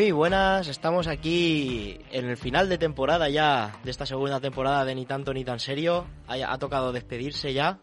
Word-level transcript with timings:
Muy 0.00 0.12
buenas, 0.12 0.66
estamos 0.66 1.08
aquí 1.08 2.00
en 2.10 2.24
el 2.24 2.38
final 2.38 2.70
de 2.70 2.78
temporada 2.78 3.28
ya, 3.28 3.78
de 3.84 3.90
esta 3.90 4.06
segunda 4.06 4.40
temporada 4.40 4.86
de 4.86 4.94
Ni 4.94 5.04
tanto 5.04 5.34
ni 5.34 5.44
tan 5.44 5.60
serio. 5.60 6.06
Ha, 6.26 6.36
ha 6.50 6.56
tocado 6.56 6.90
despedirse 6.90 7.52
ya. 7.52 7.80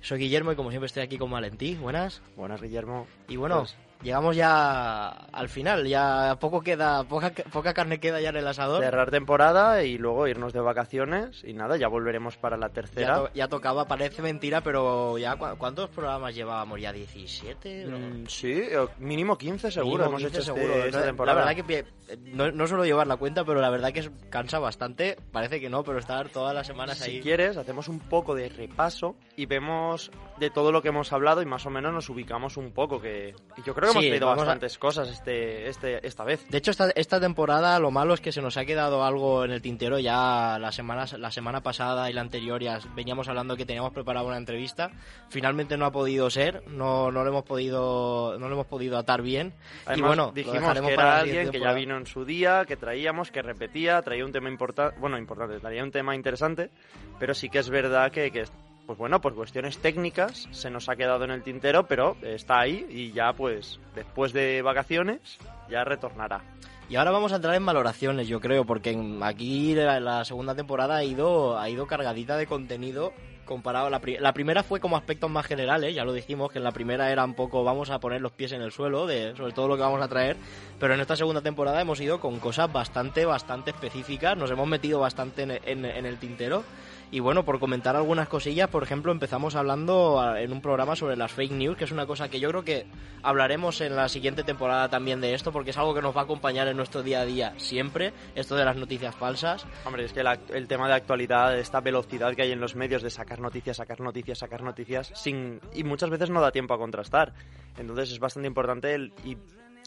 Soy 0.00 0.18
Guillermo 0.18 0.50
y 0.50 0.56
como 0.56 0.70
siempre 0.70 0.86
estoy 0.86 1.04
aquí 1.04 1.16
con 1.16 1.30
Valentí. 1.30 1.76
Buenas. 1.76 2.22
Buenas, 2.36 2.60
Guillermo. 2.60 3.06
Y 3.28 3.36
bueno, 3.36 3.58
Pues, 3.58 3.76
llegamos 4.02 4.34
ya 4.36 5.08
al 5.08 5.48
final, 5.48 5.86
ya 5.86 6.36
poco 6.40 6.60
queda, 6.62 7.04
poca, 7.04 7.32
poca 7.52 7.74
carne 7.74 8.00
queda 8.00 8.20
ya 8.20 8.30
en 8.30 8.36
el 8.36 8.46
asador. 8.46 8.82
cerrar 8.82 9.10
temporada 9.10 9.82
y 9.84 9.98
luego 9.98 10.26
irnos 10.26 10.52
de 10.52 10.60
vacaciones 10.60 11.42
y 11.44 11.52
nada, 11.52 11.76
ya 11.76 11.88
volveremos 11.88 12.36
para 12.36 12.56
la 12.56 12.68
Ya, 12.68 12.72
tercera. 12.72 13.14
to- 13.16 13.30
ya 13.34 13.48
tocaba, 13.48 13.86
parece 13.86 14.22
mentira, 14.22 14.62
pero 14.62 15.18
ya 15.18 15.36
¿cu- 15.36 15.56
¿cuántos 15.58 15.90
programas 15.90 16.34
llevábamos? 16.34 16.80
¿Ya 16.80 16.92
17? 16.92 17.84
¿No? 17.86 17.98
Mm, 17.98 18.26
sí, 18.26 18.52
eh, 18.52 18.86
mínimo 18.98 19.36
15 19.36 19.70
seguro 19.70 20.04
Mínimo 20.04 20.18
hemos 20.18 20.22
15 20.22 20.38
hecho 20.40 20.52
este- 20.54 20.60
seguro. 20.66 20.84
esta 20.86 20.98
No, 21.00 21.04
temporada. 21.06 21.40
La 21.40 21.46
verdad 21.46 21.64
que 21.66 21.84
no, 22.32 22.50
no 22.50 22.66
suelo 22.66 22.84
llevar 22.84 23.06
la 23.06 23.16
cuenta, 23.16 23.44
pero 23.44 23.60
la 23.60 23.70
verdad 23.70 23.92
que 23.92 24.10
cansa 24.30 24.58
bastante. 24.58 25.16
Parece 25.32 25.60
que 25.60 25.68
no, 25.70 25.84
pero 25.84 25.98
estar 25.98 26.28
todas 26.28 26.54
las 26.54 26.66
semanas 26.66 26.98
Si 26.98 27.10
ahí. 27.10 27.20
quieres, 27.20 27.56
hacemos 27.56 27.88
un 27.88 28.00
poco 28.00 28.34
de 28.34 28.48
repaso 28.48 29.14
y 29.36 29.46
vemos 29.46 30.10
de 30.40 30.50
todo 30.50 30.72
lo 30.72 30.82
que 30.82 30.88
hemos 30.88 31.12
hablado 31.12 31.42
y 31.42 31.46
más 31.46 31.66
o 31.66 31.70
menos 31.70 31.92
nos 31.92 32.08
ubicamos 32.08 32.56
un 32.56 32.72
poco, 32.72 33.00
que 33.00 33.34
y 33.56 33.62
yo 33.62 33.74
creo 33.74 33.92
que 33.92 33.92
Sí, 33.92 33.98
hemos 33.98 34.08
traído 34.08 34.26
vamos 34.26 34.42
a- 34.42 34.46
bastantes 34.46 34.78
cosas 34.78 35.08
este, 35.10 35.68
este, 35.68 36.04
esta 36.06 36.24
vez. 36.24 36.44
De 36.48 36.58
hecho, 36.58 36.70
esta, 36.72 36.90
esta 36.96 37.20
temporada 37.20 37.78
lo 37.78 37.90
malo 37.90 38.14
es 38.14 38.20
que 38.20 38.32
se 38.32 38.40
nos 38.42 38.56
ha 38.56 38.64
quedado 38.64 39.04
algo 39.04 39.44
en 39.44 39.52
el 39.52 39.62
tintero. 39.62 39.98
Ya 39.98 40.58
la 40.58 40.72
semana, 40.72 41.04
la 41.18 41.30
semana 41.30 41.62
pasada 41.62 42.10
y 42.10 42.12
la 42.14 42.22
anterior 42.22 42.60
ya 42.62 42.80
veníamos 42.96 43.28
hablando 43.28 43.56
que 43.56 43.66
teníamos 43.66 43.92
preparado 43.92 44.26
una 44.26 44.38
entrevista. 44.38 44.90
Finalmente 45.28 45.76
no 45.76 45.84
ha 45.84 45.92
podido 45.92 46.30
ser, 46.30 46.66
no, 46.68 47.12
no 47.12 47.22
lo 47.22 47.30
hemos 47.30 47.44
podido, 47.44 48.38
no 48.38 48.48
lo 48.48 48.54
hemos 48.54 48.66
podido 48.66 48.96
atar 48.98 49.22
bien. 49.22 49.52
Además, 49.84 49.98
y 49.98 50.00
bueno, 50.02 50.26
lo 50.26 50.32
dijimos 50.32 50.60
dejaremos 50.62 50.90
que 50.90 50.96
para 50.96 51.08
era 51.08 51.14
la 51.16 51.20
alguien 51.20 51.50
que 51.50 51.60
ya 51.60 51.72
vino 51.74 51.96
en 51.96 52.06
su 52.06 52.24
día, 52.24 52.64
que 52.66 52.76
traíamos, 52.76 53.30
que 53.30 53.42
repetía, 53.42 54.00
traía 54.02 54.24
un 54.24 54.32
tema 54.32 54.48
importante, 54.48 54.98
bueno, 54.98 55.18
importante, 55.18 55.60
traía 55.60 55.84
un 55.84 55.90
tema 55.90 56.14
interesante, 56.14 56.70
pero 57.18 57.34
sí 57.34 57.50
que 57.50 57.58
es 57.58 57.68
verdad 57.68 58.10
que, 58.10 58.30
que, 58.30 58.44
pues 58.90 58.98
bueno, 58.98 59.20
por 59.20 59.36
cuestiones 59.36 59.78
técnicas 59.78 60.48
se 60.50 60.68
nos 60.68 60.88
ha 60.88 60.96
quedado 60.96 61.22
en 61.22 61.30
el 61.30 61.44
tintero, 61.44 61.86
pero 61.86 62.16
está 62.22 62.58
ahí 62.58 62.84
y 62.90 63.12
ya 63.12 63.32
pues 63.34 63.78
después 63.94 64.32
de 64.32 64.62
vacaciones 64.62 65.38
ya 65.70 65.84
retornará. 65.84 66.40
Y 66.88 66.96
ahora 66.96 67.12
vamos 67.12 67.32
a 67.32 67.36
entrar 67.36 67.54
en 67.54 67.64
valoraciones, 67.64 68.26
yo 68.26 68.40
creo, 68.40 68.64
porque 68.64 68.98
aquí 69.22 69.76
la, 69.76 70.00
la 70.00 70.24
segunda 70.24 70.56
temporada 70.56 70.96
ha 70.96 71.04
ido, 71.04 71.56
ha 71.56 71.70
ido 71.70 71.86
cargadita 71.86 72.36
de 72.36 72.48
contenido 72.48 73.12
comparado 73.44 73.86
a 73.86 73.90
la, 73.90 74.00
pri- 74.00 74.18
la 74.18 74.32
primera 74.32 74.64
fue 74.64 74.80
como 74.80 74.96
aspectos 74.96 75.30
más 75.30 75.46
generales, 75.46 75.94
ya 75.94 76.04
lo 76.04 76.12
dijimos, 76.12 76.50
que 76.50 76.58
en 76.58 76.64
la 76.64 76.72
primera 76.72 77.12
era 77.12 77.24
un 77.24 77.34
poco 77.34 77.62
vamos 77.62 77.90
a 77.90 78.00
poner 78.00 78.20
los 78.20 78.32
pies 78.32 78.50
en 78.50 78.60
el 78.60 78.72
suelo 78.72 79.06
de 79.06 79.36
sobre 79.36 79.52
todo 79.52 79.68
lo 79.68 79.76
que 79.76 79.82
vamos 79.82 80.02
a 80.02 80.08
traer, 80.08 80.36
pero 80.80 80.94
en 80.94 81.00
esta 81.00 81.14
segunda 81.14 81.42
temporada 81.42 81.80
hemos 81.80 82.00
ido 82.00 82.18
con 82.18 82.40
cosas 82.40 82.72
bastante, 82.72 83.24
bastante 83.24 83.70
específicas, 83.70 84.36
nos 84.36 84.50
hemos 84.50 84.66
metido 84.66 84.98
bastante 84.98 85.42
en, 85.44 85.50
en- 85.64 85.84
en 85.84 86.06
el 86.06 86.16
tintero. 86.18 86.64
Y 87.12 87.18
bueno, 87.18 87.44
por 87.44 87.58
comentar 87.58 87.96
algunas 87.96 88.28
cosillas, 88.28 88.68
por 88.68 88.84
ejemplo, 88.84 89.10
empezamos 89.10 89.56
hablando 89.56 90.36
en 90.36 90.52
un 90.52 90.60
programa 90.60 90.94
sobre 90.94 91.16
las 91.16 91.32
fake 91.32 91.50
news, 91.50 91.76
que 91.76 91.82
es 91.82 91.90
una 91.90 92.06
cosa 92.06 92.28
que 92.28 92.38
yo 92.38 92.48
creo 92.50 92.62
que 92.62 92.86
hablaremos 93.24 93.80
en 93.80 93.96
la 93.96 94.08
siguiente 94.08 94.44
temporada 94.44 94.88
también 94.88 95.20
de 95.20 95.34
esto, 95.34 95.50
porque 95.50 95.70
es 95.70 95.76
algo 95.78 95.92
que 95.92 96.02
nos 96.02 96.16
va 96.16 96.20
a 96.20 96.24
acompañar 96.24 96.68
en 96.68 96.76
nuestro 96.76 97.02
día 97.02 97.22
a 97.22 97.24
día 97.24 97.52
siempre, 97.56 98.12
esto 98.36 98.54
de 98.54 98.64
las 98.64 98.76
noticias 98.76 99.12
falsas. 99.16 99.66
Hombre, 99.84 100.04
es 100.04 100.12
que 100.12 100.22
el 100.54 100.68
tema 100.68 100.86
de 100.86 100.94
actualidad, 100.94 101.58
esta 101.58 101.80
velocidad 101.80 102.32
que 102.36 102.42
hay 102.42 102.52
en 102.52 102.60
los 102.60 102.76
medios 102.76 103.02
de 103.02 103.10
sacar 103.10 103.40
noticias, 103.40 103.78
sacar 103.78 104.00
noticias, 104.00 104.38
sacar 104.38 104.62
noticias, 104.62 105.10
sin 105.16 105.60
y 105.74 105.82
muchas 105.82 106.10
veces 106.10 106.30
no 106.30 106.40
da 106.40 106.52
tiempo 106.52 106.74
a 106.74 106.78
contrastar. 106.78 107.34
Entonces 107.76 108.12
es 108.12 108.20
bastante 108.20 108.46
importante 108.46 108.94
el- 108.94 109.12
y 109.24 109.36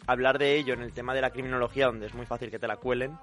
hablar 0.08 0.40
de 0.40 0.58
ello 0.58 0.74
en 0.74 0.82
el 0.82 0.92
tema 0.92 1.14
de 1.14 1.22
la 1.22 1.30
criminología, 1.30 1.86
donde 1.86 2.08
es 2.08 2.14
muy 2.14 2.26
fácil 2.26 2.52
que 2.52 2.60
te 2.60 2.68
la 2.68 2.76
cuelen, 2.76 3.18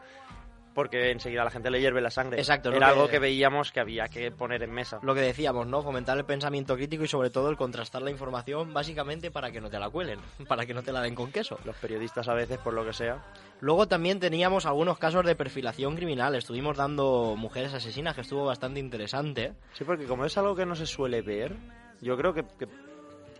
porque 0.75 1.10
enseguida 1.10 1.44
la 1.44 1.50
gente 1.50 1.70
le 1.70 1.81
hierve 1.81 2.00
la 2.00 2.10
sangre. 2.10 2.38
Exacto, 2.38 2.70
Era 2.70 2.78
que- 2.78 2.84
algo 2.92 3.08
que 3.08 3.19
veíamos 3.19 3.72
que 3.72 3.81
había 3.81 4.08
que 4.08 4.31
poner 4.31 4.62
en 4.62 4.70
mesa. 4.72 4.98
Lo 5.03 5.14
que 5.14 5.20
decíamos, 5.20 5.66
¿no? 5.66 5.82
Fomentar 5.82 6.16
el 6.19 6.25
pensamiento 6.25 6.76
crítico 6.76 7.04
y 7.04 7.08
sobre 7.08 7.31
todo 7.31 7.50
el 7.50 7.56
contrastar 7.56 8.03
la 8.03 8.10
información 8.10 8.72
básicamente 8.72 9.31
para 9.31 9.50
que 9.50 9.60
no 9.60 9.69
te 9.70 9.78
la 9.78 9.91
cuelen, 9.91 10.20
para 10.48 10.64
que 10.66 10.75
no 10.75 10.82
te 10.82 10.92
la 10.92 11.00
den 11.03 11.14
con 11.14 11.32
queso. 11.32 11.58
Los 11.64 11.76
periodistas 11.76 12.28
a 12.28 12.34
veces, 12.34 12.58
por 12.58 12.72
lo 12.75 12.84
que 12.84 12.92
sea. 12.92 13.22
Luego 13.60 13.88
también 13.88 14.20
teníamos 14.20 14.64
algunos 14.66 14.98
casos 14.98 15.25
de 15.26 15.34
perfilación 15.34 15.97
criminal. 15.97 16.34
Estuvimos 16.34 16.76
dando 16.76 17.34
mujeres 17.37 17.75
asesinas, 17.75 18.14
que 18.14 18.22
estuvo 18.22 18.44
bastante 18.47 18.81
interesante. 18.81 19.52
Sí, 19.75 19.84
porque 19.84 20.04
como 20.06 20.25
es 20.25 20.38
algo 20.38 20.54
que 20.56 20.64
no 20.66 20.75
se 20.76 20.87
suele 20.87 21.20
ver, 21.22 21.56
yo 22.00 22.16
creo 22.16 22.32
que... 22.32 22.44
que- 22.58 22.69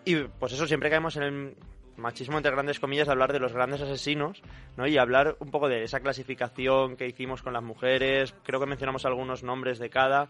y 0.05 0.17
pues 0.25 0.53
eso, 0.53 0.67
siempre 0.67 0.89
caemos 0.91 1.17
en 1.17 1.23
el 1.23 1.57
machismo, 2.01 2.37
entre 2.37 2.53
grandes 2.53 2.81
comillas, 2.81 3.07
de 3.07 3.13
hablar 3.13 3.33
de 3.33 3.41
los 3.41 3.53
grandes 3.53 3.81
asesinos, 3.81 4.43
¿no? 4.77 4.87
Y 4.87 4.99
hablar 4.99 5.37
un 5.39 5.51
poco 5.51 5.69
de 5.69 5.85
esa 5.85 6.01
clasificación 6.01 6.97
que 6.97 7.07
hicimos 7.07 7.43
con 7.43 7.53
las 7.53 7.63
mujeres, 7.63 8.35
creo 8.43 8.61
que 8.61 8.67
mencionamos 8.67 9.05
algunos 9.05 9.43
nombres 9.43 9.79
de 9.79 9.91
cada... 9.91 10.29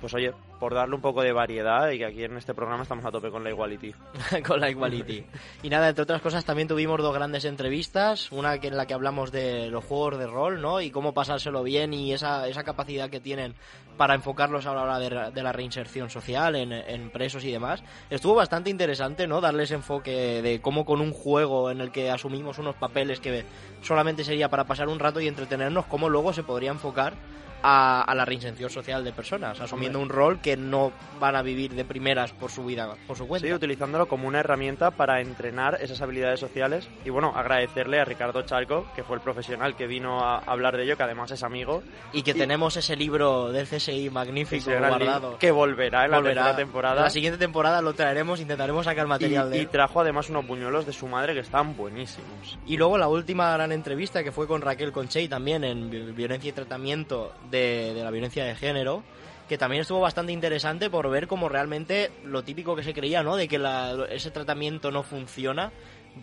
Pues 0.00 0.12
oye, 0.12 0.32
por 0.60 0.74
darle 0.74 0.94
un 0.94 1.00
poco 1.00 1.22
de 1.22 1.32
variedad 1.32 1.90
y 1.90 1.98
que 1.98 2.04
aquí 2.04 2.22
en 2.24 2.36
este 2.36 2.52
programa 2.54 2.82
estamos 2.82 3.04
a 3.06 3.10
tope 3.10 3.30
con 3.30 3.42
la 3.42 3.50
equality. 3.50 3.94
con 4.46 4.60
la 4.60 4.68
Equality. 4.68 5.24
Y 5.62 5.68
nada, 5.70 5.88
entre 5.88 6.02
otras 6.02 6.20
cosas 6.20 6.44
también 6.44 6.68
tuvimos 6.68 7.00
dos 7.00 7.14
grandes 7.14 7.44
entrevistas, 7.46 8.30
una 8.30 8.54
en 8.56 8.76
la 8.76 8.86
que 8.86 8.92
hablamos 8.94 9.32
de 9.32 9.68
los 9.70 9.84
juegos 9.84 10.18
de 10.18 10.26
rol, 10.26 10.60
¿no? 10.60 10.80
Y 10.82 10.90
cómo 10.90 11.14
pasárselo 11.14 11.62
bien 11.62 11.94
y 11.94 12.12
esa, 12.12 12.46
esa 12.46 12.62
capacidad 12.62 13.08
que 13.08 13.20
tienen 13.20 13.54
para 13.96 14.14
enfocarlos 14.14 14.66
a 14.66 14.74
la 14.74 14.82
hora 14.82 14.98
de, 14.98 15.08
ra- 15.08 15.30
de 15.30 15.42
la 15.42 15.52
reinserción 15.52 16.10
social 16.10 16.56
en, 16.56 16.72
en 16.72 17.08
presos 17.10 17.42
y 17.44 17.50
demás. 17.50 17.82
Estuvo 18.10 18.34
bastante 18.34 18.68
interesante, 18.68 19.26
¿no? 19.26 19.40
Darles 19.40 19.70
enfoque 19.70 20.42
de 20.42 20.60
cómo 20.60 20.84
con 20.84 21.00
un 21.00 21.12
juego 21.12 21.70
en 21.70 21.80
el 21.80 21.90
que 21.90 22.10
asumimos 22.10 22.58
unos 22.58 22.76
papeles 22.76 23.18
que 23.18 23.44
solamente 23.82 24.24
sería 24.24 24.50
para 24.50 24.64
pasar 24.64 24.88
un 24.88 24.98
rato 24.98 25.20
y 25.20 25.26
entretenernos, 25.28 25.86
cómo 25.86 26.10
luego 26.10 26.34
se 26.34 26.42
podría 26.42 26.70
enfocar 26.70 27.14
a, 27.62 28.02
a 28.02 28.14
la 28.14 28.24
reinserción 28.24 28.70
social 28.70 29.04
de 29.04 29.12
personas, 29.12 29.60
asumiendo 29.60 30.00
un 30.00 30.08
rol 30.08 30.40
que 30.40 30.56
no 30.56 30.92
van 31.20 31.36
a 31.36 31.42
vivir 31.42 31.74
de 31.74 31.84
primeras 31.84 32.32
por 32.32 32.50
su 32.50 32.64
vida, 32.64 32.94
por 33.06 33.16
su 33.16 33.26
cuenta. 33.26 33.46
Sí, 33.46 33.52
utilizándolo 33.52 34.06
como 34.06 34.28
una 34.28 34.40
herramienta 34.40 34.90
para 34.90 35.20
entrenar 35.20 35.78
esas 35.80 36.00
habilidades 36.02 36.40
sociales. 36.40 36.88
Y 37.04 37.10
bueno, 37.10 37.32
agradecerle 37.34 38.00
a 38.00 38.04
Ricardo 38.04 38.42
Charco, 38.42 38.86
que 38.94 39.02
fue 39.02 39.16
el 39.16 39.22
profesional 39.22 39.76
que 39.76 39.86
vino 39.86 40.20
a 40.24 40.38
hablar 40.38 40.76
de 40.76 40.84
ello, 40.84 40.96
que 40.96 41.02
además 41.02 41.30
es 41.30 41.42
amigo. 41.42 41.82
Y 42.12 42.22
que 42.22 42.34
tenemos 42.34 42.76
ese 42.76 42.96
libro 42.96 43.50
del 43.52 43.66
CSI 43.66 44.10
magnífico 44.10 44.70
guardado. 44.70 45.38
que 45.38 45.50
volverá 45.50 46.04
en 46.04 46.10
la 46.10 46.16
Volverá. 46.18 46.42
tercera 46.42 46.56
temporada. 46.56 46.96
En 46.96 47.02
la 47.04 47.10
siguiente 47.10 47.38
temporada 47.38 47.80
lo 47.82 47.94
traeremos, 47.94 48.40
intentaremos 48.40 48.84
sacar 48.84 49.06
y, 49.06 49.08
material 49.08 49.50
de 49.50 49.56
y 49.58 49.60
él. 49.60 49.68
trajo 49.68 50.00
además 50.00 50.28
unos 50.30 50.46
buñuelos 50.46 50.86
de 50.86 50.92
su 50.92 51.06
madre 51.08 51.34
que 51.34 51.40
están 51.40 51.76
buenísimos. 51.76 52.58
Y 52.66 52.76
luego 52.76 52.98
la 52.98 53.08
última 53.08 53.50
gran 53.52 53.72
entrevista 53.72 54.22
que 54.22 54.32
fue 54.32 54.46
con 54.46 54.60
Raquel 54.62 54.92
Conchey 54.92 55.28
también 55.28 55.64
en 55.64 55.90
vi- 55.90 56.12
violencia 56.12 56.50
y 56.50 56.52
tratamiento 56.52 57.32
de, 57.50 57.92
de 57.94 58.02
la 58.04 58.10
violencia 58.10 58.44
de 58.44 58.54
género, 58.54 59.02
que 59.48 59.58
también 59.58 59.82
estuvo 59.82 60.00
bastante 60.00 60.32
interesante 60.32 60.90
por 60.90 61.08
ver 61.08 61.26
cómo 61.28 61.48
realmente 61.48 62.10
lo 62.24 62.42
típico 62.42 62.74
que 62.74 62.82
se 62.82 62.92
creía, 62.94 63.22
¿no? 63.22 63.36
De 63.36 63.46
que 63.48 63.58
la- 63.58 64.06
ese 64.10 64.30
tratamiento 64.30 64.90
no 64.90 65.02
funciona, 65.02 65.70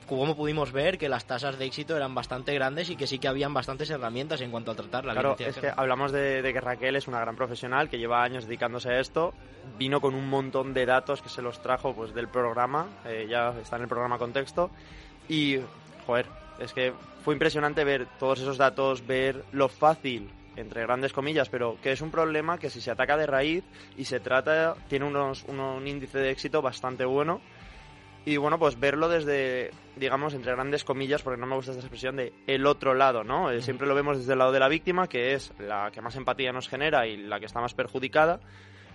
como 0.07 0.35
pudimos 0.35 0.71
ver 0.71 0.97
que 0.97 1.07
las 1.07 1.25
tasas 1.25 1.59
de 1.59 1.65
éxito 1.65 1.95
eran 1.95 2.15
bastante 2.15 2.53
grandes 2.55 2.89
y 2.89 2.95
que 2.95 3.05
sí 3.07 3.19
que 3.19 3.27
habían 3.27 3.53
bastantes 3.53 3.89
herramientas 3.91 4.41
en 4.41 4.49
cuanto 4.49 4.71
a 4.71 4.75
tratar 4.75 5.05
la 5.05 5.13
Claro, 5.13 5.35
es 5.49 5.55
que 5.57 5.71
hablamos 5.77 6.11
de, 6.11 6.41
de 6.41 6.51
que 6.51 6.59
Raquel 6.59 6.95
es 6.95 7.07
una 7.07 7.19
gran 7.19 7.35
profesional 7.35 7.89
que 7.89 7.99
lleva 7.99 8.23
años 8.23 8.45
dedicándose 8.45 8.89
a 8.89 8.99
esto. 8.99 9.33
Vino 9.77 10.01
con 10.01 10.15
un 10.15 10.27
montón 10.27 10.73
de 10.73 10.85
datos 10.87 11.21
que 11.21 11.29
se 11.29 11.41
los 11.43 11.61
trajo 11.61 11.93
pues 11.93 12.13
del 12.13 12.27
programa, 12.27 12.87
eh, 13.05 13.27
ya 13.29 13.53
está 13.61 13.75
en 13.77 13.83
el 13.83 13.87
programa 13.87 14.17
Contexto. 14.17 14.71
Y, 15.29 15.59
joder, 16.07 16.25
es 16.59 16.73
que 16.73 16.91
fue 17.23 17.35
impresionante 17.35 17.83
ver 17.83 18.07
todos 18.19 18.39
esos 18.41 18.57
datos, 18.57 19.05
ver 19.05 19.43
lo 19.51 19.69
fácil, 19.69 20.29
entre 20.55 20.81
grandes 20.83 21.13
comillas, 21.13 21.49
pero 21.49 21.77
que 21.81 21.91
es 21.91 22.01
un 22.01 22.11
problema 22.11 22.57
que 22.57 22.69
si 22.69 22.81
se 22.81 22.91
ataca 22.91 23.17
de 23.17 23.25
raíz 23.25 23.63
y 23.97 24.05
se 24.05 24.19
trata, 24.19 24.75
tiene 24.87 25.05
unos, 25.05 25.43
uno- 25.47 25.75
un 25.77 25.87
índice 25.87 26.19
de 26.19 26.29
éxito 26.31 26.61
bastante 26.61 27.05
bueno. 27.05 27.41
Y 28.25 28.37
bueno, 28.37 28.57
pues 28.57 28.79
verlo 28.79 29.09
desde, 29.09 29.71
digamos, 29.97 30.33
entre 30.33 30.53
grandes 30.53 30.85
comillas, 30.85 31.21
porque 31.21 31.39
no 31.41 31.45
me 31.45 31.55
gusta 31.55 31.71
esta 31.71 31.81
expresión 31.83 32.15
de 32.15 32.31
el 32.47 32.65
otro 32.65 32.93
lado, 32.93 33.25
¿no? 33.25 33.51
Eh, 33.51 33.61
Siempre 33.61 33.85
lo 33.85 33.95
vemos 33.95 34.17
desde 34.17 34.31
el 34.31 34.39
lado 34.39 34.53
de 34.53 34.61
la 34.61 34.69
víctima, 34.69 35.07
que 35.09 35.33
es 35.33 35.51
la 35.59 35.91
que 35.91 36.01
más 36.01 36.15
empatía 36.15 36.53
nos 36.53 36.69
genera 36.69 37.05
y 37.05 37.17
la 37.17 37.39
que 37.41 37.47
está 37.47 37.59
más 37.59 37.73
perjudicada. 37.73 38.39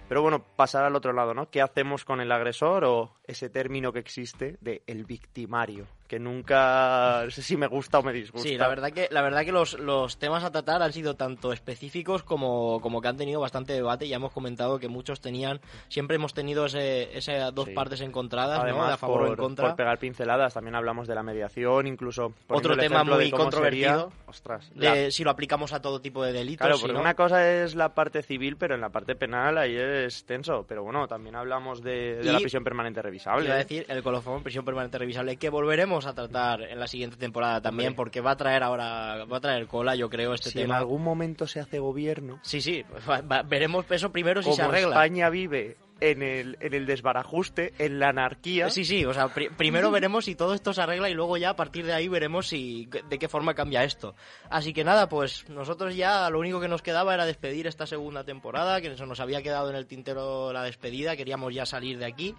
Pero 0.09 0.23
bueno, 0.23 0.43
pasar 0.57 0.85
al 0.87 0.97
otro 0.97 1.13
lado, 1.13 1.35
¿no? 1.35 1.51
¿Qué 1.51 1.61
hacemos 1.61 2.07
con 2.07 2.23
el 2.23 2.33
agresor 2.33 2.85
o 2.85 3.17
ese 3.25 3.51
término 3.51 3.93
que 3.93 3.99
existe 3.99 4.57
de 4.63 4.83
el 4.87 5.05
victimario? 5.05 5.85
Que 6.09 6.19
nunca 6.19 7.23
no 7.25 7.31
sé 7.31 7.43
si 7.43 7.57
me 7.59 7.67
gusta 7.67 7.99
o 7.99 8.03
me 8.03 8.13
disgusta. 8.15 8.49
Sí, 8.49 8.57
la 8.57 8.67
verdad 8.69 8.91
que, 8.93 9.09
la 9.11 9.21
verdad 9.21 9.45
que 9.45 9.53
los, 9.53 9.79
los 9.79 10.17
temas 10.19 10.43
a 10.43 10.51
tratar 10.51 10.81
han 10.83 10.93
sido 10.93 11.15
tanto 11.17 11.53
específicos 11.53 12.23
como, 12.23 12.81
como 12.81 13.03
que 13.03 13.09
han 13.09 13.19
tenido 13.19 13.41
bastante 13.41 13.75
debate. 13.75 14.09
Ya 14.09 14.17
hemos 14.17 14.33
comentado 14.33 14.79
que 14.79 14.89
muchos 14.89 15.21
tenían, 15.21 15.61
siempre 15.89 16.17
hemos 16.17 16.33
tenido 16.33 16.65
ese, 16.67 17.17
esas 17.17 17.55
dos 17.55 17.67
Sí. 17.69 17.75
partes 17.75 18.01
encontradas, 18.01 18.61
Además, 18.61 18.81
¿no? 18.83 18.87
De 18.89 18.95
a 18.95 18.97
favor 18.97 19.19
por, 19.19 19.29
o 19.29 19.31
en 19.33 19.37
contra. 19.37 19.67
por 19.69 19.77
pegar 19.77 19.99
pinceladas, 19.99 20.55
también 20.55 20.75
hablamos 20.75 21.07
de 21.07 21.15
la 21.15 21.23
mediación, 21.23 21.87
incluso... 21.87 22.33
Otro 22.49 22.75
tema 22.77 23.05
muy 23.05 23.31
controvertido. 23.31 24.09
sería- 24.11 24.23
Ostras, 24.27 24.71
la- 24.77 24.95
de 24.95 25.11
si 25.11 25.25
lo 25.25 25.31
aplicamos 25.31 25.75
a 25.75 25.83
todo 25.83 26.01
tipo 26.01 26.25
de 26.25 26.33
delitos. 26.33 26.65
Claro, 26.65 26.77
si 26.77 26.83
porque 26.83 26.95
no. 26.95 27.01
una 27.01 27.15
cosa 27.15 27.47
es 27.53 27.75
la 27.75 27.95
parte 27.95 28.23
civil, 28.23 28.57
pero 28.57 28.75
en 28.75 28.81
la 28.81 28.89
parte 28.89 29.15
penal 29.15 29.59
ahí 29.59 29.77
es 29.77 30.25
tenso. 30.25 30.65
Pero 30.67 30.83
bueno, 30.85 31.07
también 31.07 31.37
hablamos 31.37 31.83
de, 31.83 32.17
de 32.17 32.29
Y- 32.29 32.33
la 32.33 32.39
prisión 32.39 32.65
permanente 32.65 33.03
revisable. 33.03 33.45
Iba 33.45 33.55
a 33.57 33.59
decir 33.59 33.85
el 33.89 34.03
colofón, 34.03 34.43
prisión 34.43 34.65
permanente 34.65 34.97
revisable, 34.97 35.37
que 35.37 35.51
volveremos 35.51 35.98
a 36.07 36.15
tratar 36.15 36.63
en 36.63 36.79
la 36.81 36.87
siguiente 36.87 37.17
temporada 37.17 37.61
también, 37.61 37.95
porque 37.95 38.21
va 38.21 38.33
a 38.33 38.37
traer 38.37 38.63
ahora, 38.63 39.25
va 39.25 39.37
a 39.39 39.41
traer 39.41 39.67
cola, 39.67 39.95
yo 39.97 40.09
creo, 40.09 40.35
este 40.35 40.51
si 40.51 40.59
en 40.59 40.65
tema. 40.65 40.79
algún 40.79 41.03
momento 41.03 41.47
se 41.47 41.61
hace 41.61 41.79
gobierno, 41.79 42.39
Sí, 42.43 42.61
sí, 42.61 42.85
va- 43.09 43.21
va- 43.21 43.43
veremos 43.43 43.85
eso 43.91 44.11
primero 44.13 44.43
si 44.43 44.47
como 44.51 44.57
se 44.57 44.63
arregla. 44.63 44.91
España 44.91 45.31
vive 45.31 45.77
en 46.01 46.23
el, 46.23 46.57
en 46.61 46.75
el 46.75 46.87
desbarajuste, 46.87 47.73
en 47.79 47.99
la 47.99 48.11
anarquía, 48.11 48.71
Sí, 48.71 48.85
sí, 48.85 49.05
o 49.05 49.13
sea, 49.13 49.35
pri- 49.35 49.49
primero 49.49 49.91
veremos 49.91 50.27
si 50.27 50.37
todo 50.37 50.55
esto 50.55 50.73
se 50.73 50.81
arregla 50.81 51.11
y 51.11 51.15
luego 51.15 51.37
ya 51.37 51.51
a 51.51 51.57
partir 51.57 51.85
de 51.87 51.93
ahí 51.93 52.07
veremos 52.07 52.47
si 52.47 52.89
de 53.09 53.19
qué 53.19 53.29
forma 53.29 53.55
cambia 53.55 53.83
esto. 53.83 54.15
Así 54.49 54.73
que 54.73 54.85
nada, 54.85 55.09
pues 55.09 55.49
nosotros 55.49 55.97
ya 55.97 56.31
lo 56.31 56.39
único 56.39 56.61
que 56.61 56.69
nos 56.69 56.83
quedaba 56.83 57.15
era 57.15 57.27
despedir 57.27 57.67
esta 57.67 57.85
segunda 57.85 58.23
temporada, 58.23 58.81
que 58.81 58.97
se 58.97 59.07
nos 59.07 59.19
había 59.19 59.43
quedado 59.43 59.71
en 59.71 59.75
el 59.77 59.87
tintero 59.89 60.53
la 60.53 60.63
despedida, 60.63 61.17
queríamos 61.17 61.53
ya 61.53 61.67
salir 61.67 61.99
de 61.99 62.07
aquí 62.07 62.37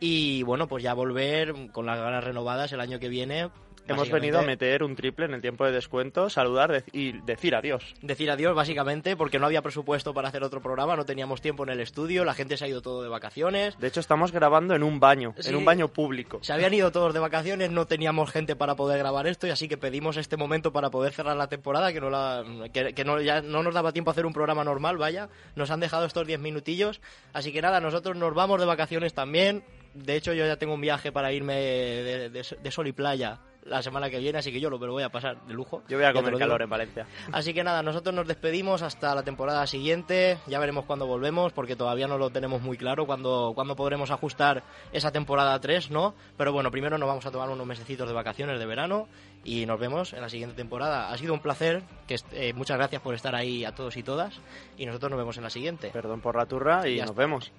y 0.00 0.42
bueno, 0.42 0.68
pues 0.68 0.82
ya 0.82 0.94
volver 0.94 1.54
con 1.72 1.86
las 1.86 1.98
ganas 1.98 2.24
renovadas 2.24 2.72
el 2.72 2.80
año 2.80 2.98
que 2.98 3.08
viene. 3.08 3.50
hemos 3.88 4.10
venido 4.10 4.38
a 4.38 4.42
meter 4.42 4.82
un 4.82 4.94
triple 4.94 5.24
en 5.24 5.32
el 5.32 5.40
tiempo 5.40 5.64
de 5.64 5.72
descuento, 5.72 6.28
saludar 6.28 6.84
y 6.92 7.12
decir 7.22 7.54
adiós. 7.54 7.94
decir 8.02 8.30
adiós 8.30 8.54
básicamente 8.54 9.16
porque 9.16 9.38
no 9.38 9.46
había 9.46 9.62
presupuesto 9.62 10.12
para 10.12 10.28
hacer 10.28 10.42
otro 10.44 10.60
programa, 10.60 10.94
no 10.94 11.06
teníamos 11.06 11.40
tiempo 11.40 11.62
en 11.62 11.70
el 11.70 11.80
estudio, 11.80 12.26
la 12.26 12.34
gente 12.34 12.58
se 12.58 12.66
ha 12.66 12.68
ido 12.68 12.82
todo 12.82 13.02
de 13.02 13.08
vacaciones. 13.08 13.78
De 13.78 13.88
hecho, 13.88 14.00
estamos 14.00 14.30
grabando 14.30 14.74
en 14.74 14.82
un 14.82 15.00
baño, 15.00 15.32
Sí. 15.38 15.48
en 15.48 15.56
un 15.56 15.64
baño 15.64 15.88
público. 15.88 16.38
Se 16.42 16.52
habían 16.52 16.74
ido 16.74 16.92
todos 16.92 17.14
de 17.14 17.20
vacaciones, 17.20 17.70
no 17.70 17.86
teníamos 17.86 18.30
gente 18.30 18.56
para 18.56 18.76
poder 18.76 18.98
grabar 18.98 19.26
esto 19.26 19.46
y 19.46 19.50
así 19.50 19.68
que 19.68 19.78
pedimos 19.78 20.18
este 20.18 20.36
momento 20.36 20.70
para 20.70 20.90
poder 20.90 21.14
cerrar 21.14 21.38
la 21.38 21.48
temporada, 21.48 21.90
que 21.90 22.00
no 22.02 22.10
la, 22.10 22.44
que, 22.70 22.92
que 22.92 23.04
no, 23.06 23.22
ya 23.22 23.40
no 23.40 23.62
nos 23.62 23.72
daba 23.72 23.92
tiempo 23.92 24.10
a 24.10 24.12
hacer 24.12 24.26
un 24.26 24.34
programa 24.34 24.64
normal, 24.64 24.98
vaya. 24.98 25.30
Nos 25.56 25.70
han 25.70 25.80
dejado 25.80 26.04
estos 26.04 26.26
10 26.26 26.40
minutillos, 26.40 27.00
así 27.32 27.54
que 27.54 27.62
nada, 27.62 27.80
nosotros 27.80 28.18
nos 28.18 28.34
vamos 28.34 28.60
de 28.60 28.66
vacaciones 28.66 29.14
también. 29.14 29.64
De 30.04 30.16
hecho, 30.16 30.32
yo 30.32 30.46
ya 30.46 30.56
tengo 30.56 30.74
un 30.74 30.80
viaje 30.80 31.12
para 31.12 31.32
irme 31.32 31.54
de, 31.56 32.30
de- 32.30 32.56
de 32.62 32.70
sol 32.70 32.86
y 32.86 32.92
playa 32.92 33.40
la 33.64 33.82
semana 33.82 34.08
que 34.08 34.18
viene, 34.18 34.38
así 34.38 34.50
que 34.50 34.60
yo 34.60 34.70
lo, 34.70 34.78
me 34.78 34.86
lo 34.86 34.94
voy 34.94 35.02
a 35.02 35.10
pasar 35.10 35.44
de 35.46 35.52
lujo. 35.52 35.82
Yo 35.88 35.98
voy 35.98 36.06
a 36.06 36.12
comer 36.14 36.32
calor 36.38 36.62
en 36.62 36.70
Valencia. 36.70 37.06
Así 37.32 37.52
que 37.52 37.62
nada, 37.62 37.82
nosotros 37.82 38.14
nos 38.14 38.26
despedimos 38.26 38.80
hasta 38.80 39.14
la 39.14 39.22
temporada 39.24 39.66
siguiente. 39.66 40.38
Ya 40.46 40.58
veremos 40.58 40.86
cuándo 40.86 41.06
volvemos, 41.06 41.52
porque 41.52 41.76
todavía 41.76 42.08
no 42.08 42.16
lo 42.16 42.30
tenemos 42.30 42.62
muy 42.62 42.78
claro 42.78 43.04
cuándo, 43.04 43.52
cuándo 43.54 43.76
podremos 43.76 44.10
ajustar 44.10 44.62
esa 44.92 45.12
temporada 45.12 45.60
3, 45.60 45.90
¿no? 45.90 46.14
Pero 46.38 46.50
bueno, 46.54 46.70
primero 46.70 46.96
nos 46.96 47.06
vamos 47.08 47.26
a 47.26 47.30
tomar 47.30 47.50
unos 47.50 47.66
mesecitos 47.66 48.08
de 48.08 48.14
vacaciones 48.14 48.58
de 48.58 48.64
verano 48.64 49.06
y 49.44 49.66
nos 49.66 49.78
vemos 49.78 50.14
en 50.14 50.22
la 50.22 50.30
siguiente 50.30 50.56
temporada. 50.56 51.10
Ha 51.12 51.18
sido 51.18 51.34
un 51.34 51.40
placer, 51.40 51.82
que 52.06 52.16
eh, 52.32 52.54
muchas 52.54 52.78
gracias 52.78 53.02
por 53.02 53.14
estar 53.14 53.34
ahí 53.34 53.66
a 53.66 53.74
todos 53.74 53.98
y 53.98 54.02
todas, 54.02 54.40
y 54.78 54.86
nosotros 54.86 55.10
nos 55.10 55.18
vemos 55.18 55.36
en 55.36 55.42
la 55.42 55.50
siguiente. 55.50 55.90
Perdón 55.92 56.22
por 56.22 56.36
la 56.36 56.46
turra 56.46 56.88
y 56.88 57.00
nos 57.00 57.14
vemos. 57.14 57.52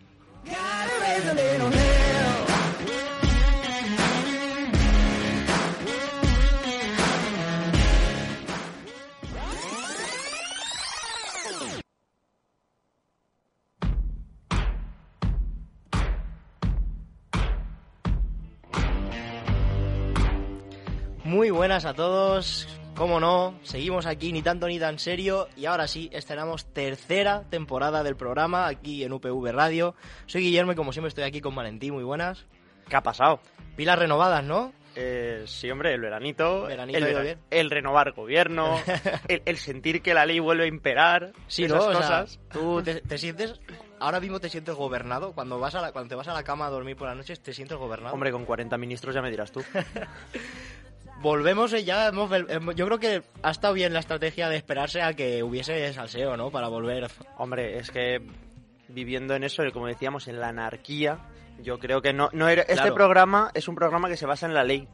Muy 0.44 0.50
buenas 21.60 21.84
a 21.84 21.94
todos. 21.94 22.70
Cómo 22.96 23.20
no, 23.20 23.54
seguimos 23.64 24.06
aquí 24.06 24.32
ni 24.32 24.42
tanto 24.42 24.66
ni 24.68 24.80
tan 24.80 24.98
serio 24.98 25.50
y 25.58 25.66
ahora 25.66 25.90
sí, 25.90 26.10
estrenamos 26.14 26.72
tercera 26.72 27.44
temporada 27.50 28.02
del 28.02 28.16
programa 28.16 28.66
aquí 28.68 29.04
en 29.04 29.12
UPV 29.12 29.52
Radio. 29.52 29.94
Soy 30.26 30.42
Guillermo 30.44 30.72
y 30.72 30.76
como 30.76 30.94
siempre 30.94 31.10
estoy 31.10 31.26
aquí 31.26 31.42
con 31.42 31.54
Valentín, 31.54 31.94
muy 31.96 32.06
buenas. 32.06 32.46
¿Qué 32.88 32.96
ha 32.96 33.04
pasado? 33.04 33.42
Pilas 33.76 34.00
renovadas, 34.00 34.42
¿no? 34.46 34.72
Eh, 34.96 35.44
sí, 35.48 35.70
hombre, 35.70 35.94
el 35.94 36.00
veranito, 36.00 36.64
Veranito 36.64 36.98
el, 36.98 37.22
bien. 37.24 37.40
el 37.52 37.70
renovar 37.70 38.14
gobierno, 38.14 38.78
el, 39.28 39.42
el 39.46 39.58
sentir 39.58 40.02
que 40.02 40.14
la 40.14 40.26
ley 40.26 40.40
vuelve 40.40 40.64
a 40.64 40.68
imperar, 40.68 41.34
Sí, 41.48 41.66
esas 41.66 41.78
¿no? 41.78 41.88
O 41.88 41.92
sea, 41.92 42.02
cosas. 42.22 42.40
tú 42.54 42.82
te, 42.82 43.02
te 43.02 43.18
sientes, 43.18 43.60
ahora 44.00 44.22
mismo 44.22 44.40
te 44.40 44.48
sientes 44.50 44.76
gobernado. 44.76 45.34
Cuando 45.34 45.60
vas 45.60 45.76
a 45.76 45.82
la- 45.82 45.92
cuando 45.92 46.08
te 46.08 46.16
vas 46.16 46.30
a 46.30 46.34
la 46.34 46.44
cama 46.44 46.68
a 46.68 46.70
dormir 46.70 46.96
por 46.96 47.10
las 47.10 47.18
noches, 47.18 47.42
te 47.42 47.52
sientes 47.54 47.78
gobernado. 47.78 48.14
Hombre, 48.14 48.32
con 48.32 48.46
40 48.46 48.78
ministros 48.78 49.14
ya 49.14 49.22
me 49.22 49.30
dirás 49.30 49.52
tú. 49.52 49.62
Volvemos 51.22 51.74
eh, 51.74 51.84
ya, 51.84 52.08
hemos, 52.08 52.32
hemos- 52.32 52.76
yo 52.76 52.86
creo 52.86 53.00
que 53.00 53.24
ha 53.44 53.52
estado 53.52 53.74
bien 53.74 53.94
la 53.94 54.00
estrategia 54.00 54.48
de 54.50 54.56
esperarse 54.56 55.02
a 55.02 55.14
que 55.14 55.44
hubiese 55.44 55.92
salseo, 55.94 56.38
¿no? 56.38 56.50
Para 56.50 56.68
volver. 56.70 57.08
Hombre, 57.38 57.78
es 57.78 57.92
que 57.92 58.22
viviendo 58.88 59.36
en 59.36 59.44
eso, 59.44 59.64
como 59.74 59.88
decíamos, 59.88 60.28
en 60.28 60.40
la 60.40 60.48
anarquía, 60.50 61.20
yo 61.62 61.78
creo 61.78 62.02
que 62.02 62.14
no, 62.14 62.30
no 62.32 62.48
era, 62.48 62.62
este 62.64 62.92
programa 62.94 63.52
es 63.54 63.68
un 63.68 63.76
programa 63.76 64.08
que 64.08 64.16
se 64.18 64.26
basa 64.26 64.46
en 64.46 64.54
la 64.54 64.64
ley, 64.64 64.88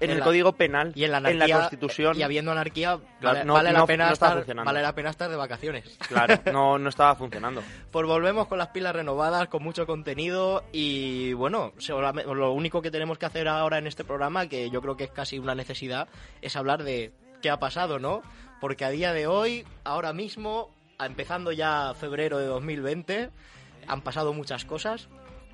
en, 0.00 0.04
En 0.04 0.10
el 0.10 0.18
la- 0.18 0.24
Código 0.24 0.52
Penal, 0.52 0.92
Y 0.94 1.04
en 1.04 1.10
la 1.12 1.16
anarquía, 1.18 1.58
Constitución. 1.60 2.18
Y 2.18 2.22
habiendo 2.22 2.52
anarquía, 2.52 2.98
Claro, 3.20 3.34
vale, 3.36 3.44
no- 3.44 3.52
vale 3.54 3.72
la 3.72 3.78
no- 3.80 3.86
pena 3.86 4.06
no 4.06 4.12
estar, 4.12 4.44
vale 4.64 4.82
la 4.82 4.94
pena 4.94 5.10
estar 5.10 5.30
de 5.30 5.36
vacaciones. 5.36 5.98
Claro, 6.08 6.34
no, 6.52 6.78
no 6.78 6.88
estaba 6.88 7.14
funcionando. 7.14 7.62
Pues 7.90 8.06
volvemos 8.06 8.46
con 8.48 8.58
las 8.58 8.68
pilas 8.68 8.94
renovadas, 8.94 9.48
con 9.48 9.62
mucho 9.62 9.86
contenido 9.86 10.64
y 10.72 11.32
bueno, 11.34 11.72
lo 12.34 12.52
único 12.52 12.82
que 12.82 12.90
tenemos 12.90 13.18
que 13.18 13.26
hacer 13.26 13.48
ahora 13.48 13.78
en 13.78 13.86
este 13.86 14.04
programa, 14.04 14.48
que 14.48 14.70
yo 14.70 14.80
creo 14.80 14.96
que 14.96 15.04
es 15.04 15.10
casi 15.10 15.38
una 15.38 15.54
necesidad, 15.54 16.08
es 16.42 16.56
hablar 16.56 16.82
de 16.84 17.12
qué 17.42 17.50
ha 17.50 17.58
pasado, 17.58 17.98
¿no? 17.98 18.22
Porque 18.60 18.84
a 18.84 18.90
día 18.90 19.12
de 19.12 19.26
hoy, 19.26 19.66
ahora 19.84 20.12
mismo, 20.12 20.70
empezando 20.98 21.52
ya 21.52 21.92
febrero 21.94 22.38
de 22.38 22.46
2020, 22.46 23.30
han 23.86 24.00
pasado 24.00 24.32
muchas 24.32 24.64
cosas. 24.64 25.08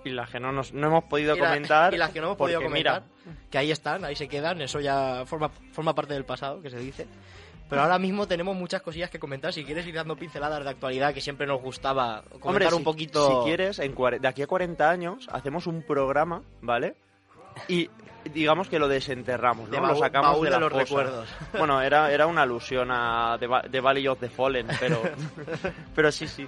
Y 0.04 0.10
las 0.10 0.30
que 0.30 0.40
no, 0.40 0.50
nos, 0.52 0.72
no 0.72 0.86
hemos 0.86 1.04
podido 1.04 1.36
y 1.36 1.40
la- 1.40 1.46
comentar. 1.48 1.92
y 1.94 1.98
las 1.98 2.10
que 2.10 2.20
no 2.20 2.26
hemos 2.28 2.38
porque, 2.38 2.54
podido 2.54 2.68
comentar, 2.70 3.02
mira, 3.24 3.36
que 3.50 3.58
ahí 3.58 3.70
están, 3.70 4.04
ahí 4.04 4.16
se 4.16 4.28
quedan, 4.28 4.60
eso 4.62 4.80
ya 4.80 5.24
forma, 5.26 5.50
forma 5.72 5.94
parte 5.94 6.14
del 6.14 6.24
pasado, 6.24 6.62
que 6.62 6.70
se 6.70 6.78
dice. 6.78 7.06
Pero 7.68 7.82
ahora 7.82 7.98
mismo 8.00 8.26
tenemos 8.26 8.56
muchas 8.56 8.82
cosillas 8.82 9.10
que 9.10 9.20
comentar. 9.20 9.52
Si 9.52 9.64
quieres 9.64 9.86
ir 9.86 9.94
dando 9.94 10.16
pinceladas 10.16 10.64
de 10.64 10.70
actualidad, 10.70 11.14
que 11.14 11.20
siempre 11.20 11.46
nos 11.46 11.60
gustaba 11.62 12.22
comentar 12.40 12.48
Hombre, 12.50 12.66
un 12.68 12.78
si, 12.78 12.82
poquito. 12.84 13.42
si 13.42 13.44
quieres, 13.46 13.78
en 13.78 13.94
de 13.94 14.26
aquí 14.26 14.42
a 14.42 14.46
40 14.48 14.90
años 14.90 15.28
hacemos 15.30 15.68
un 15.68 15.82
programa, 15.82 16.42
¿vale? 16.62 16.96
Y 17.68 17.88
digamos 18.32 18.68
que 18.68 18.78
lo 18.80 18.88
desenterramos, 18.88 19.70
De 19.70 19.76
¿no? 19.78 19.86
lo 19.86 19.94
baúl- 19.94 20.00
sacamos 20.00 20.32
baúl 20.32 20.46
de, 20.46 20.52
de 20.52 20.60
los 20.60 20.72
recuerdos. 20.72 21.28
Bueno, 21.56 21.80
era, 21.80 22.10
era 22.10 22.26
una 22.26 22.42
alusión 22.42 22.88
a 22.90 23.38
The 23.38 23.80
Valley 23.80 24.08
of 24.08 24.18
the 24.18 24.28
Fallen, 24.30 24.66
pero, 24.80 25.00
pero 25.94 26.10
sí, 26.10 26.26
sí. 26.26 26.46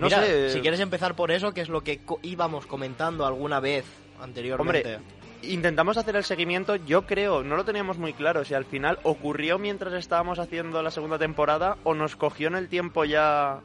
No 0.00 0.06
Mira, 0.06 0.22
sé, 0.22 0.50
si 0.50 0.60
quieres 0.60 0.80
empezar 0.80 1.14
por 1.14 1.30
eso, 1.30 1.52
que 1.52 1.60
es 1.60 1.68
lo 1.68 1.82
que 1.82 1.98
co- 1.98 2.18
íbamos 2.22 2.66
comentando 2.66 3.26
alguna 3.26 3.60
vez 3.60 3.84
anteriormente. 4.20 4.96
Hombre, 4.96 5.06
intentamos 5.42 5.96
hacer 5.98 6.16
el 6.16 6.24
seguimiento, 6.24 6.76
yo 6.76 7.02
creo, 7.06 7.42
no 7.44 7.56
lo 7.56 7.64
teníamos 7.64 7.98
muy 7.98 8.12
claro, 8.14 8.44
si 8.44 8.54
al 8.54 8.64
final 8.64 8.98
ocurrió 9.02 9.58
mientras 9.58 9.92
estábamos 9.92 10.38
haciendo 10.38 10.82
la 10.82 10.90
segunda 10.90 11.18
temporada 11.18 11.76
o 11.84 11.94
nos 11.94 12.16
cogió 12.16 12.48
en 12.48 12.56
el 12.56 12.68
tiempo 12.68 13.04
ya 13.04 13.60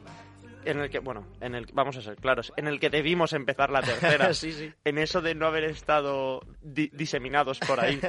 en 0.66 0.80
el 0.80 0.90
que, 0.90 0.98
bueno, 0.98 1.26
en 1.40 1.54
el 1.54 1.66
vamos 1.72 1.96
a 1.96 2.02
ser 2.02 2.16
claros, 2.16 2.52
en 2.56 2.66
el 2.68 2.78
que 2.80 2.90
debimos 2.90 3.32
empezar 3.32 3.70
la 3.70 3.82
tercera. 3.82 4.32
sí, 4.34 4.52
sí. 4.52 4.72
En 4.84 4.98
eso 4.98 5.20
de 5.20 5.34
no 5.34 5.46
haber 5.46 5.64
estado 5.64 6.40
di- 6.62 6.90
diseminados 6.92 7.58
por 7.60 7.80
ahí. 7.80 8.00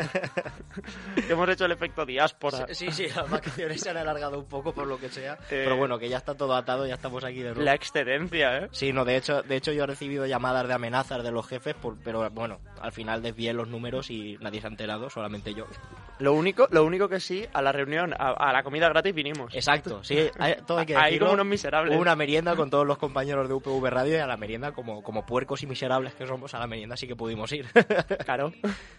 Hemos 1.29 1.49
hecho 1.49 1.65
el 1.65 1.71
efecto 1.71 2.05
diáspora. 2.05 2.67
Sí, 2.73 2.91
sí, 2.91 3.07
las 3.15 3.29
vacaciones 3.29 3.81
se 3.81 3.89
han 3.89 3.97
alargado 3.97 4.39
un 4.39 4.45
poco 4.47 4.73
por 4.73 4.87
lo 4.87 4.99
que 4.99 5.09
sea. 5.09 5.33
Eh, 5.49 5.63
pero 5.63 5.77
bueno, 5.77 5.97
que 5.99 6.09
ya 6.09 6.17
está 6.17 6.35
todo 6.35 6.55
atado, 6.55 6.85
ya 6.87 6.95
estamos 6.95 7.23
aquí 7.23 7.37
de 7.39 7.49
nuevo. 7.49 7.61
La 7.61 7.73
excedencia, 7.73 8.57
¿eh? 8.57 8.67
Sí, 8.71 8.93
no, 8.93 9.05
de 9.05 9.17
hecho, 9.17 9.41
de 9.43 9.55
hecho 9.55 9.71
yo 9.71 9.83
he 9.83 9.87
recibido 9.87 10.25
llamadas 10.25 10.67
de 10.67 10.73
amenazas 10.73 11.23
de 11.23 11.31
los 11.31 11.47
jefes, 11.47 11.75
por- 11.75 11.97
pero 11.99 12.29
bueno, 12.31 12.59
al 12.81 12.91
final 12.91 13.21
desvié 13.21 13.53
los 13.53 13.67
números 13.67 14.09
y 14.11 14.37
nadie 14.41 14.61
se 14.61 14.67
ha 14.67 14.69
enterado, 14.69 15.09
solamente 15.09 15.53
yo. 15.53 15.65
Lo 16.19 16.33
único, 16.33 16.67
lo 16.71 16.83
único 16.83 17.07
que 17.07 17.19
sí, 17.19 17.45
a 17.53 17.61
la 17.61 17.71
reunión, 17.71 18.13
a, 18.17 18.31
a 18.31 18.51
la 18.53 18.63
comida 18.63 18.89
gratis 18.89 19.13
vinimos. 19.13 19.53
Exacto, 19.53 20.03
sí, 20.03 20.29
hay- 20.39 20.55
todo 20.65 20.79
hay 20.79 20.85
que 20.85 20.95
Ahí 20.97 21.19
como 21.19 21.33
unos 21.33 21.45
miserables. 21.45 21.93
Hubo 21.93 22.01
una 22.01 22.15
merienda 22.15 22.55
con 22.55 22.69
todos 22.69 22.85
los 22.87 22.97
compañeros 22.97 23.47
de 23.47 23.53
UPV 23.53 23.85
Radio 23.89 24.15
y 24.15 24.19
a 24.19 24.27
la 24.27 24.37
merienda, 24.37 24.71
como, 24.71 25.03
como 25.03 25.25
puercos 25.25 25.61
y 25.63 25.67
miserables 25.67 26.13
que 26.15 26.25
somos, 26.25 26.53
a 26.55 26.59
la 26.59 26.67
merienda 26.67 26.97
sí 26.97 27.07
que 27.07 27.15
pudimos 27.15 27.51
ir. 27.51 27.65
Claro. 28.25 28.51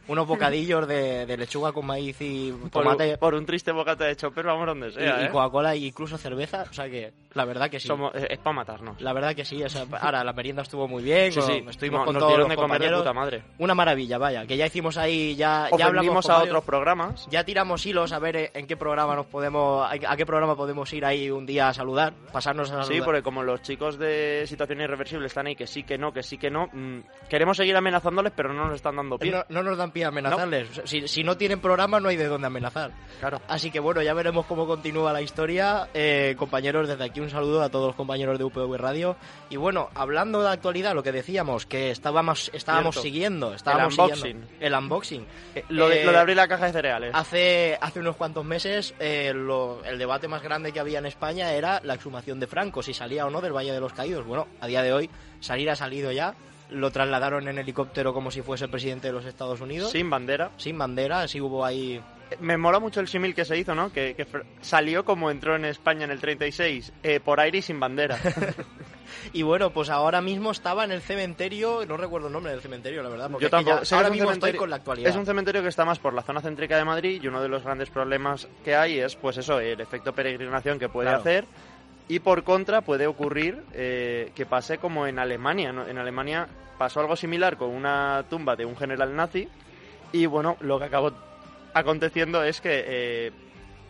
Unos 0.07 0.27
bocadillos 0.27 0.87
de, 0.89 1.27
de 1.27 1.37
lechuga 1.37 1.73
con 1.73 1.85
maíz 1.87 2.17
y 2.21 2.53
tomate 2.73 3.19
por 3.19 3.35
un 3.35 3.45
triste 3.45 3.73
bocata 3.73 4.05
de 4.05 4.17
chopper 4.17 4.47
vamos 4.47 4.67
donde 4.67 4.89
y, 4.89 4.93
sea, 4.93 5.23
y 5.23 5.25
¿eh? 5.27 5.29
Coca-Cola 5.31 5.75
e 5.75 5.79
incluso 5.79 6.17
cerveza, 6.17 6.65
o 6.71 6.73
sea 6.73 6.89
que 6.89 7.13
la 7.35 7.45
verdad 7.45 7.69
que 7.69 7.79
sí. 7.79 7.89
Somos- 7.89 8.13
es, 8.15 8.39
para 8.39 8.55
matarnos. 8.55 9.01
La 9.03 9.13
verdad 9.13 9.35
que 9.35 9.45
sí, 9.45 9.63
o 9.63 9.69
sea, 9.69 9.85
ahora 10.01 10.25
la 10.25 10.33
merienda 10.33 10.63
estuvo 10.63 10.89
muy 10.89 11.03
bien, 11.03 11.31
Sí, 11.33 11.41
con- 11.41 11.49
sí. 11.51 11.65
estuvimos 11.69 12.01
No, 12.01 12.05
con 12.07 12.15
nos 12.15 12.23
todos 12.23 12.39
los 12.39 12.49
de 12.49 12.57
comer 12.57 12.69
de 12.81 12.87
compañeros. 12.87 13.01
puta 13.01 13.13
madre. 13.13 13.43
Una 13.59 13.75
maravilla, 13.75 14.17
vaya, 14.19 14.47
que 14.47 14.57
ya 14.57 14.67
hicimos 14.67 14.97
ahí, 14.97 15.37
ya, 15.37 15.69
ya 15.77 15.87
hablamos 15.87 16.25
con 16.25 16.33
a 16.35 16.39
varios- 16.39 16.51
otros 16.55 16.65
programas. 16.65 17.08
Ya 17.31 17.45
tiramos 17.45 17.85
hilos 17.87 18.13
a 18.13 18.19
ver 18.19 18.37
eh, 18.37 18.51
en 18.55 18.67
qué 18.67 18.77
programa 18.77 19.15
nos 19.15 19.27
podemos, 19.27 19.87
a 19.91 20.17
qué 20.17 20.27
programa 20.27 20.57
podemos 20.57 20.93
ir 20.93 21.05
ahí 21.05 21.31
un 21.31 21.47
día 21.47 21.69
a 21.69 21.75
saludar, 21.75 22.13
pasarnos 22.33 22.69
a 22.71 22.83
saludar. 22.83 22.93
Sí, 22.95 23.01
porque 23.03 23.23
como 23.23 23.43
los 23.43 23.63
chicos 23.63 23.99
de 23.99 24.45
situación 24.47 24.81
irreversible 24.81 25.27
están 25.27 25.47
ahí 25.47 25.57
que 25.57 25.67
sí, 25.67 25.83
que 25.83 25.99
no, 25.99 26.13
que 26.13 26.23
sí, 26.23 26.39
que 26.39 26.51
no, 26.51 26.69
mm, 26.73 27.01
queremos 27.29 27.57
seguir 27.57 27.77
amenazándoles, 27.77 28.33
pero 28.35 28.53
no 28.53 28.67
nos 28.67 28.77
están 28.77 28.97
dando 28.97 29.19
pie. 29.19 29.31
no, 29.33 29.45
no 29.49 29.63
nos 29.63 29.77
dan 29.79 29.91
pie 29.91 30.05
a 30.05 30.09
amenazarles. 30.09 30.71
O 30.71 30.75
sea, 30.75 30.87
Si, 30.87 31.09
si 31.09 31.23
no 31.25 31.37
tienen 31.37 31.61
programa, 31.61 32.01
no 32.01 32.09
hay 32.09 32.17
de 32.17 32.27
dónde 32.27 32.47
amenazar. 32.47 32.93
Claro. 33.21 33.41
Así 33.49 33.71
que 33.71 33.81
bueno, 33.81 34.03
ya 34.03 34.15
veremos 34.15 34.47
cómo 34.47 34.67
continúa 34.67 35.13
la 35.13 35.23
historia. 35.23 35.89
Eh, 35.95 36.35
compañeros, 36.39 36.89
desde 36.89 37.05
aquí 37.05 37.21
un 37.21 37.31
saludo 37.31 37.63
a 37.63 37.69
todos 37.71 37.89
los 37.89 37.97
compañeros 37.97 38.39
de 38.39 38.45
UPV 38.45 38.77
Radio. 38.77 39.17
Y 39.51 39.57
bueno, 39.57 39.89
hablando 39.95 40.43
de 40.43 40.49
actualidad, 40.51 40.95
lo 40.95 41.03
que 41.03 41.13
decíamos, 41.13 41.67
que 41.67 41.91
estábamos, 41.91 42.51
estábamos 42.55 42.95
Cierto. 42.95 43.03
siguiendo, 43.03 43.55
estábamos 43.55 43.95
El 43.95 44.01
unboxing. 44.01 44.23
siguiendo 44.23 44.49
el 44.61 44.75
unboxing. 44.75 45.27
Eh, 45.55 45.65
lo, 45.69 45.89
de, 45.89 46.03
Eh, 46.03 46.05
lo 46.07 46.13
de 46.13 46.19
abrir 46.19 46.37
la 46.37 46.49
caja 46.49 46.67
de 46.67 46.73
Hace, 47.15 47.79
hace 47.81 48.01
unos 48.01 48.17
cuantos 48.17 48.45
meses 48.45 48.95
eh, 48.99 49.33
lo- 49.35 49.83
el 49.85 49.99
debate 49.99 50.29
más 50.29 50.43
grande 50.43 50.73
que 50.73 50.81
había 50.81 50.99
en 50.99 51.07
España 51.07 51.53
era 51.53 51.81
la 51.85 51.95
exhumación 51.95 52.41
de 52.41 52.47
Franco, 52.47 52.83
si 52.83 52.93
salía 52.95 53.27
o 53.27 53.31
no 53.31 53.41
del 53.41 53.53
Valle 53.57 53.73
de 53.73 53.81
los 53.81 53.93
Caídos. 53.93 54.27
Bueno, 54.27 54.47
a 54.61 54.67
día 54.67 54.83
de 54.83 54.93
hoy 54.93 55.11
salir 55.41 55.71
ha 55.71 55.77
salido 55.77 56.11
ya, 56.13 56.35
lo 56.71 56.91
trasladaron 56.91 57.49
en 57.49 57.59
helicóptero 57.59 58.13
como 58.13 58.31
si 58.31 58.43
fuese 58.43 58.65
el 58.65 58.71
presidente 58.71 59.07
de 59.09 59.13
los 59.15 59.25
Estados 59.25 59.61
Unidos. 59.61 59.91
Sin 59.93 60.11
bandera. 60.11 60.51
Sin 60.57 60.77
bandera, 60.77 61.23
así 61.23 61.41
hubo 61.41 61.65
ahí... 61.65 62.01
Me 62.41 62.57
mola 62.57 62.79
mucho 62.79 63.01
el 63.01 63.09
símil 63.09 63.35
que 63.35 63.45
se 63.45 63.57
hizo, 63.57 63.75
¿no? 63.75 63.93
Que, 63.93 64.27
salió 64.61 65.05
como 65.05 65.31
entró 65.31 65.57
en 65.57 65.65
España 65.65 66.05
en 66.05 66.11
el 66.11 66.21
36, 66.21 66.93
eh, 67.03 67.21
por 67.21 67.41
aire 67.41 67.59
y 67.59 67.63
sin 67.63 67.81
bandera. 67.81 68.19
Y 69.33 69.43
bueno, 69.43 69.71
pues 69.71 69.89
ahora 69.91 70.21
mismo 70.21 70.51
estaba 70.51 70.85
en 70.85 70.93
el 70.93 71.01
cementerio, 71.01 71.85
no 71.87 71.97
recuerdo 71.97 72.27
el 72.29 72.33
nombre 72.33 72.53
del 72.53 72.61
cementerio, 72.61 73.03
la 73.03 73.09
verdad, 73.09 73.31
porque 73.31 73.43
Yo 73.43 73.47
es 73.47 73.51
que 73.51 73.57
tampoco. 73.71 73.83
ya- 73.85 73.97
ahora 73.97 74.11
mismo 74.11 74.31
estoy 74.31 74.53
con 74.55 74.71
la 74.71 74.77
actualidad. 74.77 75.11
Es 75.11 75.17
un 75.17 75.27
cementerio 75.27 75.63
que 75.63 75.69
está 75.69 75.85
más 75.85 75.99
por 75.99 76.13
la 76.15 76.23
zona 76.23 76.41
céntrica 76.41 76.77
de 76.77 76.85
Madrid 76.85 77.21
y 77.23 77.27
uno 77.27 77.43
de 77.43 77.49
los 77.49 77.63
grandes 77.65 77.91
problemas 77.91 78.47
que 78.65 78.77
hay 78.77 78.99
es, 79.01 79.17
pues 79.17 79.37
eso, 79.39 79.61
el 79.61 79.81
efecto 79.81 80.13
peregrinación 80.13 80.79
que 80.79 80.89
puede 80.89 81.09
Claro. 81.09 81.21
hacer 81.21 81.45
y 82.07 82.21
por 82.21 82.45
contra 82.45 82.83
puede 82.83 83.07
ocurrir 83.07 83.63
eh, 83.73 84.31
que 84.35 84.47
pase 84.47 84.79
como 84.79 85.07
en 85.07 85.19
Alemania. 85.19 85.73
¿no? 85.73 85.87
En 85.87 85.99
Alemania 85.99 86.47
pasó 86.79 87.01
algo 87.01 87.17
similar 87.17 87.57
con 87.57 87.71
una 87.71 88.25
tumba 88.31 88.57
de 88.57 88.67
un 88.67 88.77
general 88.77 89.17
nazi 89.17 89.49
y 90.13 90.27
bueno, 90.27 90.57
lo 90.61 90.79
que 90.79 90.85
acabó 90.85 91.13
aconteciendo 91.79 92.43
es 92.43 92.61
que 92.61 92.85
eh, 92.87 93.33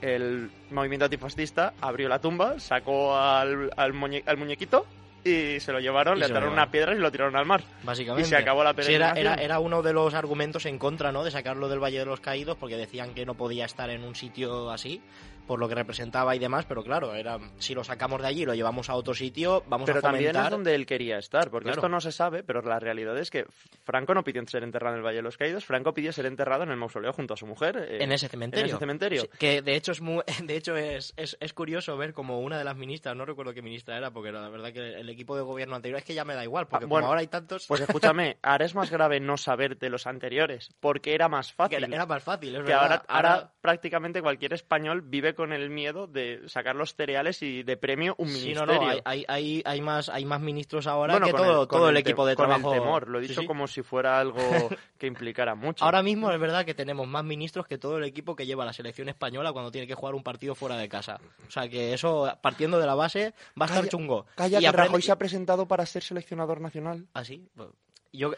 el 0.02 0.50
movimiento 0.70 1.04
antifascista 1.06 1.74
abrió 1.80 2.08
la 2.08 2.20
tumba, 2.20 2.58
sacó 2.60 3.16
al, 3.16 3.70
al, 3.76 3.92
muñe- 3.94 4.22
al 4.26 4.36
muñequito 4.36 4.86
y 5.24 5.58
se 5.60 5.72
lo 5.72 5.80
llevaron, 5.80 6.16
Y 6.16 6.20
le 6.20 6.26
ataron 6.26 6.42
llevaron. 6.44 6.52
una 6.64 6.70
piedra 6.70 6.94
y 6.94 6.98
lo 6.98 7.10
tiraron 7.10 7.34
al 7.36 7.44
mar. 7.44 7.62
Básicamente. 7.82 8.26
Y 8.26 8.30
se 8.30 8.36
acabó 8.36 8.62
la 8.62 8.70
Sí, 8.70 8.92
era, 8.94 9.12
peregrinación. 9.12 9.26
era, 9.26 9.34
era 9.42 9.58
uno 9.58 9.82
de 9.82 9.92
los 9.92 10.14
argumentos 10.14 10.64
en 10.66 10.78
contra, 10.78 11.10
¿no? 11.12 11.24
De 11.24 11.30
sacarlo 11.30 11.68
del 11.68 11.82
Valle 11.82 11.98
de 11.98 12.04
los 12.06 12.20
Caídos, 12.20 12.56
porque 12.56 12.76
decían 12.76 13.12
que 13.14 13.26
no 13.26 13.34
podía 13.34 13.64
estar 13.64 13.90
en 13.90 14.04
un 14.04 14.14
sitio 14.14 14.70
así, 14.70 15.02
por 15.48 15.58
lo 15.58 15.68
que 15.68 15.74
representaba 15.74 16.36
y 16.36 16.38
demás, 16.38 16.64
pero 16.66 16.84
claro, 16.84 17.12
era 17.14 17.38
si 17.58 17.74
lo 17.74 17.82
sacamos 17.82 18.20
de 18.22 18.28
allí 18.28 18.42
y 18.42 18.46
lo 18.46 18.54
llevamos 18.54 18.88
a 18.90 18.94
otro 18.94 19.14
sitio, 19.14 19.64
vamos 19.66 19.86
Pero 19.86 19.98
a 19.98 20.02
fomentar... 20.02 20.32
también 20.32 20.44
es 20.44 20.50
donde 20.50 20.74
él 20.76 20.86
quería 20.86 21.18
estar, 21.18 21.50
porque 21.50 21.64
Claro. 21.64 21.80
esto 21.80 21.88
no 21.88 22.00
se 22.00 22.12
sabe, 22.12 22.44
pero 22.44 22.62
la 22.62 22.78
realidad 22.78 23.18
es 23.18 23.30
que 23.30 23.46
Franco 23.84 24.14
no 24.14 24.22
pidió 24.22 24.46
ser 24.46 24.62
enterrado 24.62 24.94
en 24.94 24.98
el 25.00 25.04
Valle 25.06 25.16
de 25.16 25.22
los 25.22 25.36
Caídos, 25.36 25.64
Franco 25.64 25.92
pidió 25.94 26.12
ser 26.12 26.26
enterrado 26.26 26.62
en 26.62 26.70
el 26.70 26.76
mausoleo 26.76 27.12
junto 27.12 27.34
a 27.34 27.36
su 27.36 27.46
mujer. 27.46 27.76
eh, 27.88 28.04
en 28.04 28.12
ese 28.12 28.28
cementerio. 28.28 28.64
En 28.66 28.70
ese 28.70 28.78
cementerio. 28.78 29.22
Sí, 29.22 29.28
que 29.38 29.62
de 29.62 29.74
hecho 29.74 29.92
es 29.92 30.00
muy, 30.00 30.22
de 30.44 30.56
hecho 30.56 30.76
es, 30.76 31.14
es, 31.16 31.36
es 31.40 31.52
curioso 31.54 31.96
ver 31.96 32.12
como 32.12 32.40
una 32.40 32.58
de 32.58 32.64
las 32.64 32.76
ministras, 32.76 33.16
no 33.16 33.24
recuerdo 33.24 33.54
qué 33.54 33.62
ministra 33.62 33.96
era, 33.96 34.10
porque 34.10 34.30
la 34.30 34.48
verdad 34.50 34.72
que 34.72 35.00
el 35.00 35.08
equipo 35.08 35.34
de 35.34 35.42
gobierno 35.42 35.74
anterior 35.76 35.98
es 35.98 36.04
que 36.04 36.14
ya 36.14 36.24
me 36.24 36.34
da 36.34 36.44
igual, 36.44 36.66
porque 36.68 36.84
Ah, 36.84 36.88
bueno, 36.88 37.04
como 37.04 37.08
ahora 37.08 37.20
hay 37.22 37.28
tantos, 37.28 37.66
Pues 37.66 37.80
escúchame, 37.80 38.36
ahora 38.42 38.66
es 38.66 38.74
más 38.74 38.90
grave 38.90 39.18
no 39.20 39.36
saber 39.38 39.78
de 39.78 39.88
los 39.88 40.06
anteriores, 40.06 40.68
porque 40.80 41.14
era 41.14 41.28
más 41.28 41.48
que 41.48 41.54
fácil. 41.54 41.78
era, 41.84 41.86
era 41.96 42.06
más 42.06 42.22
fácil, 42.22 42.50
es 42.56 42.60
que 42.62 42.68
verdad. 42.68 42.82
ahora, 42.82 43.04
ahora 43.08 43.52
prácticamente 43.60 44.20
cualquier 44.20 44.52
español 44.52 45.02
vive 45.02 45.34
con 45.38 45.52
el 45.52 45.70
miedo 45.70 46.08
de 46.08 46.42
sacar 46.48 46.74
los 46.74 46.96
cereales 46.96 47.40
y 47.42 47.62
de 47.62 47.76
premio 47.76 48.16
un 48.18 48.26
Sí, 48.28 48.48
ministerio. 48.48 48.66
no, 48.74 48.80
no, 48.82 48.88
hay, 48.90 49.00
hay, 49.04 49.24
hay, 49.28 49.62
hay 49.64 49.80
más, 49.80 50.08
hay 50.08 50.24
más 50.24 50.40
ministros 50.40 50.88
ahora 50.88 51.12
Bueno, 51.14 51.26
que 51.26 51.32
todo, 51.32 51.68
con 51.68 51.78
todo 51.78 51.88
el, 51.90 51.96
equipo 51.96 52.26
de 52.26 52.34
con 52.34 52.46
trabajo. 52.48 52.74
el 52.74 52.80
temor, 52.80 53.08
lo 53.08 53.18
he 53.20 53.22
Sí, 53.22 53.28
dicho 53.28 53.42
sí. 53.42 53.46
como 53.46 53.68
si 53.68 53.82
fuera 53.82 54.18
algo 54.18 54.40
que 54.98 55.06
implicara 55.06 55.54
mucho. 55.54 55.84
Ahora 55.84 56.02
mismo 56.02 56.32
es 56.32 56.40
verdad 56.40 56.64
que 56.64 56.74
tenemos 56.74 57.06
más 57.06 57.22
ministros 57.24 57.68
que 57.68 57.78
todo 57.78 57.98
el 57.98 58.04
equipo 58.04 58.34
que 58.34 58.46
lleva 58.46 58.64
la 58.64 58.72
selección 58.72 59.08
española 59.08 59.52
cuando 59.52 59.70
tiene 59.70 59.86
que 59.86 59.94
jugar 59.94 60.16
un 60.16 60.24
partido 60.24 60.56
fuera 60.56 60.76
de 60.76 60.88
casa. 60.88 61.20
O 61.46 61.50
sea 61.52 61.68
que 61.68 61.94
eso, 61.94 62.28
partiendo 62.42 62.80
de 62.80 62.86
la 62.86 62.96
base, 62.96 63.32
va 63.60 63.66
a 63.66 63.68
estar 63.68 63.88
chungo. 63.88 64.26
Calla, 64.34 64.58
y 64.58 64.62
que 64.62 64.66
aprende- 64.68 64.86
Rajoy 64.88 65.02
se 65.02 65.12
ha 65.12 65.16
presentado 65.16 65.68
para 65.68 65.86
ser 65.86 66.02
seleccionador 66.02 66.60
nacional. 66.60 67.06
¿Ah, 67.14 67.24
sí? 67.24 67.48
Pues, 67.54 67.68
yo, 68.12 68.32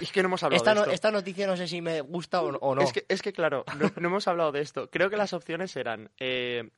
Es 0.00 0.12
que 0.12 0.22
no 0.22 0.26
hemos 0.28 0.42
hablado 0.42 0.56
esta, 0.58 0.70
de 0.70 0.74
no- 0.76 0.82
esto. 0.82 0.92
esta 0.94 1.10
noticia 1.10 1.46
no 1.46 1.56
sé 1.56 1.66
si 1.68 1.80
me 1.80 2.00
gusta 2.02 2.42
o, 2.42 2.56
o 2.58 2.74
no. 2.74 2.82
Es 2.82 2.92
que, 2.92 3.04
es 3.08 3.22
que 3.22 3.32
claro, 3.32 3.64
no, 3.78 3.90
no 3.96 4.08
hemos 4.08 4.28
hablado 4.28 4.52
de 4.52 4.60
esto. 4.60 4.90
Creo 4.90 5.10
que 5.10 5.16
las 5.16 5.32
opciones 5.32 5.74
eran 5.76 6.10
eh, 6.18 6.70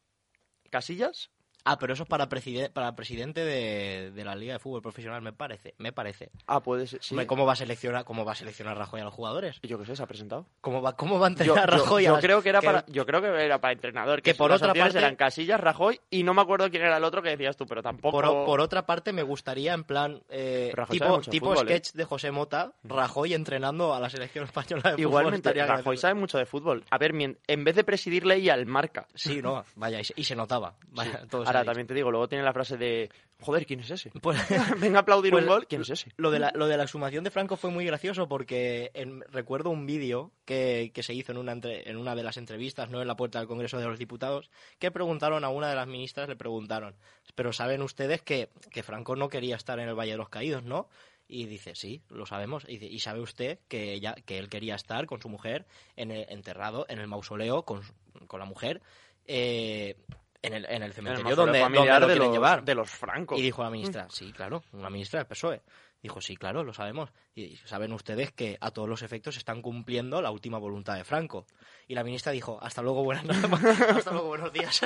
Casillas, 0.71 1.31
Ah, 1.68 1.78
pero 1.78 1.92
eso 1.94 2.04
es 2.04 2.08
para, 2.08 2.28
preside- 2.28 2.70
para 2.70 2.94
presidente 2.94 3.44
de, 3.44 4.12
de 4.12 4.25
la 4.25 4.35
Liga 4.37 4.52
de 4.54 4.58
Fútbol 4.61 4.80
Profesional, 4.82 5.20
me 5.20 5.32
parece. 5.32 5.75
Me 5.78 5.92
parece. 5.92 6.30
ah, 6.46 6.61
puede 6.62 6.87
ser, 6.87 7.02
sí. 7.02 7.16
¿Cómo 7.26 7.44
va 7.44 7.54
a 7.54 7.56
seleccionar, 7.56 8.04
cómo 8.04 8.25
va 8.25 8.32
a 8.32 8.35
seleccionar 8.37 8.78
Rajoy 8.78 9.00
a 9.00 9.04
los 9.04 9.12
jugadores? 9.12 9.58
Yo 9.62 9.78
qué 9.78 9.85
sé, 9.85 9.96
se 9.96 10.02
ha 10.02 10.06
presentado. 10.06 10.46
¿Cómo 10.61 10.80
va, 10.80 10.94
cómo 10.96 11.18
va 11.18 11.26
a 11.26 11.30
entrenar 11.30 11.68
yo- 11.68 11.76
Rajoy 11.78 12.04
a 12.04 12.06
yo 12.08 12.12
las- 12.14 12.23
creo 12.23 12.40
que 12.42 12.49
era 12.50 12.61
que- 12.61 12.66
para, 12.66 12.87
yo 12.87 13.04
creo 13.04 13.20
que 13.20 13.26
era 13.44 13.61
para 13.61 13.73
entrenador. 13.73 14.23
Que, 14.23 14.30
que 14.32 14.35
por 14.38 14.52
otra 14.52 14.73
parte- 14.73 14.99
eran 14.99 15.16
Casillas, 15.16 15.61
Rajoy 15.61 16.00
y 16.08 16.23
no 16.23 16.35
me 16.35 16.42
acuerdo 16.42 16.70
quién 16.70 16.82
era 16.85 16.96
el 16.99 17.04
otro 17.04 17.20
que 17.20 17.30
decías 17.30 17.56
tú, 17.56 17.66
pero 17.66 17.82
tampoco. 17.82 18.23
Por, 18.46 18.61
otra 18.61 18.87
parte, 18.87 19.12
me 19.12 19.23
gustaría, 19.25 19.75
en 19.75 19.82
plan, 19.85 20.23
eh, 20.28 20.73
tipo, 20.90 21.20
tipo 21.23 21.46
fútbol, 21.46 21.68
¿eh? 21.68 21.73
sketch 21.78 21.92
de 21.94 22.04
José 22.04 22.30
Mota, 22.30 22.73
Rajoy 22.85 23.35
entrenando 23.35 23.92
a 23.92 23.99
la 24.00 24.08
selección 24.08 24.44
española 24.44 24.82
de 24.90 24.90
fútbol. 24.90 25.00
Igualmente, 25.00 25.52
Rajoy 25.52 25.96
sabe 25.96 26.14
mucho 26.14 26.38
de 26.38 26.46
fútbol. 26.46 26.85
A 26.90 26.99
ver, 26.99 27.12
en 27.16 27.64
vez 27.64 27.75
de 27.75 27.82
presidir, 27.82 28.25
leía 28.25 28.54
el 28.54 28.66
marca. 28.66 29.08
Sí, 29.14 29.42
no, 29.42 29.64
vaya, 29.75 29.99
y 30.00 30.04
se, 30.04 30.14
y 30.16 30.23
se 30.25 30.37
notaba. 30.37 30.75
Vaya, 30.90 31.26
todo 31.28 31.44
se 31.44 31.56
Ahora 31.59 31.67
también 31.67 31.87
te 31.87 31.95
digo, 31.95 32.11
luego 32.11 32.29
tiene 32.29 32.45
la 32.45 32.53
frase 32.53 32.77
de 32.77 33.11
joder, 33.41 33.67
¿quién 33.67 33.81
es 33.81 33.91
ese? 33.91 34.11
Pues- 34.23 34.39
Venga 34.81 34.99
a 34.99 35.03
aplaudir 35.03 35.31
Pues- 35.33 35.45
un 35.45 35.49
gol, 35.51 35.67
¿quién 35.67 35.83
es 35.83 35.91
ese? 35.91 36.11
Lo 36.17 36.31
de, 36.31 36.39
la, 36.39 36.53
lo 36.55 36.67
de 36.67 36.77
la 36.77 36.85
exhumación 36.85 37.23
de 37.25 37.31
Franco 37.31 37.57
fue 37.57 37.71
muy 37.71 37.85
gracioso 37.85 38.29
porque 38.29 38.91
en- 38.95 39.23
recuerdo 39.31 39.71
un 39.71 39.87
vídeo 39.87 40.33
que, 40.45 40.91
que 40.95 41.03
se 41.03 41.13
hizo 41.15 41.33
en 41.33 41.39
una, 41.39 41.53
entre- 41.53 41.89
en 41.91 41.97
una 41.97 42.15
de 42.15 42.23
las 42.23 42.37
entrevistas, 42.37 42.89
no 42.91 43.01
en 43.03 43.09
la 43.09 43.17
puerta 43.17 43.39
del 43.39 43.49
Congreso 43.49 43.79
de 43.79 43.85
los 43.87 43.99
Diputados, 43.99 44.51
que 44.79 44.91
preguntaron 44.91 45.45
a 45.45 45.49
una 45.51 45.69
de 45.69 45.75
las 45.77 45.87
ministras, 45.87 46.29
le 46.29 46.37
preguntaron, 46.37 46.95
pero 47.35 47.53
saben 47.53 47.83
ustedes 47.83 48.23
que, 48.23 48.51
que 48.71 48.83
Franco 48.83 49.17
no 49.17 49.29
quería 49.29 49.57
estar 49.57 49.79
en 49.81 49.89
el 49.89 49.95
Valle 49.95 50.13
de 50.13 50.19
los 50.19 50.29
Caídos, 50.31 50.63
¿no? 50.65 50.89
Y 51.29 51.47
dice, 51.47 51.75
sí, 51.75 52.03
lo 52.09 52.25
sabemos. 52.25 52.65
Y, 52.69 52.79
dice, 52.79 52.87
"¿Y 52.87 53.01
sabe 53.01 53.21
usted 53.21 53.59
que, 53.67 53.93
ella, 53.95 54.15
que 54.25 54.39
él 54.39 54.49
quería 54.49 54.77
estar 54.77 55.07
con 55.07 55.21
su 55.21 55.29
mujer 55.29 55.67
en 55.97 56.13
el- 56.13 56.25
enterrado 56.29 56.87
en 56.89 57.01
el 57.01 57.09
mausoleo 57.09 57.65
con, 57.65 57.83
con 58.29 58.39
la 58.39 58.47
mujer 58.47 58.81
eh, 59.27 59.97
en, 60.43 60.52
el, 60.55 60.64
en 60.64 60.71
el 60.71 60.75
En 60.76 60.83
el 60.83 60.93
cementerio 60.93 61.25
mausoleo 61.25 61.45
donde, 61.47 61.61
donde 61.61 62.00
lo 62.00 62.07
de 62.07 62.16
los, 62.16 62.33
llevar. 62.33 62.64
de 62.64 62.75
los 62.75 62.90
francos. 62.90 63.38
Y 63.38 63.43
dijo 63.43 63.62
la 63.62 63.71
ministra, 63.71 64.07
sí, 64.11 64.33
claro, 64.33 64.62
una 64.73 64.90
ministra 64.90 65.21
del 65.21 65.26
PSOE. 65.26 65.62
Dijo, 66.02 66.21
sí, 66.21 66.37
claro, 66.37 66.62
lo 66.62 66.73
sabemos. 66.73 67.11
Y 67.35 67.57
saben 67.64 67.93
ustedes 67.93 68.31
que 68.33 68.59
a 68.61 68.71
todos 68.71 68.88
los 68.88 69.02
efectos 69.02 69.37
están 69.37 69.62
cumpliendo 69.62 70.21
la 70.23 70.31
última 70.31 70.59
voluntad 70.59 70.95
de 70.95 71.05
Franco. 71.05 71.47
Y 71.88 71.95
la 71.95 72.05
ministra 72.05 72.33
dijo, 72.33 72.59
hasta 72.62 72.83
luego, 72.83 73.02
buenas 73.02 73.25
hasta 73.97 74.12
luego, 74.12 74.28
buenos 74.28 74.52
días. 74.52 74.81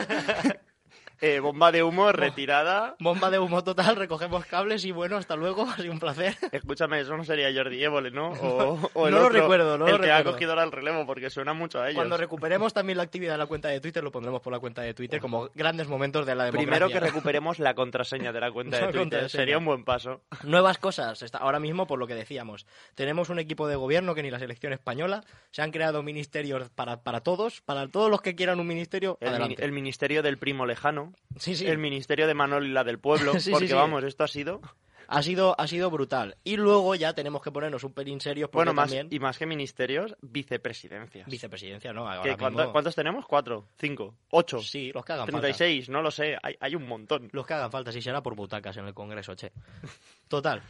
Eh, 1.21 1.39
bomba 1.41 1.71
de 1.71 1.83
humo, 1.83 2.13
retirada. 2.13 2.97
Bomba 2.99 3.31
de 3.31 3.39
humo 3.39 3.63
total, 3.63 3.97
recogemos 3.97 4.47
cables 4.47 4.85
y 4.85 4.91
bueno, 4.93 5.17
hasta 5.17 5.37
luego, 5.37 5.63
ha 5.71 5.77
sido 5.77 5.93
un 5.93 5.99
placer. 6.01 6.35
Escúchame, 6.53 7.01
eso 7.01 7.17
no 7.17 7.25
sería 7.25 7.53
Jordi 7.55 7.83
Évole, 7.85 8.11
¿no? 8.11 8.31
O, 8.31 8.91
o 8.95 9.07
el 9.07 9.13
No 9.15 9.21
lo 9.21 9.27
otro, 9.27 9.41
recuerdo, 9.41 9.77
no 9.79 9.87
el 9.87 9.93
lo 9.93 10.01
que 10.01 10.11
ha 10.11 10.25
cogido 10.25 10.53
ahora 10.53 10.65
el 10.65 10.73
relevo, 10.73 11.05
porque 11.07 11.29
suena 11.31 11.53
mucho 11.53 11.81
a 11.81 11.87
ellos. 11.89 11.97
Cuando 11.97 12.17
recuperemos 12.17 12.73
también 12.73 12.97
la 12.97 13.03
actividad 13.05 13.33
de 13.35 13.39
la 13.39 13.47
cuenta 13.47 13.69
de 13.69 13.81
Twitter, 13.81 14.03
lo 14.03 14.11
pondremos 14.11 14.41
por 14.41 14.53
la 14.53 14.59
cuenta 14.59 14.83
de 14.83 14.95
Twitter 14.95 15.21
como 15.21 15.51
grandes 15.55 15.89
momentos 15.89 16.25
de 16.27 16.35
la 16.35 16.45
democracia. 16.45 16.67
Primero 16.67 16.89
que 16.89 17.01
recuperemos 17.07 17.59
la 17.59 17.75
contraseña 17.75 18.33
de 18.33 18.41
la 18.41 18.51
cuenta 18.51 18.79
de 18.87 18.93
Twitter. 18.93 19.29
Sería 19.29 19.59
un 19.59 19.65
buen 19.67 19.85
paso. 19.85 20.23
Nuevas 20.45 20.79
cosas. 20.79 21.23
Ahora 21.35 21.61
mismo, 21.61 21.87
por 21.87 21.99
lo 21.99 22.07
que 22.07 22.15
decíamos, 22.15 22.67
tenemos 22.95 23.29
un 23.29 23.39
equipo 23.39 23.69
de 23.69 23.77
gobierno 23.77 24.15
que 24.15 24.23
ni 24.23 24.31
la 24.31 24.39
selección 24.39 24.73
española. 24.73 25.23
Se 25.51 25.63
han 25.63 25.71
creado 25.71 26.03
ministerios 26.03 26.71
para, 26.71 27.03
para 27.03 27.21
todos, 27.21 27.61
para 27.61 27.89
todos 27.89 28.11
los 28.11 28.23
que 28.23 28.35
quieran 28.35 28.59
un 28.61 28.67
ministerio. 28.67 29.19
El, 29.21 29.29
mini- 29.29 29.35
adelante. 29.41 29.65
el 29.65 29.73
ministerio 29.73 30.23
del 30.23 30.39
primo 30.39 30.65
lejano. 30.67 31.10
Sí, 31.37 31.55
sí. 31.57 31.67
El 31.67 31.79
ministerio 31.79 32.27
de 32.27 32.35
Manol 32.35 32.67
y 32.67 32.71
la 32.71 32.85
del 32.85 32.99
pueblo. 32.99 33.33
Sí, 33.41 33.51
porque 33.51 33.73
vamos, 33.75 34.05
esto 34.05 34.25
ha 34.25 34.29
sido. 34.29 34.61
Ha 35.13 35.25
sido, 35.25 35.61
ha 35.61 35.67
sido 35.67 35.91
brutal. 35.91 36.37
Y 36.45 36.57
luego 36.57 36.95
ya 36.95 37.13
tenemos 37.15 37.43
que 37.43 37.51
ponernos 37.51 37.83
un 37.83 37.93
pelín 37.93 38.21
serios 38.21 38.49
porque 38.49 38.59
Bueno, 38.61 38.75
más, 38.75 38.91
también... 38.91 39.09
y 39.11 39.19
más 39.19 39.39
que 39.39 39.45
ministerios, 39.45 40.15
vicepresidencias. 40.21 41.27
Vicepresidencia, 41.29 41.93
¿no? 41.93 42.09
Ahora 42.09 42.23
¿Qué, 42.23 42.37
cuánto- 42.37 42.59
mismo- 42.61 42.73
¿Cuántos 42.73 42.95
tenemos? 42.95 43.27
¿Cuatro, 43.27 43.67
cinco, 43.77 44.15
ocho, 44.31 44.61
Sí, 44.61 44.93
los 44.95 45.05
que 45.05 45.13
hagan 45.15 45.27
falta. 45.27 45.41
36, 45.41 45.89
no 45.89 46.01
lo 46.01 46.13
sé, 46.13 46.37
hay, 46.41 46.55
hay 46.61 46.77
un 46.77 46.87
montón. 46.87 47.29
Los 47.33 47.45
que 47.45 47.55
hagan 47.55 47.73
falta, 47.73 47.91
si 47.91 48.01
será 48.01 48.23
por 48.23 48.37
butacas 48.37 48.77
en 48.77 48.87
el 48.87 48.95
Congreso, 48.95 49.35
che. 49.35 49.51
Total. 50.29 50.63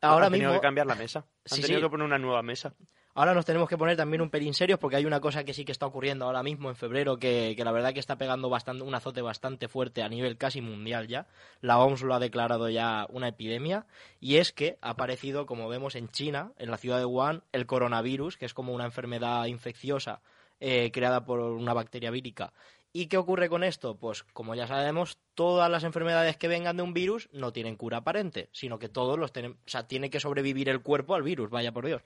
Ahora 0.00 0.26
Han 0.26 0.32
tenido 0.32 0.50
mismo... 0.52 0.60
que 0.62 0.66
cambiar 0.66 0.86
la 0.86 0.94
mesa. 0.94 1.18
Han 1.20 1.26
Sí, 1.56 1.60
tenido 1.60 1.80
sí. 1.80 1.84
que 1.86 1.90
poner 1.90 2.06
una 2.06 2.18
nueva 2.18 2.42
mesa. 2.42 2.74
Ahora 3.14 3.34
nos 3.34 3.44
tenemos 3.44 3.68
que 3.68 3.76
poner 3.76 3.94
también 3.94 4.22
un 4.22 4.30
pelín 4.30 4.54
serios 4.54 4.78
porque 4.78 4.96
hay 4.96 5.04
una 5.04 5.20
cosa 5.20 5.44
que 5.44 5.52
sí 5.52 5.66
que 5.66 5.72
está 5.72 5.84
ocurriendo 5.84 6.24
ahora 6.24 6.42
mismo 6.42 6.70
en 6.70 6.76
febrero 6.76 7.18
que, 7.18 7.52
que 7.54 7.64
la 7.64 7.70
verdad 7.70 7.92
que 7.92 8.00
está 8.00 8.16
pegando 8.16 8.48
bastante, 8.48 8.84
un 8.84 8.94
azote 8.94 9.20
bastante 9.20 9.68
fuerte 9.68 10.02
a 10.02 10.08
nivel 10.08 10.38
casi 10.38 10.62
mundial 10.62 11.08
ya. 11.08 11.26
La 11.60 11.78
OMS 11.78 12.02
lo 12.02 12.14
ha 12.14 12.18
declarado 12.18 12.70
ya 12.70 13.06
una 13.10 13.28
epidemia 13.28 13.84
y 14.18 14.36
es 14.36 14.52
que 14.52 14.78
ha 14.80 14.90
aparecido, 14.90 15.44
como 15.44 15.68
vemos 15.68 15.94
en 15.94 16.08
China, 16.08 16.52
en 16.56 16.70
la 16.70 16.78
ciudad 16.78 16.98
de 16.98 17.04
Wuhan, 17.04 17.42
el 17.52 17.66
coronavirus, 17.66 18.38
que 18.38 18.46
es 18.46 18.54
como 18.54 18.72
una 18.72 18.86
enfermedad 18.86 19.44
infecciosa 19.44 20.22
eh, 20.60 20.90
creada 20.90 21.26
por 21.26 21.40
una 21.40 21.74
bacteria 21.74 22.10
vírica. 22.10 22.54
¿Y 22.94 23.06
qué 23.06 23.18
ocurre 23.18 23.48
con 23.48 23.64
esto? 23.64 23.96
Pues 23.96 24.22
como 24.22 24.54
ya 24.54 24.66
sabemos, 24.66 25.18
todas 25.34 25.70
las 25.70 25.84
enfermedades 25.84 26.36
que 26.36 26.48
vengan 26.48 26.76
de 26.76 26.82
un 26.82 26.94
virus 26.94 27.28
no 27.32 27.52
tienen 27.52 27.76
cura 27.76 27.98
aparente, 27.98 28.48
sino 28.52 28.78
que 28.78 28.88
todos 28.88 29.18
los 29.18 29.32
tenemos, 29.32 29.58
o 29.58 29.70
sea, 29.70 29.86
tiene 29.86 30.08
que 30.08 30.20
sobrevivir 30.20 30.68
el 30.68 30.82
cuerpo 30.82 31.14
al 31.14 31.22
virus, 31.22 31.50
vaya 31.50 31.72
por 31.72 31.86
Dios. 31.86 32.02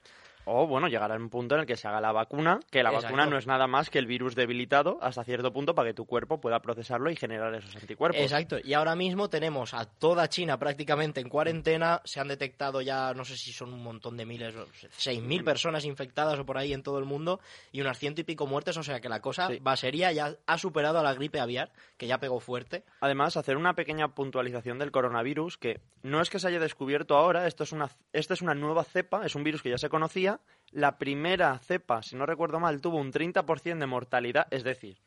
O, 0.49 0.67
bueno, 0.69 0.87
llegará 0.87 1.17
un 1.17 1.29
punto 1.29 1.57
en 1.57 1.63
el 1.63 1.67
que 1.67 1.77
se 1.77 1.89
haga 1.89 2.01
la 2.01 2.13
vacuna, 2.13 2.61
que 2.71 2.83
la 2.85 2.91
Exacto. 2.91 3.07
vacuna 3.09 3.27
no 3.27 3.37
es 3.37 3.49
nada 3.49 3.67
más 3.67 3.91
que 3.91 3.99
el 3.99 4.07
virus 4.07 4.37
debilitado 4.37 4.97
hasta 5.03 5.25
cierto 5.25 5.53
punto 5.53 5.75
para 5.75 5.89
que 5.89 5.95
tu 5.95 6.07
cuerpo 6.07 6.41
pueda 6.41 6.61
procesarlo 6.61 7.11
y 7.11 7.17
generar 7.17 7.53
esos 7.57 7.75
anticuerpos. 7.75 8.21
Exacto, 8.21 8.57
y 8.63 8.73
ahora 8.73 8.95
mismo 8.95 9.29
tenemos 9.29 9.75
a 9.75 9.85
toda 9.87 10.29
China 10.29 10.57
prácticamente 10.57 11.21
en 11.21 11.29
cuarentena, 11.29 12.01
se 12.05 12.21
han 12.21 12.29
detectado 12.29 12.81
ya, 12.81 13.13
no 13.13 13.25
sé 13.25 13.37
si 13.37 13.53
son 13.53 13.73
un 13.75 13.83
montón 13.83 14.17
de 14.17 14.25
miles, 14.25 14.55
o 14.55 14.67
seis 14.97 15.21
mil 15.21 15.43
personas 15.43 15.85
infectadas 15.85 16.39
o 16.39 16.47
por 16.47 16.59
ahí 16.59 16.73
en 16.73 16.85
todo 16.85 16.99
el 17.01 17.05
mundo 17.07 17.41
y 17.73 17.81
unas 17.81 17.99
ciento 17.99 18.21
y 18.21 18.25
pico 18.25 18.47
muertes, 18.47 18.77
o 18.77 18.85
sea 18.85 19.01
que 19.01 19.09
la 19.09 19.21
cosa 19.21 19.49
Sí. 19.49 19.59
va 19.59 19.77
seria, 19.77 20.13
ya 20.13 20.37
ha 20.47 20.59
superado 20.59 21.01
a 21.01 21.03
la 21.03 21.13
gripe 21.15 21.41
aviar, 21.41 21.73
que 21.97 22.07
ya 22.07 22.19
pegó 22.19 22.39
fuerte. 22.39 22.85
Además, 23.01 23.37
hacer 23.37 23.57
una 23.57 23.75
pequeña 23.75 24.15
puntualización 24.15 24.79
del 24.79 24.93
coronavirus, 24.93 25.59
que 25.59 25.81
no 26.05 26.21
es 26.21 26.31
que 26.31 26.39
se 26.39 26.47
haya 26.47 26.61
descubierto 26.61 27.17
ahora, 27.17 27.49
esto 27.49 27.65
es 27.65 27.73
una, 27.73 27.91
esta 28.13 28.35
es 28.35 28.43
una 28.43 28.55
nueva 28.55 28.85
cepa, 28.85 29.27
es 29.27 29.35
un 29.35 29.43
virus 29.43 29.61
que 29.63 29.71
ya 29.71 29.79
se 29.79 29.89
conocía. 29.89 30.36
La 30.73 30.99
primera 30.99 31.59
cepa, 31.59 32.03
si 32.03 32.17
no 32.17 32.27
recuerdo 32.27 32.61
mal, 32.61 32.81
tuvo 32.81 32.99
un 32.99 33.13
30% 33.13 33.79
de 33.79 33.87
mortalidad, 33.87 34.47
es 34.51 34.65
decir, 34.65 34.99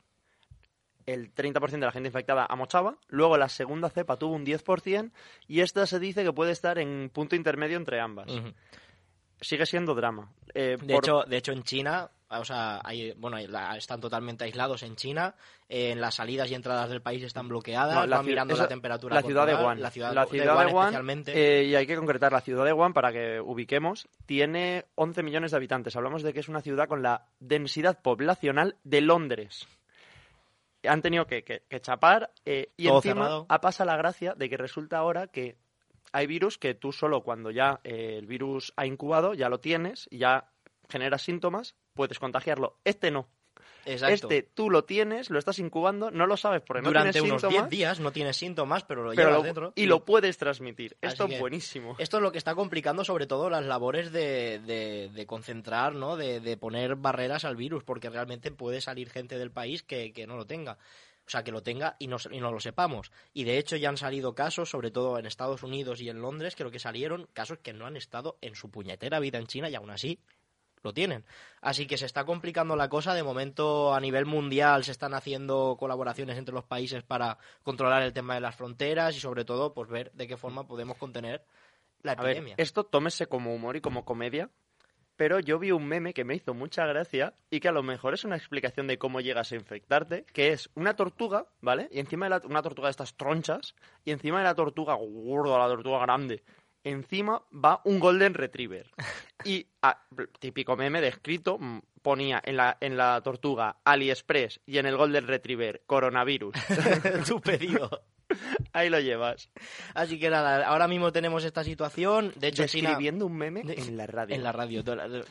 el 1.06 1.34
30% 1.34 1.72
de 1.72 1.86
la 1.86 1.92
gente 1.92 2.10
infectada 2.10 2.46
amochaba. 2.46 2.98
Luego 3.08 3.38
la 3.38 3.50
segunda 3.50 3.90
cepa 3.90 4.18
tuvo 4.18 4.36
un 4.36 4.46
10% 4.46 5.12
y 5.48 5.62
esta 5.62 5.86
se 5.86 6.00
dice 6.00 6.24
que 6.24 6.34
puede 6.34 6.52
estar 6.52 6.80
en 6.80 7.10
punto 7.14 7.36
intermedio 7.36 7.78
entre 7.78 8.00
ambas. 8.00 8.32
Sigue 9.42 9.66
siendo 9.66 9.96
drama. 9.96 10.32
Eh, 10.54 10.78
De, 10.82 10.94
por- 10.96 11.04
hecho, 11.04 11.24
de 11.28 11.38
hecho, 11.38 11.52
en 11.54 11.64
China, 11.64 12.10
o 12.30 12.44
sea, 12.44 12.82
hay, 12.84 13.14
bueno, 13.14 13.38
están 13.38 14.02
totalmente 14.02 14.44
aislados 14.44 14.84
en 14.84 14.96
China, 14.96 15.34
eh, 15.70 15.92
en 15.92 16.02
las 16.02 16.16
salidas 16.16 16.52
y 16.52 16.56
entradas 16.56 16.90
del 16.90 17.02
país 17.02 17.24
están 17.24 17.48
bloqueadas, 17.48 17.96
No, 17.96 18.06
la 18.06 18.18
van 18.18 18.26
mirando 18.26 18.54
esa- 18.54 18.64
la 18.64 18.70
temperatura 18.70 19.16
la 19.16 19.22
ciudad 19.22 19.48
de 19.48 19.56
Wuhan. 19.56 19.82
la 19.82 19.92
ciudad, 19.92 20.14
La 20.14 20.26
de 20.26 20.32
ciudad 20.32 20.54
Wuhan 20.56 20.68
de 20.68 20.74
Wuhan, 20.74 20.86
especialmente. 20.88 21.60
eh, 21.62 21.64
y 21.66 21.76
hay 21.76 21.88
que 21.88 21.96
concretar, 21.96 22.32
la 22.34 22.42
ciudad 22.42 22.66
de 22.66 22.74
Wuhan, 22.74 22.94
para 22.94 23.12
que 23.14 23.40
ubiquemos, 23.40 24.08
tiene 24.26 24.86
11 24.96 25.24
millones 25.24 25.52
de 25.52 25.58
habitantes. 25.58 25.96
Hablamos 25.96 26.22
de 26.24 26.34
que 26.34 26.42
es 26.42 26.50
una 26.50 26.62
ciudad 26.62 26.88
con 26.90 27.02
la 27.02 27.26
densidad 27.40 28.02
poblacional 28.02 28.76
de 28.84 29.02
Londres. 29.02 29.68
Han 30.88 31.02
tenido 31.02 31.26
que, 31.28 31.44
que- 31.44 31.64
que 31.68 31.82
chapar 31.82 32.32
eh, 32.46 32.72
y 32.78 32.88
Todo 32.88 32.98
encima 32.98 33.46
pasado 33.48 33.88
la 33.90 33.98
gracia 33.98 34.34
de 34.36 34.50
que 34.50 34.56
resulta 34.58 34.98
ahora 34.98 35.28
que 35.28 35.58
hay 36.12 36.28
virus 36.28 36.58
que 36.58 36.74
tú 36.74 36.92
solo 36.92 37.22
cuando 37.24 37.52
ya 37.52 37.80
eh, 37.84 38.16
el 38.18 38.26
virus 38.28 38.74
ha 38.76 38.86
incubado, 38.86 39.34
ya 39.34 39.50
lo 39.50 39.60
tienes 39.60 40.08
ya 40.12 40.50
generas 40.90 41.22
síntomas, 41.22 41.76
puedes 41.94 42.20
contagiarlo. 42.20 42.78
Este 42.84 43.12
no. 43.12 43.28
Exacto. 43.86 44.14
Este 44.14 44.44
tú 44.44 44.70
lo 44.70 44.84
tienes, 44.84 45.30
lo 45.30 45.40
estás 45.40 45.58
incubando, 45.58 46.12
no 46.12 46.28
lo 46.28 46.36
sabes 46.38 46.62
porque 46.62 46.82
no 46.82 46.90
Durante 46.90 47.14
tienes 47.14 47.30
unos 47.32 47.42
síntomas. 47.42 47.70
10 47.70 47.80
días 47.80 48.00
no 48.00 48.12
tienes 48.12 48.36
síntomas, 48.38 48.84
pero 48.84 49.04
lo 49.04 49.12
pero 49.12 49.22
llevas 49.30 49.38
lo- 49.40 49.44
dentro. 49.44 49.74
y 49.76 49.86
lo 49.86 50.04
puedes 50.06 50.38
transmitir. 50.38 50.98
Así 51.02 51.14
Esto 51.14 51.26
es 51.28 51.40
buenísimo. 51.40 51.96
Esto 51.98 52.18
es 52.18 52.24
lo 52.24 52.32
que 52.32 52.38
está 52.38 52.56
complicando 52.56 53.04
sobre 53.06 53.26
todo 53.26 53.50
las 53.50 53.66
labores 53.66 54.12
de, 54.12 54.60
de- 54.60 55.10
de 55.14 55.26
concentrar, 55.26 55.96
¿no? 55.96 56.18
De, 56.18 56.40
de 56.40 56.58
poner 56.58 56.96
barreras 56.96 57.46
al 57.46 57.56
virus, 57.56 57.84
porque 57.84 58.10
realmente 58.10 58.52
puede 58.52 58.82
salir 58.82 59.10
gente 59.10 59.38
del 59.38 59.52
país 59.52 59.82
que, 59.82 60.12
que 60.12 60.28
no 60.28 60.36
lo 60.36 60.46
tenga. 60.46 60.78
O 61.30 61.32
sea, 61.32 61.44
que 61.44 61.52
lo 61.52 61.62
tenga 61.62 61.96
y 62.00 62.08
no, 62.08 62.18
y 62.32 62.40
no 62.40 62.52
lo 62.52 62.60
sepamos. 62.60 63.12
Y 63.34 63.44
de 63.44 63.60
hecho 63.60 63.76
ya 63.76 63.90
han 63.90 63.98
salido 63.98 64.34
casos, 64.34 64.72
sobre 64.72 64.90
todo 64.90 65.20
en 65.20 65.28
Estados 65.28 65.62
Unidos 65.62 66.02
y 66.02 66.10
en 66.10 66.24
Londres, 66.24 66.56
creo 66.56 66.72
que 66.72 66.80
salieron 66.80 67.30
casos 67.34 67.60
que 67.60 67.72
no 67.72 67.86
han 67.86 67.98
estado 67.98 68.40
en 68.42 68.56
su 68.56 68.72
puñetera 68.72 69.20
vida 69.20 69.38
en 69.38 69.46
China 69.46 69.70
y 69.70 69.76
aún 69.76 69.92
así 69.92 70.20
lo 70.82 70.92
tienen. 70.92 71.26
Así 71.62 71.86
que 71.86 72.00
se 72.00 72.08
está 72.08 72.26
complicando 72.26 72.76
la 72.76 72.90
cosa. 72.90 73.14
De 73.14 73.22
momento, 73.22 73.94
a 73.94 74.00
nivel 74.00 74.26
mundial, 74.26 74.84
se 74.84 74.92
están 74.92 75.14
haciendo 75.14 75.78
colaboraciones 75.78 76.36
entre 76.36 76.56
los 76.56 76.64
países 76.64 77.04
para 77.04 77.38
controlar 77.62 78.02
el 78.02 78.12
tema 78.12 78.34
de 78.34 78.42
las 78.42 78.56
fronteras 78.56 79.16
y, 79.16 79.20
sobre 79.20 79.46
todo, 79.46 79.76
pues 79.76 79.88
ver 79.88 80.12
de 80.14 80.28
qué 80.28 80.36
forma 80.36 80.66
podemos 80.68 80.98
contener 80.98 81.46
la 82.02 82.14
A 82.14 82.24
ver, 82.24 82.38
epidemia. 82.38 82.56
esto 82.58 82.86
tómese 82.86 83.28
como 83.28 83.54
humor 83.54 83.76
y 83.76 83.82
como 83.82 84.04
comedia, 84.04 84.50
pero 85.20 85.42
yo 85.42 85.60
vi 85.60 85.72
un 85.72 85.86
meme 85.86 86.14
que 86.14 86.24
me 86.24 86.34
hizo 86.34 86.54
mucha 86.54 86.86
gracia 86.86 87.34
y 87.52 87.60
que 87.60 87.68
a 87.68 87.74
lo 87.74 87.84
mejor 87.84 88.14
es 88.14 88.24
una 88.24 88.38
explicación 88.38 88.88
de 88.88 88.98
cómo 88.98 89.20
llegas 89.20 89.52
a 89.52 89.56
infectarte, 89.56 90.24
que 90.32 90.54
es 90.54 90.70
una 90.76 90.96
tortuga, 90.96 91.46
¿vale? 91.60 91.90
Y 91.92 92.00
encima 92.00 92.28
de 92.28 92.30
la, 92.30 92.42
una 92.46 92.62
tortuga 92.62 92.88
de 92.88 92.92
estas 92.92 93.18
tronchas, 93.18 93.76
y 94.06 94.12
encima 94.12 94.38
de 94.38 94.46
la 94.46 94.56
tortuga 94.56 94.94
gorda, 94.94 95.60
la 95.60 95.68
tortuga 95.68 96.00
grande, 96.00 96.42
encima 96.86 97.44
va 97.54 97.82
un 97.84 98.00
golden 98.00 98.34
retriever. 98.34 98.92
Y 99.46 99.68
ah, 99.82 100.06
típico 100.40 100.76
meme 100.76 101.00
descrito 101.00 101.58
mm, 101.58 101.80
ponía 102.02 102.42
en 102.44 102.58
la, 102.58 102.78
en 102.82 102.98
la 102.98 103.22
tortuga 103.22 103.78
AliExpress 103.86 104.60
y 104.66 104.80
en 104.80 104.86
el 104.86 104.98
golden 104.98 105.28
retriever 105.28 105.82
coronavirus. 105.86 106.56
tu 107.28 107.42
pedido. 107.42 107.90
Ahí 108.74 108.90
lo 108.90 109.00
llevas. 109.00 109.50
Así 109.94 110.20
que 110.20 110.30
nada, 110.30 110.66
ahora 110.68 110.88
mismo 110.88 111.12
tenemos 111.12 111.44
esta 111.44 111.64
situación. 111.64 112.34
De 112.36 112.48
hecho, 112.50 112.66
China. 112.66 112.98
Un 113.26 113.36
meme 113.38 113.64
de- 113.64 113.74
en 113.74 113.98
la 113.98 114.06
radio. 114.08 114.36
En 114.36 114.44
la 114.44 114.52
radio, 114.52 114.84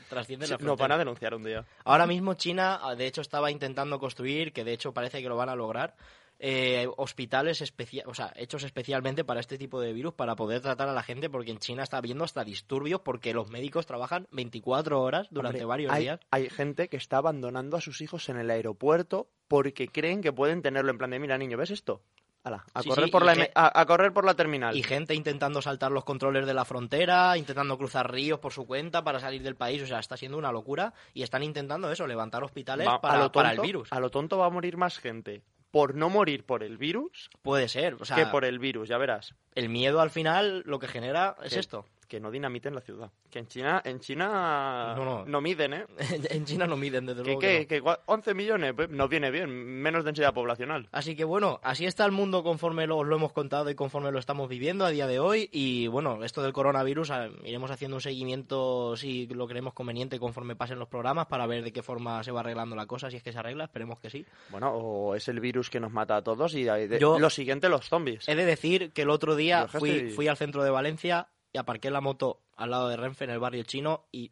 trasciende 0.08 0.46
Sí, 0.46 0.52
la 0.52 0.58
Nos 0.58 0.78
van 0.78 0.92
a 0.92 0.98
denunciar 0.98 1.34
un 1.34 1.44
día. 1.44 1.64
Ahora 1.84 2.06
mismo 2.06 2.34
China, 2.34 2.78
ah, 2.82 2.94
de 2.94 3.06
hecho, 3.06 3.20
estaba 3.20 3.50
intentando 3.50 3.98
construir, 3.98 4.52
que 4.52 4.64
de 4.64 4.72
hecho 4.72 4.92
parece 4.92 5.22
que 5.22 5.28
lo 5.28 5.36
van 5.36 5.48
a 5.48 5.56
lograr, 5.56 5.94
eh, 6.40 6.86
hospitales 6.96 7.60
especia- 7.62 8.04
o 8.06 8.14
sea, 8.14 8.32
hechos 8.36 8.62
especialmente 8.62 9.24
para 9.24 9.40
este 9.40 9.58
tipo 9.58 9.80
de 9.80 9.92
virus, 9.92 10.14
para 10.14 10.36
poder 10.36 10.60
tratar 10.60 10.88
a 10.88 10.92
la 10.92 11.02
gente, 11.02 11.28
porque 11.28 11.50
en 11.50 11.58
China 11.58 11.82
está 11.82 11.96
habiendo 11.98 12.22
hasta 12.24 12.44
disturbios, 12.44 13.00
porque 13.00 13.34
los 13.34 13.48
médicos 13.50 13.86
trabajan 13.86 14.26
24 14.30 15.00
horas 15.02 15.26
durante 15.30 15.58
Hombre, 15.58 15.66
varios 15.66 15.92
hay, 15.92 16.02
días. 16.02 16.20
Hay 16.30 16.48
gente 16.48 16.88
que 16.88 16.96
está 16.96 17.16
abandonando 17.18 17.76
a 17.76 17.80
sus 17.80 18.00
hijos 18.02 18.28
en 18.28 18.38
el 18.38 18.50
aeropuerto 18.50 19.28
porque 19.48 19.88
creen 19.88 20.20
que 20.22 20.32
pueden 20.32 20.62
tenerlo 20.62 20.90
en 20.92 20.98
plan 20.98 21.10
de, 21.10 21.18
mira, 21.18 21.36
niño, 21.38 21.56
¿ves 21.58 21.70
esto? 21.72 22.02
Ala, 22.48 22.64
a, 22.74 22.82
Sí, 22.82 22.88
correr 22.88 23.04
sí, 23.06 23.10
por 23.10 23.24
la, 23.24 23.34
que- 23.34 23.50
a, 23.54 23.80
a 23.80 23.86
correr 23.86 24.12
por 24.12 24.24
la 24.24 24.34
terminal. 24.34 24.76
Y 24.76 24.82
gente 24.82 25.14
intentando 25.14 25.62
saltar 25.62 25.92
los 25.92 26.04
controles 26.04 26.46
de 26.46 26.54
la 26.54 26.64
frontera, 26.64 27.36
intentando 27.38 27.78
cruzar 27.78 28.10
ríos 28.12 28.38
por 28.40 28.52
su 28.52 28.66
cuenta 28.66 29.04
para 29.04 29.20
salir 29.20 29.42
del 29.42 29.54
país. 29.56 29.82
O 29.82 29.86
sea, 29.86 29.98
está 30.00 30.16
siendo 30.16 30.36
una 30.38 30.50
locura. 30.52 30.92
Y 31.14 31.22
están 31.22 31.42
intentando 31.42 31.90
eso, 31.92 32.06
levantar 32.06 32.42
hospitales 32.44 32.86
Va- 32.88 33.00
para, 33.00 33.18
lo 33.18 33.32
para 33.32 33.50
tonto, 33.50 33.62
el 33.62 33.66
virus. 33.66 33.92
a 33.92 34.00
lo 34.00 34.10
tonto 34.10 34.38
va 34.38 34.46
a 34.46 34.50
morir 34.50 34.76
más 34.76 34.98
gente 34.98 35.42
por 35.70 35.94
no 35.94 36.08
morir 36.08 36.44
por 36.44 36.62
el 36.62 36.78
virus 36.78 37.28
Puede 37.42 37.68
ser. 37.68 37.94
O 38.00 38.04
sea, 38.06 38.16
que 38.16 38.26
por 38.26 38.44
el 38.46 38.58
virus, 38.58 38.88
ya 38.88 38.96
verás. 38.98 39.34
el 39.54 39.68
miedo 39.68 40.00
al 40.00 40.10
final 40.10 40.62
lo 40.64 40.78
que 40.78 40.88
genera 40.88 41.36
es 41.42 41.52
Que- 41.52 41.60
esto. 41.60 41.84
Que 42.08 42.18
no 42.20 42.30
dinamiten 42.30 42.74
la 42.74 42.80
ciudad. 42.80 43.10
Que 43.30 43.38
en 43.40 43.46
China, 43.48 43.82
en 43.84 44.00
China 44.00 44.94
No, 44.96 45.26
no. 45.26 45.40
miden, 45.42 45.74
¿eh? 45.74 45.84
en 46.30 46.44
China 46.46 46.66
no 46.66 46.76
miden, 46.76 47.04
desde 47.04 47.22
Que, 47.22 47.26
luego. 47.28 47.40
que 47.40 47.66
que, 47.66 47.78
no. 47.80 47.84
que 47.84 47.90
cua- 47.90 48.00
11 48.06 48.32
millones, 48.34 48.72
pues, 48.74 48.88
nos 48.88 49.10
viene 49.10 49.30
bien, 49.30 49.50
menos 49.50 50.04
densidad 50.04 50.32
poblacional. 50.32 50.88
Así 50.90 51.14
que 51.14 51.24
bueno, 51.24 51.60
así 51.62 51.84
está 51.84 52.06
el 52.06 52.12
mundo 52.12 52.42
conforme 52.42 52.86
lo, 52.86 52.96
os 52.96 53.06
lo 53.06 53.16
hemos 53.16 53.32
contado 53.32 53.68
y 53.68 53.74
conforme 53.74 54.10
lo 54.10 54.18
estamos 54.18 54.48
viviendo 54.48 54.86
a 54.86 54.90
día 54.90 55.06
de 55.06 55.18
hoy. 55.20 55.50
Y 55.52 55.86
bueno, 55.88 56.24
esto 56.24 56.42
del 56.42 56.54
coronavirus, 56.54 57.10
ah, 57.10 57.28
iremos 57.44 57.70
haciendo 57.70 57.98
un 57.98 58.00
seguimiento 58.00 58.96
si 58.96 59.26
lo 59.26 59.46
creemos 59.46 59.74
conveniente 59.74 60.18
conforme 60.18 60.56
pasen 60.56 60.78
los 60.78 60.88
programas 60.88 61.26
para 61.26 61.46
ver 61.46 61.62
de 61.62 61.72
qué 61.72 61.82
forma 61.82 62.24
se 62.24 62.32
va 62.32 62.40
arreglando 62.40 62.74
la 62.74 62.86
cosa, 62.86 63.10
si 63.10 63.16
es 63.18 63.22
que 63.22 63.32
se 63.32 63.38
arregla, 63.38 63.64
esperemos 63.64 63.98
que 64.00 64.08
sí. 64.08 64.24
Bueno, 64.48 64.72
o 64.72 65.14
es 65.14 65.28
el 65.28 65.40
virus 65.40 65.68
que 65.68 65.78
nos 65.80 65.92
mata 65.92 66.16
a 66.16 66.22
todos 66.22 66.54
y 66.54 66.64
de- 66.64 66.88
de- 66.88 66.98
Yo- 66.98 67.18
lo 67.18 67.28
siguiente, 67.28 67.68
los 67.68 67.86
zombies. 67.86 68.26
He 68.28 68.34
de 68.34 68.46
decir 68.46 68.92
que 68.92 69.02
el 69.02 69.10
otro 69.10 69.36
día 69.36 69.68
fui, 69.68 70.10
fui 70.10 70.26
al 70.28 70.38
centro 70.38 70.62
de 70.64 70.70
Valencia 70.70 71.28
y 71.58 71.60
aparqué 71.60 71.90
la 71.90 72.00
moto 72.00 72.40
al 72.56 72.70
lado 72.70 72.88
de 72.88 72.96
Renfe 72.96 73.24
en 73.24 73.30
el 73.30 73.38
barrio 73.40 73.64
chino 73.64 74.06
y 74.12 74.30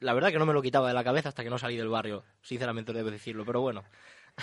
la 0.00 0.12
verdad 0.12 0.30
que 0.30 0.38
no 0.38 0.46
me 0.46 0.52
lo 0.52 0.60
quitaba 0.62 0.88
de 0.88 0.94
la 0.94 1.02
cabeza 1.02 1.30
hasta 1.30 1.42
que 1.42 1.50
no 1.50 1.58
salí 1.58 1.76
del 1.76 1.88
barrio, 1.88 2.22
sinceramente 2.42 2.92
debo 2.92 3.10
decirlo, 3.10 3.44
pero 3.46 3.60
bueno. 3.62 3.84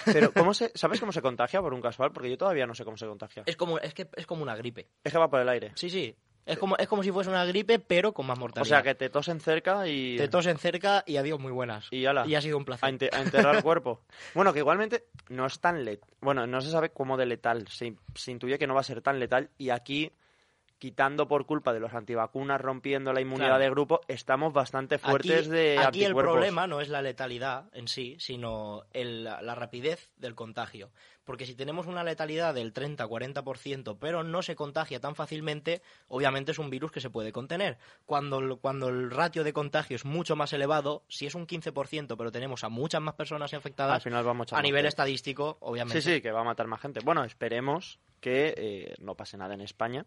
Pero, 0.06 0.34
¿cómo 0.34 0.54
se, 0.54 0.72
¿sabes 0.76 1.00
cómo 1.00 1.12
se 1.12 1.22
contagia 1.22 1.62
por 1.62 1.74
un 1.74 1.82
casual? 1.82 2.12
Porque 2.12 2.30
yo 2.30 2.38
todavía 2.38 2.66
no 2.68 2.74
sé 2.76 2.84
cómo 2.84 2.98
se 2.98 3.06
contagia. 3.06 3.44
Es 3.46 3.56
como, 3.56 3.78
es 3.80 3.94
que 3.94 4.10
es 4.16 4.26
como 4.26 4.42
una 4.44 4.56
gripe. 4.56 4.90
Es 5.04 5.14
que 5.14 5.18
va 5.20 5.30
por 5.30 5.40
el 5.40 5.48
aire. 5.50 5.72
Sí, 5.76 5.90
sí. 5.90 6.16
Es 6.46 6.58
como, 6.60 6.76
es 6.78 6.88
como 6.88 7.02
si 7.02 7.12
fuese 7.12 7.30
una 7.30 7.44
gripe, 7.46 7.80
pero 7.80 8.14
con 8.14 8.26
más 8.28 8.38
O 8.38 8.42
mortalidad. 8.42 8.68
sea, 8.70 8.84
que 8.84 8.94
te 8.96 9.10
tosen 9.10 9.40
cerca 9.40 9.88
y, 9.88 10.16
Te 10.18 10.28
tosen 10.28 10.58
cerca 10.60 11.04
y 11.08 11.18
adiós 11.18 11.40
muy 11.40 11.52
buenas. 11.52 11.88
y 11.92 12.06
ala, 12.06 12.28
Y 12.28 12.36
ha 12.36 12.42
sido 12.42 12.58
un 12.58 12.64
a, 12.64 12.66
placer. 12.66 12.90
ente- 12.90 13.10
a 13.16 13.22
enterrar 13.22 13.56
el 13.56 13.64
cuerpo. 13.64 14.02
Bueno, 14.36 14.52
que 14.52 14.60
igualmente 14.60 15.06
no 15.30 15.46
es 15.46 15.60
tan 15.60 15.86
letal. 15.86 16.10
Bueno, 16.22 16.46
no 16.46 16.60
se 16.62 16.70
sabe 16.70 16.90
cómo 16.92 17.18
de 17.18 17.26
letal. 17.28 17.68
Se, 17.70 17.96
se 18.14 18.32
intuye 18.32 18.60
que 18.60 18.68
no 18.68 18.74
va 18.76 18.82
a 18.82 18.84
ser 18.84 19.02
tan 19.02 19.20
letal. 19.20 19.50
Y 19.58 19.70
aquí 19.70 20.12
quitando 20.80 21.28
por 21.28 21.46
culpa 21.46 21.74
de 21.74 21.80
los 21.80 21.94
antivacunas, 21.94 22.60
rompiendo 22.60 23.14
la 23.14 23.22
inmunidad 23.22 23.48
Claro. 23.48 23.64
de 23.64 23.70
grupo, 23.70 24.02
estamos 24.08 24.54
bastante 24.54 24.98
fuertes 24.98 25.48
aquí, 25.48 25.50
de 25.50 25.80
aquí 25.80 26.04
el 26.04 26.14
problema 26.16 26.68
no 26.68 26.82
es 26.82 26.90
la 26.90 27.02
letalidad 27.02 27.66
en 27.74 27.88
sí, 27.88 28.16
sino 28.20 28.84
el- 28.92 29.24
la, 29.24 29.56
rapidez 29.56 30.12
del 30.18 30.36
contagio. 30.36 30.92
Porque 31.24 31.46
si 31.46 31.56
tenemos 31.56 31.88
una 31.88 32.04
letalidad 32.04 32.54
del 32.54 32.72
30-40%, 32.72 33.98
pero 34.00 34.24
no 34.24 34.42
se 34.42 34.56
contagia 34.56 35.00
tan 35.00 35.16
fácilmente, 35.16 35.82
obviamente 36.08 36.52
es 36.52 36.60
un 36.60 36.70
virus 36.70 36.92
que 36.92 37.02
se 37.02 37.10
puede 37.10 37.32
contener. 37.32 37.78
Cuando, 38.06 38.40
el- 38.40 38.58
cuando 38.58 38.90
el 38.90 39.10
ratio 39.10 39.44
de 39.44 39.54
contagio 39.54 39.96
es 39.96 40.06
mucho 40.06 40.36
más 40.36 40.54
elevado, 40.54 41.04
si 41.08 41.26
es 41.26 41.36
un 41.36 41.48
15%, 41.48 42.18
pero 42.18 42.32
tenemos 42.32 42.64
a 42.64 42.70
muchas 42.70 43.02
más 43.02 43.16
personas 43.16 43.54
Al 43.54 43.58
infectadas, 43.58 44.04
final 44.04 44.24
vamos 44.24 44.52
a 44.54 44.62
nivel 44.62 44.86
estadístico, 44.86 45.58
obviamente. 45.62 46.02
Sí, 46.02 46.16
sí, 46.16 46.22
que 46.22 46.32
va 46.32 46.42
a 46.42 46.46
matar 46.46 46.68
más 46.68 46.82
gente. 46.82 47.00
Bueno, 47.04 47.24
esperemos 47.24 48.00
que 48.20 48.54
eh, 48.58 48.96
no 49.00 49.16
pase 49.16 49.38
nada 49.38 49.54
en 49.54 49.62
España. 49.62 50.06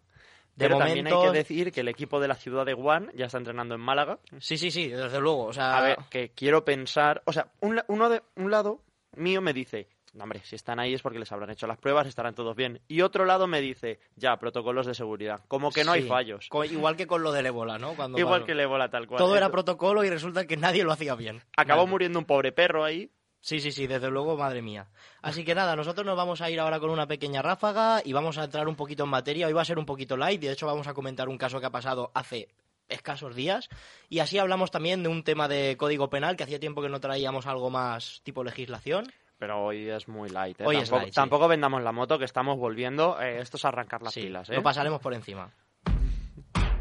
De 0.58 0.66
Pero 0.66 0.78
también 0.78 1.06
hay 1.06 1.12
que 1.12 1.30
decir 1.30 1.70
que 1.72 1.80
el 1.82 1.88
equipo 1.88 2.18
de 2.18 2.26
la 2.26 2.34
ciudad 2.34 2.66
de 2.66 2.74
Wuhan 2.74 3.12
ya 3.14 3.26
está 3.26 3.38
entrenando 3.38 3.76
en 3.76 3.80
Málaga. 3.80 4.18
Sí, 4.40 4.58
sí, 4.58 4.72
sí, 4.72 4.88
desde 4.88 5.20
luego. 5.20 5.44
O 5.44 5.52
sea, 5.52 5.78
A 5.78 5.80
ver, 5.82 5.98
que 6.10 6.30
quiero 6.30 6.64
pensar... 6.64 7.22
O 7.26 7.32
sea, 7.32 7.52
un, 7.60 7.80
uno 7.86 8.08
de, 8.08 8.22
un 8.34 8.50
lado 8.50 8.82
mío 9.14 9.40
me 9.40 9.52
dice, 9.52 9.88
"No, 10.14 10.24
hombre, 10.24 10.40
si 10.42 10.56
están 10.56 10.80
ahí 10.80 10.94
es 10.94 11.02
porque 11.02 11.20
les 11.20 11.30
habrán 11.30 11.50
hecho 11.50 11.68
las 11.68 11.78
pruebas, 11.78 12.08
estarán 12.08 12.34
todos 12.34 12.56
bien. 12.56 12.80
Y 12.88 13.02
otro 13.02 13.24
lado 13.24 13.46
me 13.46 13.60
dice, 13.60 14.00
ya, 14.16 14.36
protocolos 14.36 14.84
de 14.86 14.94
seguridad. 14.94 15.44
Como 15.46 15.70
que 15.70 15.84
no 15.84 15.92
hay 15.92 16.02
fallos. 16.02 16.48
co- 16.48 16.64
igual 16.64 16.96
que 16.96 17.06
con 17.06 17.22
lo 17.22 17.30
del 17.30 17.46
ébola, 17.46 17.78
¿no? 17.78 17.94
Cuando 17.94 18.18
Igual 18.18 18.40
pasó. 18.40 18.46
que 18.46 18.52
el 18.52 18.60
ébola 18.60 18.88
tal 18.90 19.06
cual. 19.06 19.18
Todo 19.18 19.36
era 19.36 19.50
protocolo 19.50 20.02
y 20.02 20.10
resulta 20.10 20.44
que 20.44 20.56
nadie 20.56 20.82
lo 20.82 20.90
hacía 20.90 21.14
bien. 21.14 21.40
Acabó 21.56 21.86
muriendo 21.86 22.18
un 22.18 22.24
pobre 22.24 22.50
perro 22.50 22.84
ahí. 22.84 23.12
Sí, 23.40 23.60
sí, 23.60 23.70
sí, 23.72 23.86
desde 23.86 24.10
luego, 24.10 24.36
madre 24.36 24.62
mía. 24.62 24.88
Así 25.22 25.44
que 25.44 25.54
nada, 25.54 25.76
nosotros 25.76 26.04
nos 26.04 26.16
vamos 26.16 26.40
a 26.40 26.50
ir 26.50 26.58
ahora 26.60 26.80
con 26.80 26.90
una 26.90 27.06
pequeña 27.06 27.40
ráfaga 27.40 28.02
y 28.04 28.12
vamos 28.12 28.36
a 28.36 28.44
entrar 28.44 28.66
un 28.68 28.74
poquito 28.76 29.04
en 29.04 29.10
materia. 29.10 29.46
Hoy 29.46 29.52
va 29.52 29.62
a 29.62 29.64
ser 29.64 29.78
un 29.78 29.86
poquito 29.86 30.16
light, 30.16 30.40
de 30.40 30.50
hecho 30.52 30.66
vamos 30.66 30.86
a 30.88 30.94
comentar 30.94 31.28
un 31.28 31.38
caso 31.38 31.60
que 31.60 31.66
ha 31.66 31.70
pasado 31.70 32.10
hace 32.14 32.48
escasos 32.88 33.34
días 33.34 33.68
y 34.08 34.20
así 34.20 34.38
hablamos 34.38 34.70
también 34.70 35.02
de 35.02 35.10
un 35.10 35.22
tema 35.22 35.46
de 35.46 35.76
código 35.76 36.08
penal 36.08 36.36
que 36.36 36.44
hacía 36.44 36.58
tiempo 36.58 36.80
que 36.82 36.88
no 36.88 37.00
traíamos 37.00 37.46
algo 37.46 37.70
más 37.70 38.20
tipo 38.24 38.42
legislación. 38.42 39.04
Pero 39.38 39.62
hoy 39.66 39.88
es 39.88 40.08
muy 40.08 40.28
light. 40.30 40.60
¿eh? 40.60 40.64
Hoy 40.66 40.76
es 40.76 40.84
tampoco, 40.84 40.98
light, 41.02 41.12
sí. 41.12 41.14
tampoco 41.14 41.48
vendamos 41.48 41.82
la 41.82 41.92
moto, 41.92 42.18
que 42.18 42.24
estamos 42.24 42.58
volviendo. 42.58 43.20
eh, 43.20 43.40
esto 43.40 43.56
es 43.56 43.64
arrancar 43.64 44.02
las 44.02 44.12
Sí, 44.14 44.22
pilas. 44.22 44.50
¿eh? 44.50 44.54
lo 44.54 44.62
pasaremos 44.64 45.00
por 45.00 45.14
encima. 45.14 45.48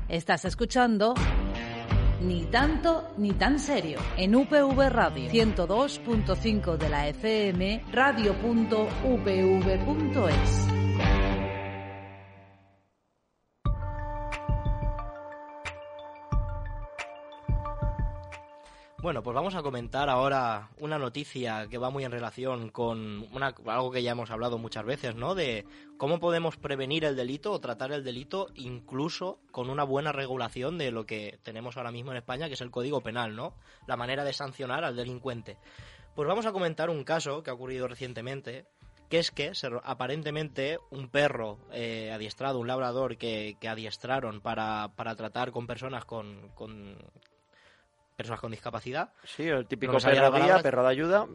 Estás 0.09 0.45
escuchando 0.45 1.13
Ni 2.21 2.45
tanto 2.45 3.09
ni 3.17 3.33
tan 3.33 3.59
serio 3.59 3.99
en 4.17 4.35
UPV 4.35 4.89
Radio 4.89 5.29
102.5 5.29 6.77
de 6.77 6.89
la 6.89 7.07
FM 7.09 7.83
radio.upv.es. 7.91 9.17
Bueno, 18.99 19.21
pues 19.21 19.35
vamos 19.35 19.53
a 19.53 19.61
comentar 19.61 20.09
ahora 20.09 20.71
una 20.79 20.97
noticia 20.97 21.67
que 21.69 21.77
va 21.77 21.91
muy 21.91 22.03
en 22.03 22.11
relación 22.11 22.69
con 22.69 23.27
una, 23.31 23.53
algo 23.67 23.91
que 23.91 24.01
ya 24.01 24.11
hemos 24.11 24.31
hablado 24.31 24.57
muchas 24.57 24.85
veces, 24.85 25.13
¿no? 25.13 25.35
De 25.35 25.67
cómo 25.97 26.19
podemos 26.19 26.57
prevenir 26.57 27.05
el 27.05 27.15
delito 27.15 27.51
o 27.51 27.59
tratar 27.59 27.91
el 27.91 28.03
delito 28.03 28.47
incluso 28.55 29.39
con 29.51 29.69
una 29.69 29.83
buena 29.83 30.13
regulación 30.13 30.79
de 30.79 30.89
lo 30.89 31.05
que 31.05 31.37
tenemos 31.43 31.77
ahora 31.77 31.91
mismo 31.91 32.09
en 32.09 32.17
España, 32.17 32.47
que 32.47 32.55
es 32.55 32.61
el 32.61 32.71
Código 32.71 33.01
Penal, 33.01 33.35
¿no? 33.35 33.53
La 33.85 33.97
manera 33.97 34.23
de 34.23 34.33
sancionar 34.33 34.83
al 34.83 34.95
delincuente. 34.95 35.59
Pues 36.15 36.27
vamos 36.27 36.47
a 36.47 36.51
comentar 36.51 36.89
un 36.89 37.03
caso 37.03 37.43
que 37.43 37.51
ha 37.51 37.53
ocurrido 37.53 37.87
recientemente, 37.87 38.65
que 39.09 39.19
es 39.19 39.29
que 39.29 39.51
aparentemente 39.83 40.79
un 40.89 41.09
perro 41.09 41.59
eh, 41.71 42.11
adiestrado, 42.11 42.57
un 42.57 42.67
labrador 42.67 43.17
que, 43.17 43.57
que 43.61 43.69
adiestraron 43.69 44.41
para, 44.41 44.91
para 44.95 45.15
tratar 45.15 45.51
con 45.51 45.67
personas 45.67 46.03
con, 46.03 46.49
con 46.55 46.97
personas 48.17 48.41
con 48.41 48.51
discapacidad, 48.51 49.13
Sí, 49.23 49.47
el 49.47 49.67
típico 49.67 49.93
No 49.93 49.99
perro 49.99 50.31
guía, 50.31 50.59
perro 50.61 50.83
de 50.83 50.89
ayuda. 50.89 51.27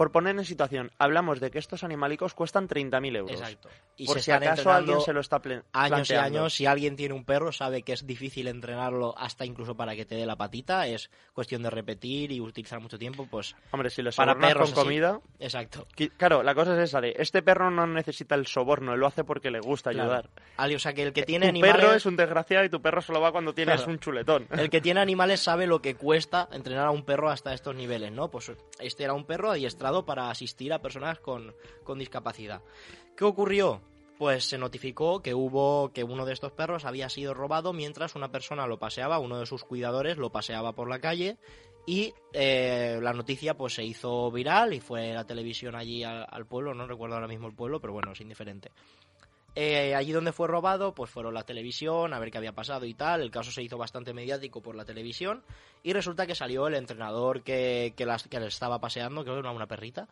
Por 0.00 0.12
poner 0.12 0.34
en 0.34 0.46
situación, 0.46 0.90
hablamos 0.96 1.40
de 1.40 1.50
que 1.50 1.58
estos 1.58 1.84
animalicos 1.84 2.32
cuestan 2.32 2.66
30.000 2.68 3.16
euros. 3.18 3.38
Exacto. 3.38 3.68
Y 3.98 4.06
Por 4.06 4.16
se 4.16 4.22
si 4.22 4.30
acaso 4.30 4.72
alguien 4.72 4.98
se 5.02 5.12
lo 5.12 5.20
está 5.20 5.42
años 5.74 6.08
y 6.10 6.14
años, 6.14 6.54
si 6.54 6.64
alguien 6.64 6.96
tiene 6.96 7.12
un 7.14 7.26
perro, 7.26 7.52
sabe 7.52 7.82
que 7.82 7.92
es 7.92 8.06
difícil 8.06 8.48
entrenarlo 8.48 9.14
hasta 9.18 9.44
incluso 9.44 9.76
para 9.76 9.94
que 9.94 10.06
te 10.06 10.14
dé 10.14 10.24
la 10.24 10.36
patita. 10.36 10.86
Es 10.86 11.10
cuestión 11.34 11.62
de 11.62 11.68
repetir 11.68 12.32
y 12.32 12.40
utilizar 12.40 12.80
mucho 12.80 12.98
tiempo, 12.98 13.28
pues 13.30 13.54
Hombre, 13.72 13.90
si 13.90 14.00
le 14.00 14.10
para 14.12 14.34
perros 14.38 14.70
con 14.70 14.78
así. 14.78 14.84
comida... 14.88 15.20
exacto. 15.38 15.86
Claro, 16.16 16.42
la 16.42 16.54
cosa 16.54 16.72
es 16.78 16.88
esa 16.88 17.02
de, 17.02 17.14
este 17.18 17.42
perro 17.42 17.70
no 17.70 17.86
necesita 17.86 18.36
el 18.36 18.46
soborno, 18.46 18.96
lo 18.96 19.06
hace 19.06 19.22
porque 19.22 19.50
le 19.50 19.60
gusta 19.60 19.90
Claro. 19.90 20.08
ayudar. 20.08 20.30
Ali, 20.56 20.76
O 20.76 20.78
sea, 20.78 20.94
que 20.94 21.02
el 21.02 21.12
que 21.12 21.24
tiene 21.24 21.44
tu 21.44 21.50
animales... 21.50 21.76
perro 21.76 21.92
es 21.92 22.06
un 22.06 22.16
desgraciado 22.16 22.64
y 22.64 22.70
tu 22.70 22.80
perro 22.80 23.02
solo 23.02 23.20
va 23.20 23.32
cuando 23.32 23.52
tienes 23.52 23.76
Claro. 23.76 23.92
un 23.92 23.98
chuletón. 23.98 24.46
El 24.50 24.70
que 24.70 24.80
tiene 24.80 25.00
animales 25.02 25.40
sabe 25.40 25.66
lo 25.66 25.82
que 25.82 25.94
cuesta 25.94 26.48
entrenar 26.52 26.86
a 26.86 26.90
un 26.90 27.04
perro 27.04 27.28
hasta 27.28 27.52
estos 27.52 27.74
niveles, 27.74 28.10
¿no? 28.12 28.30
Pues 28.30 28.50
este 28.78 29.04
era 29.04 29.12
un 29.12 29.26
perro 29.26 29.50
adiestrado 29.50 29.89
para 30.04 30.30
asistir 30.30 30.72
a 30.72 30.82
personas 30.82 31.20
con, 31.20 31.54
con 31.84 31.98
discapacidad. 31.98 32.62
¿Qué 33.16 33.24
ocurrió? 33.24 33.82
Pues 34.18 34.44
se 34.44 34.58
notificó 34.58 35.22
que 35.22 35.34
hubo 35.34 35.92
que 35.92 36.04
uno 36.04 36.26
de 36.26 36.34
estos 36.34 36.52
perros 36.52 36.84
había 36.84 37.08
sido 37.08 37.32
robado 37.32 37.72
mientras 37.72 38.14
una 38.14 38.30
persona 38.30 38.66
lo 38.66 38.78
paseaba, 38.78 39.18
uno 39.18 39.38
de 39.38 39.46
sus 39.46 39.64
cuidadores 39.64 40.18
lo 40.18 40.30
paseaba 40.30 40.72
por 40.72 40.88
la 40.88 41.00
calle 41.00 41.38
y 41.86 42.12
eh, 42.32 42.98
la 43.02 43.12
noticia 43.12 43.56
pues 43.56 43.74
se 43.74 43.84
hizo 43.84 44.30
viral 44.30 44.74
y 44.74 44.80
fue 44.80 45.14
la 45.14 45.26
televisión 45.26 45.74
allí 45.74 46.04
al, 46.04 46.26
al 46.28 46.46
pueblo, 46.46 46.74
no 46.74 46.86
recuerdo 46.86 47.14
ahora 47.14 47.28
mismo 47.28 47.48
el 47.48 47.54
pueblo, 47.54 47.80
pero 47.80 47.94
bueno, 47.94 48.12
es 48.12 48.20
indiferente. 48.20 48.70
Eh, 49.56 49.94
allí 49.94 50.12
donde 50.12 50.32
fue 50.32 50.46
robado, 50.46 50.94
pues 50.94 51.10
fueron 51.10 51.34
la 51.34 51.42
televisión, 51.42 52.12
a 52.12 52.18
ver 52.18 52.30
qué 52.30 52.38
había 52.38 52.52
pasado 52.52 52.86
y 52.86 52.94
tal. 52.94 53.22
El 53.22 53.30
caso 53.30 53.50
se 53.50 53.62
hizo 53.62 53.78
bastante 53.78 54.12
mediático 54.12 54.62
por 54.62 54.76
la 54.76 54.84
televisión. 54.84 55.42
Y 55.82 55.92
resulta 55.92 56.26
que 56.26 56.34
salió 56.34 56.66
el 56.66 56.74
entrenador 56.74 57.42
que, 57.42 57.94
que, 57.96 58.06
las, 58.06 58.28
que 58.28 58.36
estaba 58.46 58.80
paseando, 58.80 59.24
que 59.24 59.30
era 59.30 59.50
una 59.50 59.66
perrita. 59.66 60.08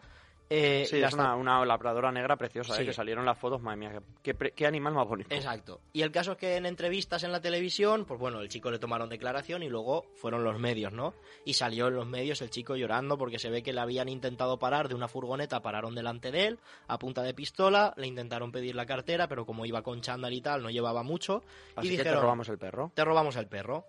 Eh, 0.50 0.86
Sí, 0.88 0.96
es 1.02 1.12
una, 1.12 1.34
una 1.36 1.64
labradora 1.64 2.10
negra 2.10 2.36
preciosa, 2.36 2.74
Sí. 2.74 2.82
¿eh? 2.82 2.86
que 2.86 2.92
salieron 2.92 3.24
las 3.26 3.36
fotos, 3.38 3.60
madre 3.60 3.76
mía, 3.76 4.02
qué, 4.22 4.66
animal 4.66 4.94
más 4.94 5.06
bonito. 5.06 5.34
Exacto. 5.34 5.80
Y 5.92 6.02
el 6.02 6.10
caso 6.10 6.32
es 6.32 6.38
que 6.38 6.56
en 6.56 6.64
entrevistas 6.66 7.22
en 7.24 7.32
la 7.32 7.40
televisión, 7.40 8.04
pues 8.06 8.18
bueno, 8.18 8.40
el 8.40 8.48
chico 8.48 8.70
le 8.70 8.78
tomaron 8.78 9.08
declaración 9.08 9.62
y 9.62 9.68
luego 9.68 10.06
fueron 10.14 10.44
los 10.44 10.58
medios, 10.58 10.92
¿no? 10.92 11.14
Y 11.44 11.54
salió 11.54 11.88
en 11.88 11.96
los 11.96 12.06
medios 12.06 12.40
el 12.42 12.50
chico 12.50 12.76
llorando 12.76 13.18
porque 13.18 13.38
se 13.38 13.50
ve 13.50 13.62
que 13.62 13.72
le 13.72 13.80
habían 13.80 14.08
intentado 14.08 14.58
parar 14.58 14.88
de 14.88 14.94
una 14.94 15.08
furgoneta, 15.08 15.60
pararon 15.60 15.94
delante 15.94 16.30
de 16.30 16.46
él 16.46 16.58
a 16.86 16.98
punta 16.98 17.22
de 17.22 17.34
pistola, 17.34 17.92
le 17.96 18.06
intentaron 18.06 18.50
pedir 18.52 18.74
la 18.74 18.86
cartera, 18.86 19.28
pero 19.28 19.44
como 19.44 19.66
iba 19.66 19.82
con 19.82 20.00
chándal 20.00 20.32
y 20.32 20.40
tal, 20.40 20.62
no 20.62 20.70
llevaba 20.70 21.02
mucho. 21.02 21.42
Así 21.76 21.88
y 21.88 21.90
que 21.90 21.96
te 21.98 22.02
dijeron, 22.04 22.22
robamos 22.22 22.48
el 22.48 22.58
perro. 22.58 22.90
te 22.94 23.04
robamos 23.04 23.36
el 23.36 23.48
perro. 23.48 23.84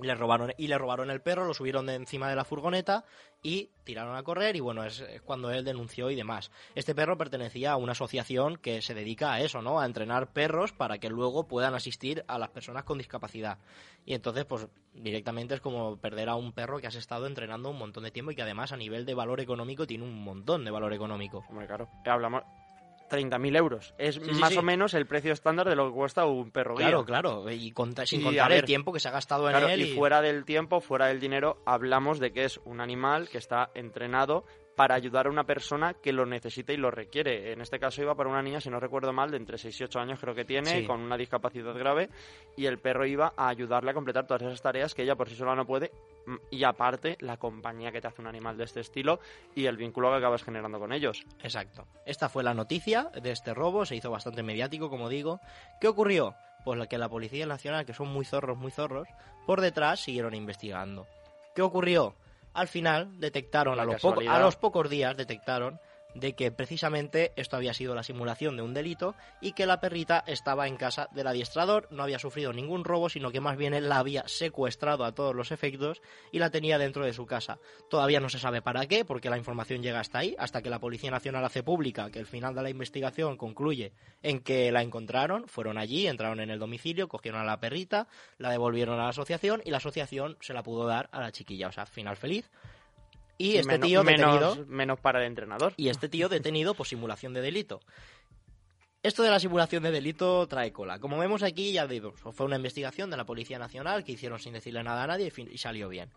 Le 0.00 0.14
robaron, 0.14 0.52
y 0.56 0.68
le 0.68 0.78
robaron 0.78 1.10
el 1.10 1.20
perro, 1.20 1.44
lo 1.44 1.54
subieron 1.54 1.86
de 1.86 1.94
encima 1.94 2.28
de 2.28 2.36
la 2.36 2.44
furgoneta 2.44 3.04
y 3.42 3.70
tiraron 3.84 4.16
a 4.16 4.22
correr 4.22 4.54
y 4.56 4.60
bueno, 4.60 4.84
es, 4.84 5.00
es 5.00 5.22
cuando 5.22 5.50
él 5.50 5.64
denunció 5.64 6.10
y 6.10 6.14
demás. 6.14 6.50
Este 6.74 6.94
perro 6.94 7.18
pertenecía 7.18 7.72
a 7.72 7.76
una 7.76 7.92
asociación 7.92 8.56
que 8.56 8.80
se 8.80 8.94
dedica 8.94 9.32
a 9.32 9.40
eso, 9.40 9.60
¿no? 9.60 9.80
A 9.80 9.86
entrenar 9.86 10.32
perros 10.32 10.72
para 10.72 10.98
que 10.98 11.08
luego 11.08 11.48
puedan 11.48 11.74
asistir 11.74 12.24
a 12.28 12.38
las 12.38 12.50
personas 12.50 12.84
con 12.84 12.98
discapacidad. 12.98 13.58
Y 14.04 14.14
entonces, 14.14 14.44
pues 14.44 14.68
directamente 14.94 15.54
es 15.54 15.60
como 15.60 15.96
perder 15.96 16.28
a 16.28 16.36
un 16.36 16.52
perro 16.52 16.78
que 16.78 16.86
has 16.86 16.94
estado 16.94 17.26
entrenando 17.26 17.70
un 17.70 17.78
montón 17.78 18.04
de 18.04 18.10
tiempo 18.10 18.30
y 18.30 18.36
que 18.36 18.42
además 18.42 18.72
a 18.72 18.76
nivel 18.76 19.04
de 19.04 19.14
valor 19.14 19.40
económico 19.40 19.86
tiene 19.86 20.04
un 20.04 20.22
montón 20.22 20.64
de 20.64 20.70
valor 20.70 20.92
económico. 20.92 21.44
Hombre, 21.48 21.66
claro. 21.66 21.88
Eh, 22.04 22.10
Hablamos 22.10 22.42
30.000 23.08 23.56
euros. 23.56 23.94
Es 23.98 24.16
sí, 24.16 24.20
más 24.32 24.50
sí. 24.52 24.58
o 24.58 24.62
menos 24.62 24.94
el 24.94 25.06
precio 25.06 25.32
estándar 25.32 25.68
de 25.68 25.76
lo 25.76 25.88
que 25.88 25.94
cuesta 25.94 26.24
un 26.26 26.50
perro 26.50 26.74
guía. 26.76 26.86
Claro, 26.88 27.04
claro, 27.04 27.50
y 27.50 27.70
conta- 27.72 28.06
sin 28.06 28.22
contar 28.22 28.48
ver, 28.50 28.58
el 28.60 28.64
tiempo 28.64 28.92
que 28.92 29.00
se 29.00 29.08
ha 29.08 29.12
gastado 29.12 29.48
en 29.50 29.56
él. 29.56 29.80
y 29.80 29.94
fuera 29.94 30.20
del 30.22 30.44
tiempo, 30.44 30.80
fuera 30.80 31.06
del 31.06 31.20
dinero, 31.20 31.62
hablamos 31.66 32.18
de 32.20 32.32
que 32.32 32.44
es 32.44 32.60
un 32.64 32.80
animal 32.80 33.28
que 33.28 33.38
está 33.38 33.70
entrenado 33.74 34.44
para 34.78 34.94
ayudar 34.94 35.26
a 35.26 35.30
una 35.30 35.42
persona 35.42 35.94
que 35.94 36.12
lo 36.12 36.24
necesita 36.24 36.72
y 36.72 36.76
lo 36.76 36.92
requiere. 36.92 37.50
En 37.52 37.60
este 37.60 37.80
caso 37.80 38.00
iba 38.00 38.14
para 38.14 38.30
una 38.30 38.42
niña, 38.42 38.60
si 38.60 38.70
no 38.70 38.78
recuerdo 38.78 39.12
mal, 39.12 39.28
de 39.32 39.36
entre 39.36 39.58
6 39.58 39.80
y 39.80 39.82
8 39.82 39.98
años 39.98 40.20
creo 40.20 40.36
que 40.36 40.44
tiene, 40.44 40.70
Sí. 40.70 40.86
con 40.86 41.00
una 41.00 41.16
discapacidad 41.16 41.74
grave, 41.74 42.10
y 42.56 42.66
el 42.66 42.78
perro 42.78 43.04
iba 43.04 43.32
a 43.36 43.48
ayudarle 43.48 43.90
a 43.90 43.94
completar 43.94 44.28
todas 44.28 44.42
esas 44.42 44.62
tareas 44.62 44.94
que 44.94 45.02
ella 45.02 45.16
por 45.16 45.28
sí 45.28 45.34
sola 45.34 45.56
no 45.56 45.66
puede, 45.66 45.90
mm, 46.26 46.36
y 46.52 46.62
aparte 46.62 47.16
la 47.18 47.38
compañía 47.38 47.90
que 47.90 48.00
te 48.00 48.06
hace 48.06 48.20
un 48.22 48.28
animal 48.28 48.56
de 48.56 48.64
este 48.64 48.78
estilo 48.78 49.18
y 49.56 49.66
el 49.66 49.76
vínculo 49.76 50.10
que 50.12 50.18
acabas 50.18 50.44
generando 50.44 50.78
con 50.78 50.92
ellos. 50.92 51.24
Exacto. 51.42 51.88
Esta 52.06 52.28
fue 52.28 52.44
la 52.44 52.54
noticia 52.54 53.10
de 53.20 53.32
este 53.32 53.54
robo, 53.54 53.84
se 53.84 53.96
hizo 53.96 54.12
bastante 54.12 54.44
mediático, 54.44 54.88
como 54.88 55.08
digo. 55.08 55.40
¿Qué 55.80 55.88
ocurrió? 55.88 56.36
Pues 56.64 56.86
que 56.86 56.98
la 56.98 57.08
Policía 57.08 57.46
Nacional, 57.46 57.84
que 57.84 57.94
son 57.94 58.06
muy 58.06 58.24
zorros, 58.24 58.56
muy 58.56 58.70
zorros, 58.70 59.08
por 59.44 59.60
detrás 59.60 59.98
siguieron 59.98 60.34
investigando. 60.34 61.08
¿Qué 61.56 61.62
ocurrió? 61.62 62.14
Al 62.52 62.68
final 62.68 63.18
detectaron, 63.18 63.78
a 63.78 63.84
los, 63.84 64.04
a 64.04 64.38
los 64.40 64.56
pocos 64.56 64.90
días 64.90 65.16
detectaron 65.16 65.80
de 66.14 66.34
que 66.34 66.50
precisamente 66.50 67.32
esto 67.36 67.56
había 67.56 67.74
sido 67.74 67.94
la 67.94 68.02
simulación 68.02 68.56
de 68.56 68.62
un 68.62 68.74
delito 68.74 69.14
y 69.40 69.52
que 69.52 69.66
la 69.66 69.80
perrita 69.80 70.24
estaba 70.26 70.66
en 70.66 70.76
casa 70.76 71.08
del 71.12 71.26
adiestrador, 71.26 71.88
no 71.90 72.02
había 72.02 72.18
sufrido 72.18 72.52
ningún 72.52 72.84
robo, 72.84 73.08
sino 73.08 73.30
que 73.30 73.40
más 73.40 73.56
bien 73.56 73.74
él 73.74 73.88
la 73.88 73.98
había 73.98 74.26
secuestrado 74.26 75.04
a 75.04 75.12
todos 75.12 75.34
los 75.34 75.52
efectos 75.52 76.00
y 76.32 76.38
la 76.38 76.50
tenía 76.50 76.78
dentro 76.78 77.04
de 77.04 77.12
su 77.12 77.26
casa. 77.26 77.58
Todavía 77.90 78.20
no 78.20 78.28
se 78.28 78.38
sabe 78.38 78.62
para 78.62 78.86
qué, 78.86 79.04
porque 79.04 79.30
la 79.30 79.38
información 79.38 79.82
llega 79.82 80.00
hasta 80.00 80.18
ahí, 80.18 80.34
hasta 80.38 80.62
que 80.62 80.70
la 80.70 80.80
Policía 80.80 81.10
Nacional 81.10 81.44
hace 81.44 81.62
pública 81.62 82.10
que 82.10 82.18
el 82.18 82.26
final 82.26 82.54
de 82.54 82.62
la 82.62 82.70
investigación 82.70 83.36
concluye 83.36 83.92
en 84.22 84.40
que 84.40 84.72
la 84.72 84.82
encontraron, 84.82 85.46
fueron 85.48 85.78
allí, 85.78 86.06
entraron 86.06 86.40
en 86.40 86.50
el 86.50 86.58
domicilio, 86.58 87.08
cogieron 87.08 87.40
a 87.40 87.44
la 87.44 87.60
perrita, 87.60 88.08
la 88.38 88.50
devolvieron 88.50 88.98
a 88.98 89.04
la 89.04 89.08
asociación 89.10 89.62
y 89.64 89.70
la 89.70 89.78
asociación 89.78 90.36
se 90.40 90.54
la 90.54 90.62
pudo 90.62 90.86
dar 90.86 91.08
a 91.12 91.20
la 91.20 91.32
chiquilla, 91.32 91.68
o 91.68 91.72
sea, 91.72 91.86
final 91.86 92.16
feliz. 92.16 92.50
Y 93.38 93.56
este 93.56 93.72
Menos- 93.72 93.86
tío 93.88 94.02
detenido 94.02 94.32
menos, 94.56 94.66
menos 94.66 95.00
para 95.00 95.20
el 95.20 95.26
entrenador. 95.26 95.72
y 95.76 95.88
este 95.88 96.08
tío 96.08 96.28
detenido 96.28 96.74
por 96.74 96.86
simulación 96.86 97.32
de 97.34 97.40
delito. 97.40 97.80
Esto 99.02 99.22
de 99.22 99.30
la 99.30 99.38
simulación 99.38 99.84
de 99.84 99.92
delito 99.92 100.46
trae 100.48 100.72
cola. 100.72 100.98
Como 100.98 101.16
vemos 101.18 101.44
aquí, 101.44 101.72
ya 101.72 101.86
digo, 101.86 102.12
fue 102.12 102.46
una 102.46 102.56
investigación 102.56 103.10
de 103.10 103.16
la 103.16 103.24
Policía 103.24 103.58
Nacional 103.58 104.02
que 104.02 104.12
hicieron 104.12 104.40
sin 104.40 104.54
decirle 104.54 104.82
nada 104.82 105.04
a 105.04 105.06
nadie 105.06 105.32
y, 105.34 105.54
y 105.54 105.58
salió 105.58 105.88
bien. 105.88 106.10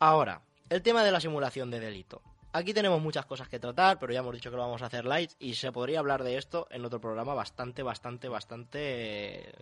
Ahora, 0.00 0.42
el 0.68 0.82
tema 0.82 1.04
de 1.04 1.12
la 1.12 1.20
simulación 1.20 1.70
de 1.70 1.78
delito. 1.78 2.20
Aquí 2.52 2.74
tenemos 2.74 3.00
muchas 3.00 3.26
cosas 3.26 3.48
que 3.48 3.60
tratar, 3.60 3.98
pero 4.00 4.12
ya 4.12 4.20
hemos 4.20 4.34
dicho 4.34 4.50
que 4.50 4.56
lo 4.56 4.62
vamos 4.62 4.82
a 4.82 4.86
hacer 4.86 5.04
light 5.04 5.30
y 5.38 5.54
se 5.54 5.70
podría 5.70 6.00
hablar 6.00 6.24
de 6.24 6.36
esto 6.36 6.66
en 6.70 6.84
otro 6.84 7.00
programa 7.00 7.32
bastante, 7.34 7.82
bastante, 7.84 8.28
bastante 8.28 9.52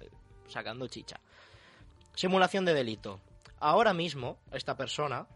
sacando 0.49 0.87
chicha. 0.89 1.21
Simulación 2.15 2.65
de 2.65 2.73
delito. 2.73 3.21
Ahora 3.61 3.93
mismo, 3.93 4.39
esta 4.53 4.77
persona 4.77 5.27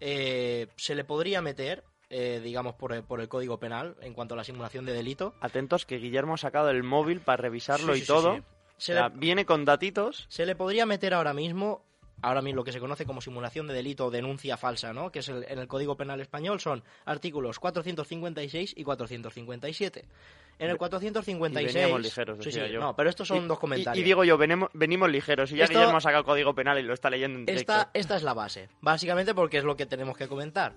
eh, 0.00 0.68
se 0.76 0.94
le 0.94 1.04
podría 1.04 1.40
meter, 1.42 1.84
eh, 2.10 2.40
digamos, 2.42 2.74
por 2.74 2.92
el, 2.92 3.02
por 3.02 3.20
el 3.20 3.28
Código 3.28 3.58
Penal 3.58 3.96
en 4.00 4.12
cuanto 4.14 4.34
a 4.34 4.36
la 4.36 4.44
simulación 4.44 4.84
de 4.86 4.92
delito. 4.92 5.34
Atentos 5.40 5.86
que 5.86 5.96
Guillermo 5.98 6.34
ha 6.34 6.38
sacado 6.38 6.70
el 6.70 6.82
móvil 6.82 7.20
para 7.20 7.38
revisarlo 7.42 7.92
Sí, 7.94 7.98
y 7.98 8.02
sí, 8.02 8.06
todo. 8.06 8.34
sí. 8.36 8.40
O 8.40 8.44
Se 8.80 8.92
sea, 8.94 9.08
le- 9.08 9.16
viene 9.18 9.44
con 9.46 9.64
datitos. 9.64 10.26
Se 10.28 10.44
le 10.46 10.54
podría 10.54 10.84
meter 10.86 11.14
ahora 11.14 11.32
mismo, 11.32 11.82
ahora 12.22 12.42
mismo 12.42 12.56
lo 12.58 12.64
que 12.64 12.72
se 12.72 12.80
conoce 12.80 13.06
como 13.06 13.20
simulación 13.20 13.66
de 13.66 13.74
delito 13.74 14.06
o 14.06 14.10
denuncia 14.10 14.56
falsa, 14.56 14.92
¿no? 14.92 15.10
Que 15.10 15.20
es 15.20 15.28
el- 15.28 15.44
en 15.48 15.58
el 15.58 15.66
Código 15.66 15.96
Penal 15.96 16.20
español 16.20 16.60
son 16.60 16.84
artículos 17.06 17.58
456 17.58 18.74
y 18.76 18.84
457. 18.84 20.04
En 20.58 20.70
el 20.70 20.78
456 20.78 21.70
Y 21.70 21.74
veníamos 21.74 22.00
ligeros, 22.02 22.38
Sí, 22.38 22.44
decía 22.46 22.66
sí, 22.66 22.72
yo. 22.72 22.80
no, 22.80 22.96
pero 22.96 23.10
estos 23.10 23.28
son 23.28 23.44
Y- 23.44 23.46
dos 23.46 23.58
comentarios. 23.58 24.00
Y, 24.00 24.04
digo 24.04 24.24
yo, 24.24 24.38
venimos, 24.38 24.70
venimos 24.72 25.10
ligeros. 25.10 25.52
Y 25.52 25.56
ya 25.56 25.64
Esto- 25.64 25.74
Guillermo 25.78 25.98
ha 25.98 26.00
sacado 26.00 26.20
el 26.20 26.24
código 26.26 26.54
penal 26.54 26.78
y 26.78 26.82
lo 26.82 26.94
está 26.94 27.10
leyendo 27.10 27.38
en 27.40 27.46
directo. 27.46 27.72
Esta, 27.72 27.90
esta 27.92 28.16
es 28.16 28.22
la 28.22 28.32
base, 28.34 28.68
básicamente 28.80 29.34
porque 29.34 29.58
es 29.58 29.64
lo 29.64 29.76
que 29.76 29.84
tenemos 29.86 30.16
que 30.16 30.28
comentar. 30.28 30.74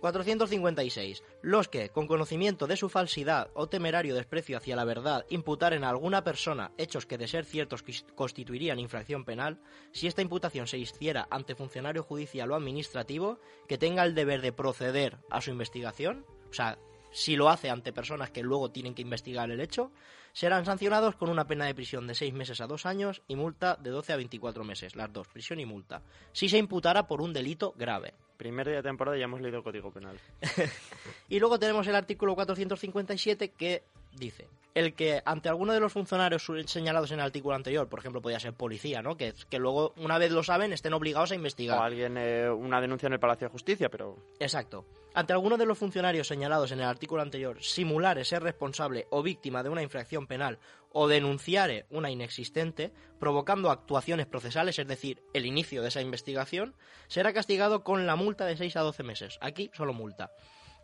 456. 0.00 1.22
Los 1.42 1.68
que, 1.68 1.88
con 1.88 2.06
conocimiento 2.06 2.66
de 2.66 2.76
su 2.76 2.88
falsidad 2.88 3.48
o 3.54 3.66
temerario 3.68 4.14
desprecio 4.14 4.56
hacia 4.58 4.76
la 4.76 4.84
verdad, 4.84 5.24
imputaren 5.30 5.84
a 5.84 5.88
alguna 5.90 6.22
persona 6.22 6.72
hechos 6.76 7.06
que 7.06 7.18
de 7.18 7.28
ser 7.28 7.44
ciertos 7.44 7.82
constituirían 8.14 8.78
infracción 8.78 9.24
penal, 9.24 9.58
si 9.92 10.06
esta 10.06 10.22
imputación 10.22 10.66
se 10.66 10.78
hiciera 10.78 11.26
ante 11.30 11.54
funcionario 11.54 12.02
judicial 12.02 12.50
o 12.50 12.54
administrativo, 12.54 13.40
que 13.66 13.78
tenga 13.78 14.04
el 14.04 14.14
deber 14.14 14.42
de 14.42 14.52
proceder 14.52 15.16
a 15.30 15.40
su 15.40 15.50
investigación, 15.50 16.26
o 16.50 16.52
sea, 16.52 16.78
si 17.10 17.36
lo 17.36 17.48
hace 17.48 17.70
ante 17.70 17.92
personas 17.92 18.30
que 18.30 18.42
luego 18.42 18.70
tienen 18.70 18.94
que 18.94 19.02
investigar 19.02 19.50
el 19.50 19.60
hecho, 19.60 19.90
serán 20.32 20.66
sancionados 20.66 21.16
con 21.16 21.30
una 21.30 21.46
pena 21.46 21.64
de 21.64 21.74
prisión 21.74 22.06
de 22.06 22.14
6 22.14 22.34
meses 22.34 22.60
a 22.60 22.66
2 22.66 22.84
años 22.84 23.22
y 23.26 23.36
multa 23.36 23.76
de 23.76 23.90
12 23.90 24.12
a 24.12 24.16
24 24.16 24.64
meses, 24.64 24.94
las 24.94 25.12
dos, 25.12 25.26
prisión 25.28 25.60
y 25.60 25.64
multa, 25.64 26.02
si 26.32 26.48
se 26.48 26.58
imputara 26.58 27.06
por 27.06 27.22
un 27.22 27.32
delito 27.32 27.72
grave. 27.76 28.12
Primer 28.36 28.66
día 28.66 28.76
de 28.76 28.82
temporada 28.82 29.16
ya 29.16 29.24
hemos 29.24 29.40
leído 29.40 29.58
el 29.58 29.64
código 29.64 29.90
penal. 29.90 30.18
Y 31.28 31.40
luego 31.40 31.58
tenemos 31.58 31.86
el 31.86 31.96
artículo 31.96 32.34
457 32.34 33.48
que 33.52 33.82
dice, 34.16 34.48
el 34.76 34.92
que 34.92 35.22
ante 35.24 35.48
alguno 35.48 35.72
de 35.72 35.80
los 35.80 35.90
funcionarios 35.90 36.46
señalados 36.66 37.10
en 37.10 37.18
el 37.18 37.24
artículo 37.24 37.54
anterior, 37.54 37.88
por 37.88 37.98
ejemplo, 37.98 38.20
podía 38.20 38.38
ser 38.38 38.52
policía, 38.52 39.00
¿no? 39.00 39.16
Que, 39.16 39.32
que 39.48 39.58
luego, 39.58 39.94
una 39.96 40.18
vez 40.18 40.30
lo 40.30 40.42
saben, 40.42 40.74
estén 40.74 40.92
obligados 40.92 41.32
a 41.32 41.34
investigar. 41.34 41.78
O 41.78 41.82
alguien, 41.82 42.16
eh, 42.18 42.50
una 42.50 42.78
denuncia 42.82 43.06
en 43.06 43.14
el 43.14 43.18
Palacio 43.18 43.48
de 43.48 43.52
Justicia, 43.52 43.88
pero 43.88 44.18
Exacto. 44.38 44.84
Ante 45.14 45.32
alguno 45.32 45.56
de 45.56 45.64
los 45.64 45.78
funcionarios 45.78 46.28
señalados 46.28 46.72
en 46.72 46.80
el 46.80 46.84
artículo 46.84 47.22
anterior 47.22 47.62
simulare 47.62 48.26
ser 48.26 48.42
responsable 48.42 49.06
o 49.08 49.22
víctima 49.22 49.62
de 49.62 49.70
una 49.70 49.82
infracción 49.82 50.26
penal 50.26 50.58
o 50.92 51.08
denunciare 51.08 51.86
una 51.88 52.10
inexistente, 52.10 52.92
provocando 53.18 53.70
actuaciones 53.70 54.26
procesales, 54.26 54.78
es 54.78 54.86
decir, 54.86 55.22
el 55.32 55.46
inicio 55.46 55.80
de 55.80 55.88
esa 55.88 56.02
investigación, 56.02 56.74
será 57.06 57.32
castigado 57.32 57.82
con 57.82 58.06
la 58.06 58.14
multa 58.14 58.44
de 58.44 58.58
6 58.58 58.76
a 58.76 58.80
12 58.80 59.02
meses. 59.04 59.38
Aquí 59.40 59.70
solo 59.72 59.94
multa. 59.94 60.32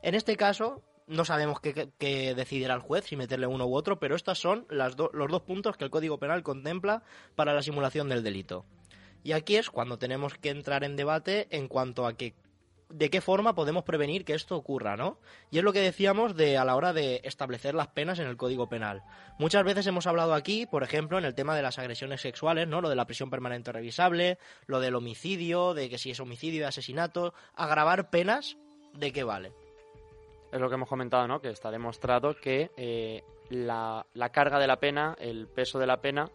En 0.02 0.14
este 0.14 0.36
caso, 0.36 0.82
no 1.06 1.24
sabemos 1.24 1.60
qué, 1.60 2.34
decidirá 2.34 2.74
el 2.74 2.80
juez, 2.80 3.04
si 3.04 3.16
meterle 3.16 3.46
uno 3.46 3.66
u 3.66 3.74
otro, 3.74 3.98
pero 3.98 4.16
estos 4.16 4.38
son 4.38 4.66
las 4.70 4.96
los 4.96 5.30
dos 5.30 5.42
puntos 5.42 5.76
que 5.76 5.84
el 5.84 5.90
Código 5.90 6.18
Penal 6.18 6.42
contempla 6.42 7.02
para 7.34 7.54
la 7.54 7.62
simulación 7.62 8.08
del 8.08 8.22
delito. 8.22 8.64
Y 9.24 9.32
aquí 9.32 9.56
es 9.56 9.70
cuando 9.70 9.98
tenemos 9.98 10.34
que 10.34 10.50
entrar 10.50 10.84
en 10.84 10.96
debate 10.96 11.46
en 11.50 11.68
cuanto 11.68 12.06
a 12.06 12.14
que 12.14 12.34
de 12.92 13.10
qué 13.10 13.20
forma 13.20 13.54
podemos 13.54 13.84
prevenir 13.84 14.24
que 14.24 14.34
esto 14.34 14.56
ocurra, 14.56 14.96
¿no? 14.96 15.18
Y 15.50 15.58
es 15.58 15.64
lo 15.64 15.72
que 15.72 15.80
decíamos 15.80 16.36
de 16.36 16.58
a 16.58 16.64
la 16.64 16.76
hora 16.76 16.92
de 16.92 17.22
establecer 17.24 17.74
las 17.74 17.88
penas 17.88 18.18
en 18.18 18.26
el 18.26 18.36
Código 18.36 18.68
Penal. 18.68 19.02
Muchas 19.38 19.64
veces 19.64 19.86
hemos 19.86 20.06
hablado 20.06 20.34
aquí, 20.34 20.66
por 20.66 20.82
ejemplo, 20.82 21.18
en 21.18 21.24
el 21.24 21.34
tema 21.34 21.56
de 21.56 21.62
las 21.62 21.78
agresiones 21.78 22.20
sexuales, 22.20 22.68
¿no? 22.68 22.80
Lo 22.80 22.90
de 22.90 22.96
la 22.96 23.06
prisión 23.06 23.30
permanente 23.30 23.72
revisable, 23.72 24.38
lo 24.66 24.80
del 24.80 24.94
homicidio, 24.94 25.72
de 25.74 25.88
que 25.88 25.98
si 25.98 26.10
es 26.10 26.20
homicidio 26.20 26.60
y 26.60 26.64
asesinato, 26.64 27.32
agravar 27.54 28.10
penas, 28.10 28.56
¿de 28.94 29.12
qué 29.12 29.24
vale? 29.24 29.52
Es 30.52 30.60
lo 30.60 30.68
que 30.68 30.74
hemos 30.74 30.88
comentado, 30.88 31.26
¿no? 31.26 31.40
Que 31.40 31.48
está 31.48 31.70
demostrado 31.70 32.36
que 32.36 32.70
eh, 32.76 33.22
la, 33.48 34.06
la 34.14 34.28
carga 34.28 34.58
de 34.58 34.66
la 34.66 34.76
pena, 34.76 35.16
el 35.18 35.48
peso 35.48 35.78
de 35.78 35.86
la 35.86 36.00
pena, 36.00 36.30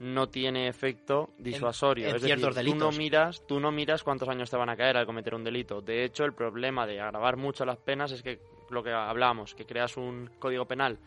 no 0.00 0.28
tiene 0.28 0.68
efecto 0.68 1.30
disuasorio. 1.38 2.08
en 2.08 2.16
es 2.16 2.22
ciertos 2.22 2.54
decir, 2.54 2.72
tú 2.72 2.76
no 2.76 2.86
delitos. 2.86 2.98
miras, 2.98 3.46
tú 3.46 3.60
no 3.60 3.72
miras 3.72 4.02
cuántos 4.02 4.28
años 4.28 4.50
te 4.50 4.56
van 4.56 4.68
a 4.68 4.76
caer 4.76 4.96
al 4.96 5.06
cometer 5.06 5.34
un 5.34 5.44
delito. 5.44 5.80
De 5.80 6.04
hecho, 6.04 6.24
el 6.24 6.34
problema 6.34 6.86
de 6.86 7.00
agravar 7.00 7.36
mucho 7.36 7.64
las 7.64 7.78
penas 7.78 8.12
es 8.12 8.22
que 8.22 8.40
lo 8.70 8.82
que 8.82 8.92
hablábamos, 8.92 9.54
que 9.54 9.64
creas 9.64 9.96
un 9.96 10.30
código 10.38 10.66
penal 10.66 10.98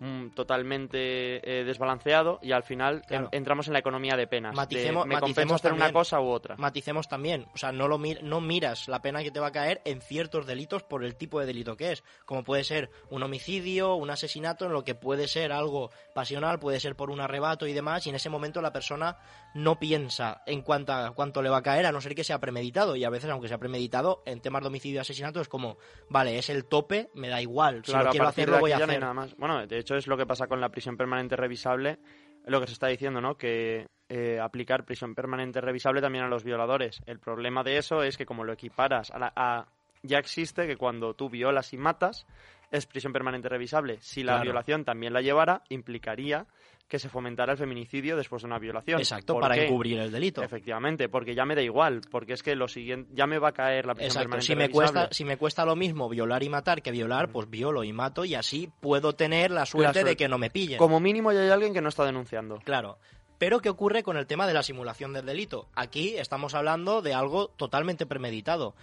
mm, 0.00 0.28
totalmente 0.30 1.60
eh, 1.60 1.64
desbalanceado 1.64 2.38
y 2.42 2.52
al 2.52 2.62
final 2.62 3.02
Claro. 3.06 3.28
en- 3.32 3.38
entramos 3.38 3.66
en 3.66 3.72
la 3.72 3.78
economía 3.80 4.16
de 4.16 4.26
penas. 4.26 4.54
de 4.54 4.56
Maticemos- 4.56 5.06
me 5.06 5.14
maticemos 5.14 5.54
hacer 5.54 5.72
una 5.72 5.92
cosa 5.92 6.20
u 6.20 6.28
otra. 6.28 6.56
Maticemos 6.56 7.08
también, 7.08 7.46
o 7.54 7.58
sea, 7.58 7.72
no, 7.72 7.88
lo 7.88 7.98
mi- 7.98 8.16
no 8.22 8.40
miras 8.40 8.88
la 8.88 9.00
pena 9.02 9.22
que 9.22 9.30
te 9.30 9.40
va 9.40 9.48
a 9.48 9.52
caer 9.52 9.80
en 9.84 10.00
ciertos 10.00 10.46
delitos 10.46 10.82
por 10.82 11.04
el 11.04 11.16
tipo 11.16 11.40
de 11.40 11.46
delito 11.46 11.76
que 11.76 11.92
es, 11.92 12.04
como 12.24 12.44
puede 12.44 12.64
ser 12.64 12.90
un 13.10 13.22
homicidio, 13.22 13.94
un 13.94 14.10
asesinato, 14.10 14.66
en 14.66 14.72
lo 14.72 14.84
que 14.84 14.94
puede 14.94 15.28
ser 15.28 15.52
algo 15.52 15.90
pasional, 16.14 16.58
puede 16.58 16.80
ser 16.80 16.96
por 16.96 17.10
un 17.10 17.20
arrebato 17.20 17.66
y 17.66 17.72
demás, 17.72 18.06
y 18.06 18.10
en 18.10 18.16
ese 18.16 18.28
momento 18.30 18.60
la 18.62 18.72
persona 18.72 19.16
no 19.54 19.78
piensa 19.78 20.42
en 20.46 20.62
cuánto, 20.62 20.92
cuánto 21.14 21.42
le 21.42 21.48
va 21.50 21.58
a 21.58 21.62
caer, 21.62 21.86
a 21.86 21.92
no 21.92 22.00
ser 22.00 22.14
que 22.14 22.24
sea 22.24 22.38
premeditado, 22.38 22.96
y 22.96 23.04
a 23.04 23.10
veces, 23.10 23.30
aunque 23.30 23.48
sea 23.48 23.58
premeditado, 23.58 24.22
en 24.26 24.40
temas 24.40 24.62
de 24.62 24.68
homicidio 24.68 24.96
y 24.96 24.98
asesinato 25.00 25.40
es 25.40 25.48
como, 25.48 25.78
vale, 26.08 26.38
es 26.38 26.48
el 26.50 26.64
tope, 26.66 27.10
me 27.14 27.28
da 27.28 27.40
igual, 27.42 27.82
si 27.84 27.90
Claro, 27.92 28.04
lo 28.04 28.08
a 28.08 28.12
quiero 28.12 28.28
hacer, 28.28 28.48
lo 28.48 28.60
voy 28.60 28.72
a 28.72 28.78
no 28.78 28.84
hacer. 28.84 29.00
nada 29.00 29.14
más. 29.14 29.36
Bueno, 29.36 29.66
de 29.66 29.78
hecho 29.78 29.87
es 29.96 30.06
lo 30.06 30.16
que 30.16 30.26
pasa 30.26 30.46
con 30.46 30.60
la 30.60 30.68
prisión 30.70 30.96
permanente 30.96 31.36
revisable, 31.36 31.98
lo 32.46 32.60
que 32.60 32.66
se 32.66 32.72
está 32.74 32.86
diciendo, 32.88 33.20
¿no? 33.20 33.36
Que 33.36 33.86
eh, 34.08 34.38
aplicar 34.40 34.84
prisión 34.84 35.14
permanente 35.14 35.60
revisable 35.60 36.00
también 36.00 36.24
a 36.24 36.28
los 36.28 36.44
violadores. 36.44 37.02
El 37.06 37.18
problema 37.18 37.62
de 37.62 37.76
eso 37.78 38.02
es 38.02 38.16
que 38.16 38.24
como 38.26 38.44
lo 38.44 38.52
equiparas 38.52 39.10
a, 39.10 39.18
la- 39.18 39.32
a- 39.36 39.66
ya 40.02 40.18
existe 40.18 40.66
que 40.66 40.76
cuando 40.76 41.14
tú 41.14 41.28
violas 41.28 41.72
y 41.72 41.76
matas 41.78 42.26
es 42.70 42.86
prisión 42.86 43.12
permanente 43.12 43.48
revisable. 43.48 43.98
Si 44.00 44.22
la 44.22 44.32
Claro. 44.34 44.44
violación 44.44 44.84
también 44.84 45.12
la 45.12 45.20
llevara, 45.22 45.62
implicaría 45.70 46.46
que 46.88 46.98
se 46.98 47.08
fomentara 47.10 47.52
el 47.52 47.58
feminicidio 47.58 48.16
después 48.16 48.42
de 48.42 48.46
una 48.46 48.58
violación. 48.58 48.98
Exacto, 48.98 49.34
¿Por 49.34 49.42
para 49.42 49.54
qué? 49.56 49.66
encubrir 49.66 49.98
el 49.98 50.10
delito. 50.10 50.42
Efectivamente, 50.42 51.08
porque 51.10 51.34
ya 51.34 51.44
me 51.44 51.54
da 51.54 51.60
igual, 51.62 52.00
porque 52.10 52.32
es 52.32 52.42
que 52.42 52.56
lo 52.56 52.66
siguiente 52.66 53.10
ya 53.14 53.26
me 53.26 53.38
va 53.38 53.50
a 53.50 53.52
caer 53.52 53.84
la 53.84 53.94
prisión 53.94 54.10
Exacto, 54.22 54.30
permanente 54.30 54.46
si 54.46 54.56
me, 54.56 54.70
cuesta, 54.70 55.08
si 55.12 55.24
me 55.24 55.36
cuesta 55.36 55.64
lo 55.66 55.76
mismo 55.76 56.08
violar 56.08 56.42
y 56.42 56.48
matar 56.48 56.80
que 56.80 56.90
violar, 56.90 57.28
pues 57.30 57.48
violo 57.50 57.84
y 57.84 57.92
mato 57.92 58.24
y 58.24 58.34
así 58.34 58.70
puedo 58.80 59.12
tener 59.14 59.50
la 59.50 59.66
suerte 59.66 59.98
de 59.98 60.00
suerte. 60.00 60.16
que 60.16 60.28
no 60.28 60.38
me 60.38 60.48
pillen. 60.50 60.78
Como 60.78 60.98
mínimo 60.98 61.30
ya 61.32 61.40
hay 61.42 61.50
alguien 61.50 61.74
que 61.74 61.82
no 61.82 61.90
está 61.90 62.04
denunciando. 62.06 62.56
Claro. 62.64 62.98
Pero 63.36 63.60
¿qué 63.60 63.68
ocurre 63.68 64.02
con 64.02 64.16
el 64.16 64.26
tema 64.26 64.46
de 64.46 64.54
la 64.54 64.62
simulación 64.62 65.12
del 65.12 65.26
delito? 65.26 65.68
Aquí 65.74 66.16
estamos 66.16 66.54
hablando 66.54 67.02
de 67.02 67.14
algo 67.14 67.48
totalmente 67.56 68.06
premeditado. 68.06 68.74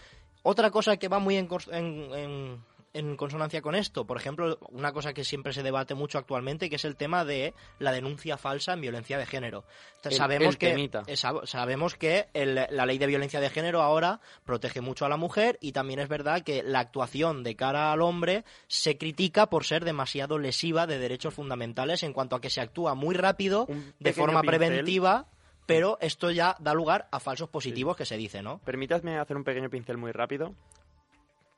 Otra 0.43 0.69
cosa 0.69 0.95
que 0.97 1.07
va 1.07 1.17
muy 1.19 1.35
en- 1.37 1.49
en- 1.71 2.59
en 2.95 3.15
consonancia 3.17 3.61
con 3.61 3.75
esto, 3.75 4.05
por 4.05 4.17
ejemplo, 4.17 4.57
una 4.71 4.91
cosa 4.93 5.13
que 5.13 5.23
siempre 5.23 5.53
se 5.53 5.61
debate 5.63 5.93
mucho 5.95 6.17
actualmente, 6.17 6.69
que 6.69 6.77
es 6.77 6.85
el 6.85 6.95
tema 6.95 7.23
de 7.25 7.53
la 7.77 7.91
denuncia 7.91 8.37
falsa 8.37 8.73
en 8.73 8.81
violencia 8.81 9.17
de 9.17 9.25
género. 9.25 9.63
El- 10.03 10.13
sabemos, 10.13 10.53
el 10.53 10.57
que, 10.57 10.67
sab- 11.15 11.45
sabemos 11.45 11.95
que 11.95 12.27
el- 12.33 12.55
la 12.55 12.85
ley 12.85 12.97
de 12.97 13.07
violencia 13.07 13.39
de 13.39 13.49
género 13.49 13.81
ahora 13.81 14.21
protege 14.45 14.81
mucho 14.81 15.05
a 15.05 15.09
la 15.09 15.17
mujer 15.17 15.57
y 15.61 15.71
también 15.73 15.99
es 15.99 16.07
verdad 16.07 16.41
que 16.43 16.63
la 16.63 16.79
actuación 16.79 17.43
de 17.43 17.55
cara 17.55 17.91
al 17.91 18.01
hombre 18.01 18.43
se 18.67 18.97
critica 18.97 19.47
por 19.49 19.65
ser 19.65 19.83
demasiado 19.85 20.39
lesiva 20.39 20.87
de 20.87 20.97
derechos 20.97 21.33
fundamentales 21.33 22.01
en 22.03 22.13
cuanto 22.13 22.35
a 22.35 22.41
que 22.41 22.49
se 22.49 22.61
actúa 22.61 22.95
muy 22.95 23.13
rápido, 23.15 23.67
de 23.99 24.13
forma 24.13 24.41
pincel. 24.41 24.57
preventiva, 24.59 25.25
pero 25.65 25.97
esto 25.99 26.31
ya 26.31 26.55
da 26.59 26.73
lugar 26.73 27.07
a 27.11 27.19
falsos 27.19 27.49
positivos 27.49 27.97
que 27.97 28.05
se 28.05 28.15
dice, 28.17 28.41
¿no? 28.41 28.59
Permítadme 28.59 29.17
hacer 29.19 29.35
un 29.35 29.43
pequeño 29.43 29.69
pincel 29.69 29.97
muy 29.97 30.11
rápido. 30.11 30.53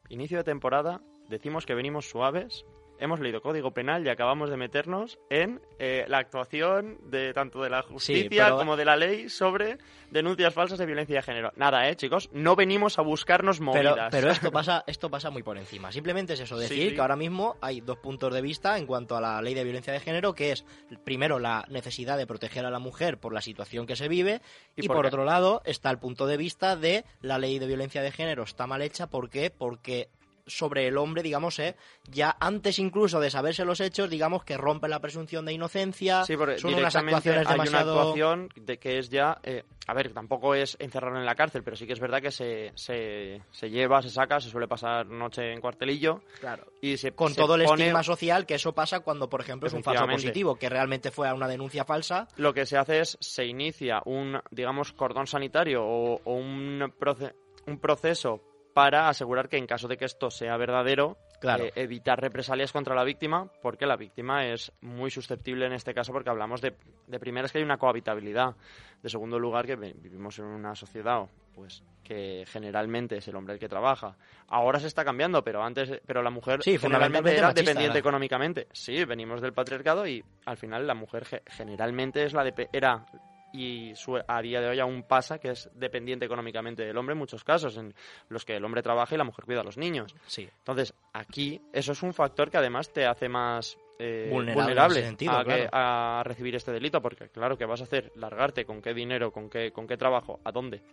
Inicio 0.10 0.38
de 0.38 0.45
temporada, 0.45 1.02
decimos 1.29 1.65
que 1.65 1.75
venimos 1.75 2.09
suaves, 2.09 2.65
hemos 2.99 3.19
leído 3.19 3.41
Código 3.41 3.71
Penal 3.75 4.03
y 4.05 4.09
acabamos 4.09 4.49
de 4.49 4.57
meternos 4.57 5.19
en 5.29 5.61
eh, 5.77 6.05
la 6.07 6.17
actuación 6.17 6.97
de 7.11 7.31
tanto 7.31 7.61
de 7.61 7.69
la 7.69 7.83
justicia 7.83 8.45
pero- 8.45 8.57
como 8.57 8.75
de 8.75 8.85
la 8.85 8.95
ley 8.95 9.29
sobre 9.29 9.77
denuncias 10.09 10.51
falsas 10.53 10.79
de 10.79 10.85
violencia 10.87 11.17
de 11.17 11.21
género. 11.21 11.51
Nada, 11.57 11.87
eh, 11.89 11.95
chicos, 11.95 12.29
no 12.33 12.55
venimos 12.55 12.97
a 12.97 13.03
buscarnos 13.03 13.59
Pero, 13.59 13.65
movidas. 13.71 14.07
pero 14.09 14.31
esto 14.31 14.51
pasa 14.51 14.83
esto 14.87 15.11
pasa 15.11 15.29
muy 15.29 15.43
por 15.43 15.59
encima. 15.59 15.91
Simplemente 15.91 16.33
es 16.33 16.39
eso, 16.39 16.57
decir 16.57 16.89
sí. 16.89 16.95
que 16.95 17.01
ahora 17.01 17.15
mismo 17.15 17.55
hay 17.61 17.81
dos 17.81 17.99
puntos 17.99 18.33
de 18.33 18.41
vista 18.41 18.77
en 18.79 18.87
cuanto 18.87 19.15
a 19.15 19.21
la 19.21 19.39
ley 19.43 19.53
de 19.53 19.63
violencia 19.63 19.93
de 19.93 19.99
género, 19.99 20.33
que 20.33 20.51
es 20.53 20.65
primero 21.03 21.37
la 21.37 21.65
necesidad 21.69 22.17
de 22.17 22.25
proteger 22.25 22.65
a 22.65 22.71
la 22.71 22.79
mujer 22.79 23.19
por 23.19 23.31
la 23.31 23.41
situación 23.41 23.85
que 23.85 23.95
se 23.95 24.07
vive 24.07 24.41
¿Y 24.75 24.85
y, 24.85 24.87
por 24.87 24.97
por 24.97 25.05
otro 25.05 25.23
lado 25.23 25.61
está 25.65 25.91
el 25.91 25.99
punto 25.99 26.25
de 26.25 26.37
vista 26.37 26.75
de 26.75 27.05
la 27.21 27.37
ley 27.37 27.59
de 27.59 27.67
violencia 27.67 28.01
de 28.01 28.11
género 28.11 28.41
está 28.41 28.65
mal 28.65 28.81
hecha, 28.81 29.07
¿por 29.07 29.29
qué? 29.29 29.51
Porque 29.51 30.09
sobre 30.47 30.88
el 30.88 30.97
hombre, 30.97 31.21
digamos, 31.23 31.60
eh, 31.60 31.75
ya 32.10 32.36
antes 32.39 32.79
incluso 32.79 33.19
de 33.19 33.29
saberse 33.29 33.65
los 33.65 33.79
hechos, 33.81 34.10
digamos 34.10 34.43
que 34.43 34.57
rompe 34.57 34.88
la 34.88 34.99
presunción 34.99 35.45
de 35.45 35.53
inocencia, 35.53 36.23
Sí, 36.23 36.36
porque 36.38 36.57
son 36.57 36.73
unas 36.73 36.95
actuaciones 36.95 37.45
hay 37.47 37.53
demasiado... 37.53 37.93
una 37.93 38.01
actuación 38.01 38.49
de 38.55 38.79
que 38.79 38.97
es 38.97 39.10
ya... 39.10 39.38
eh, 39.43 39.63
a 39.89 39.93
ver, 39.93 40.12
tampoco 40.12 40.53
es 40.53 40.75
encerrarlo 40.81 41.17
en 41.19 41.25
la 41.25 41.36
cárcel, 41.36 41.63
pero 41.63 41.77
sí 41.77 41.88
que 41.88 41.93
es 41.93 41.99
verdad 42.01 42.21
que 42.21 42.31
se, 42.31 42.73
se, 42.75 43.41
se 43.51 43.69
lleva, 43.69 44.01
se 44.01 44.10
saca, 44.10 44.39
se 44.41 44.49
suele 44.49 44.67
pasar 44.67 45.05
noche 45.07 45.53
en 45.53 45.62
cuartelillo 45.62 46.21
Claro. 46.41 46.65
y 46.81 46.97
se 46.97 47.13
con 47.13 47.29
se 47.33 47.36
todo 47.41 47.55
el 47.55 47.63
pone- 47.63 47.83
estigma 47.83 48.03
social 48.03 48.45
que 48.45 48.55
eso 48.55 48.73
pasa 48.73 48.99
cuando, 48.99 49.29
por 49.29 49.39
ejemplo, 49.41 49.67
es 49.67 49.73
un 49.73 49.83
falso 49.83 50.05
positivo, 50.07 50.55
que 50.57 50.67
realmente 50.69 51.10
fue 51.12 51.31
una 51.31 51.47
denuncia 51.47 51.86
falsa. 51.86 52.27
lo 52.38 52.53
que 52.53 52.65
se 52.65 52.77
hace 52.77 52.99
es 52.99 53.17
se 53.21 53.45
inicia 53.45 54.01
un 54.05 54.39
digamos 54.51 54.91
cordón 54.93 55.25
sanitario 55.27 55.83
o, 55.86 56.21
o 56.23 56.33
un, 56.33 56.79
proce- 56.99 57.33
un 57.65 57.79
proceso 57.79 58.41
para 58.77 59.09
asegurar 59.09 59.49
que 59.49 59.57
en 59.57 59.65
caso 59.65 59.87
de 59.87 59.97
que 59.97 60.05
esto 60.05 60.29
sea 60.29 60.55
verdadero 60.55 61.17
Claro. 61.39 61.65
eh, 61.65 61.71
evitar 61.75 62.19
represalias 62.21 62.71
contra 62.71 62.93
la 62.93 63.03
víctima 63.03 63.47
porque 63.63 63.87
la 63.87 63.95
víctima 63.95 64.45
es 64.45 64.71
muy 64.81 65.09
susceptible 65.09 65.65
en 65.65 65.73
este 65.73 65.95
caso 65.95 66.11
porque 66.13 66.29
hablamos 66.29 66.61
de 66.61 66.75
de 67.07 67.19
primera 67.19 67.45
es 67.47 67.51
que 67.51 67.57
hay 67.57 67.63
una 67.63 67.77
cohabitabilidad. 67.77 68.55
De 69.01 69.09
segundo 69.09 69.39
lugar 69.39 69.65
que 69.65 69.75
vi- 69.75 69.93
vivimos 69.95 70.37
en 70.39 70.45
una 70.45 70.75
sociedad 70.75 71.25
pues 71.55 71.83
que 72.03 72.43
generalmente 72.47 73.17
es 73.17 73.27
el 73.27 73.35
hombre 73.35 73.55
el 73.55 73.59
que 73.59 73.67
trabaja. 73.67 74.15
Ahora 74.47 74.79
se 74.79 74.85
está 74.87 75.03
cambiando 75.03 75.43
pero 75.43 75.63
antes 75.63 75.99
pero 76.05 76.21
la 76.21 76.29
mujer 76.29 76.61
Sí, 76.61 76.77
generalmente 76.77 77.17
fundamentalmente 77.17 77.37
era 77.37 77.47
machista, 77.47 77.61
dependiente 77.71 77.99
económicamente. 77.99 78.67
Sí 78.73 79.05
venimos 79.05 79.41
del 79.41 79.53
patriarcado 79.53 80.05
y 80.07 80.23
al 80.45 80.57
final 80.57 80.85
la 80.85 80.93
mujer 80.93 81.25
ge- 81.25 81.41
generalmente 81.47 82.23
es 82.25 82.33
la 82.33 82.43
de 82.43 82.69
era 82.71 83.05
y 83.53 83.93
su- 83.95 84.21
a 84.27 84.41
día 84.41 84.60
de 84.62 84.67
hoy 84.67 84.79
aún 84.79 85.03
pasa 85.03 85.39
que 85.39 85.51
es 85.51 85.69
dependiente 85.73 86.25
económicamente 86.25 86.83
del 86.86 86.97
hombre 86.97 87.13
en 87.13 87.19
muchos 87.19 87.43
casos 87.43 87.77
en 87.77 87.93
los 88.29 88.43
que 88.45 88.55
el 88.55 88.65
hombre 88.65 88.81
trabaja 88.83 89.15
y 89.15 89.17
la 89.17 89.23
mujer 89.23 89.45
cuida 89.45 89.62
a 89.62 89.63
los 89.63 89.77
niños 89.77 90.15
Sí. 90.27 90.49
entonces, 90.60 90.93
aquí 91.13 91.62
eso 91.71 91.93
es 91.93 92.03
un 92.03 92.13
factor 92.13 92.51
que 92.51 92.57
además 92.57 92.91
te 92.91 93.05
hace 93.05 93.29
más 93.29 93.77
eh, 93.99 94.29
Vulnerable 94.31 95.01
sentido, 95.01 95.31
a, 95.36 95.43
que- 95.43 95.67
a 95.71 96.21
recibir 96.23 96.55
este 96.55 96.71
delito, 96.71 97.01
porque 97.01 97.29
claro, 97.29 97.57
¿qué 97.57 97.65
vas 97.65 97.81
a 97.81 97.86
hacer? 97.86 98.12
¿Largarte? 98.15 98.63
¿Con 98.63 98.79
qué 98.79 98.93
dinero? 98.93 99.31
¿Con 99.31 99.49
qué, 99.49 99.71
con 99.71 99.88
qué 99.88 99.97
trabajo? 99.97 100.39
¿A 100.43 100.51
dónde? 100.51 100.83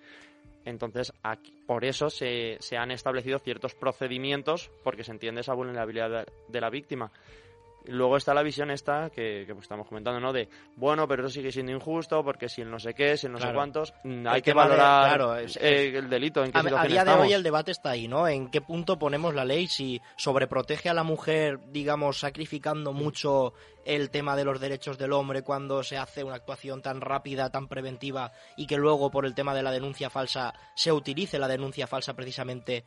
Entonces, 0.65 1.13
aquí, 1.23 1.53
por 1.67 1.85
eso 1.85 2.09
se, 2.09 2.57
se 2.61 2.79
han 2.79 2.91
establecido 2.91 3.39
ciertos 3.41 3.75
procedimientos, 3.75 4.71
porque 4.83 5.05
se 5.05 5.13
entiende 5.13 5.43
esa 5.43 5.53
vulnerabilidad 5.53 6.09
de, 6.25 6.33
de 6.49 6.61
la 6.63 6.71
víctima. 6.71 7.13
Luego 7.87 8.17
está 8.17 8.33
la 8.33 8.43
visión 8.43 8.71
esta 8.71 9.11
que, 9.11 9.45
que 9.47 9.53
pues 9.55 9.65
estamos 9.65 9.87
comentando, 9.87 10.19
¿no? 10.19 10.33
De, 10.33 10.49
bueno, 10.77 11.07
pero 11.07 11.23
eso 11.27 11.35
sigue 11.35 11.53
siendo 11.53 11.73
injusto, 11.73 12.25
porque 12.25 12.49
si 12.49 12.63
el 12.63 12.71
no 12.71 12.79
sé 12.79 12.95
qué, 12.95 13.17
si 13.17 13.27
el 13.27 13.33
no 13.33 13.39
sé 13.39 13.53
cuántos, 13.55 13.93
mm, 14.05 14.21
El 14.21 14.29
hay 14.29 14.43
que 14.43 14.51
de- 14.51 14.55
valorar 14.55 15.09
claro, 15.09 15.37
es- 15.37 15.57
eh, 15.61 15.97
el 15.99 16.09
delito, 16.09 16.43
en 16.45 16.51
qué 16.53 16.59
A, 16.59 16.63
día 16.63 17.05
de 17.05 17.13
hoy 17.13 17.33
el 17.35 17.43
debate 17.43 17.71
está 17.73 17.91
ahí, 17.91 18.09
¿no? 18.09 18.27
En 18.27 18.49
qué 18.51 18.61
punto 18.63 18.99
ponemos 18.99 19.35
la 19.35 19.45
ley, 19.45 19.67
si 19.69 20.01
sobreprotege 20.17 20.89
a 20.89 20.95
la 20.95 21.03
mujer, 21.03 21.59
digamos, 21.73 22.19
sacrificando 22.21 22.93
mucho 22.93 23.53
el 23.85 24.09
tema 24.09 24.35
de 24.35 24.45
los 24.45 24.61
derechos 24.61 24.97
del 24.97 25.13
hombre 25.13 25.43
cuando 25.43 25.83
se 25.83 25.99
hace 25.99 26.25
una 26.25 26.37
actuación 26.37 26.81
tan 26.81 27.03
rápida, 27.03 27.51
tan 27.51 27.69
preventiva 27.69 28.33
y 28.57 28.67
que 28.67 28.79
luego 28.79 29.11
por 29.11 29.27
el 29.27 29.35
tema 29.35 29.55
de 29.55 29.63
la 29.63 29.71
denuncia 29.73 30.09
falsa 30.09 30.55
se 30.75 30.91
utilice 30.91 31.39
la 31.39 31.49
denuncia 31.49 31.87
falsa 31.87 32.15
precisamente 32.15 32.85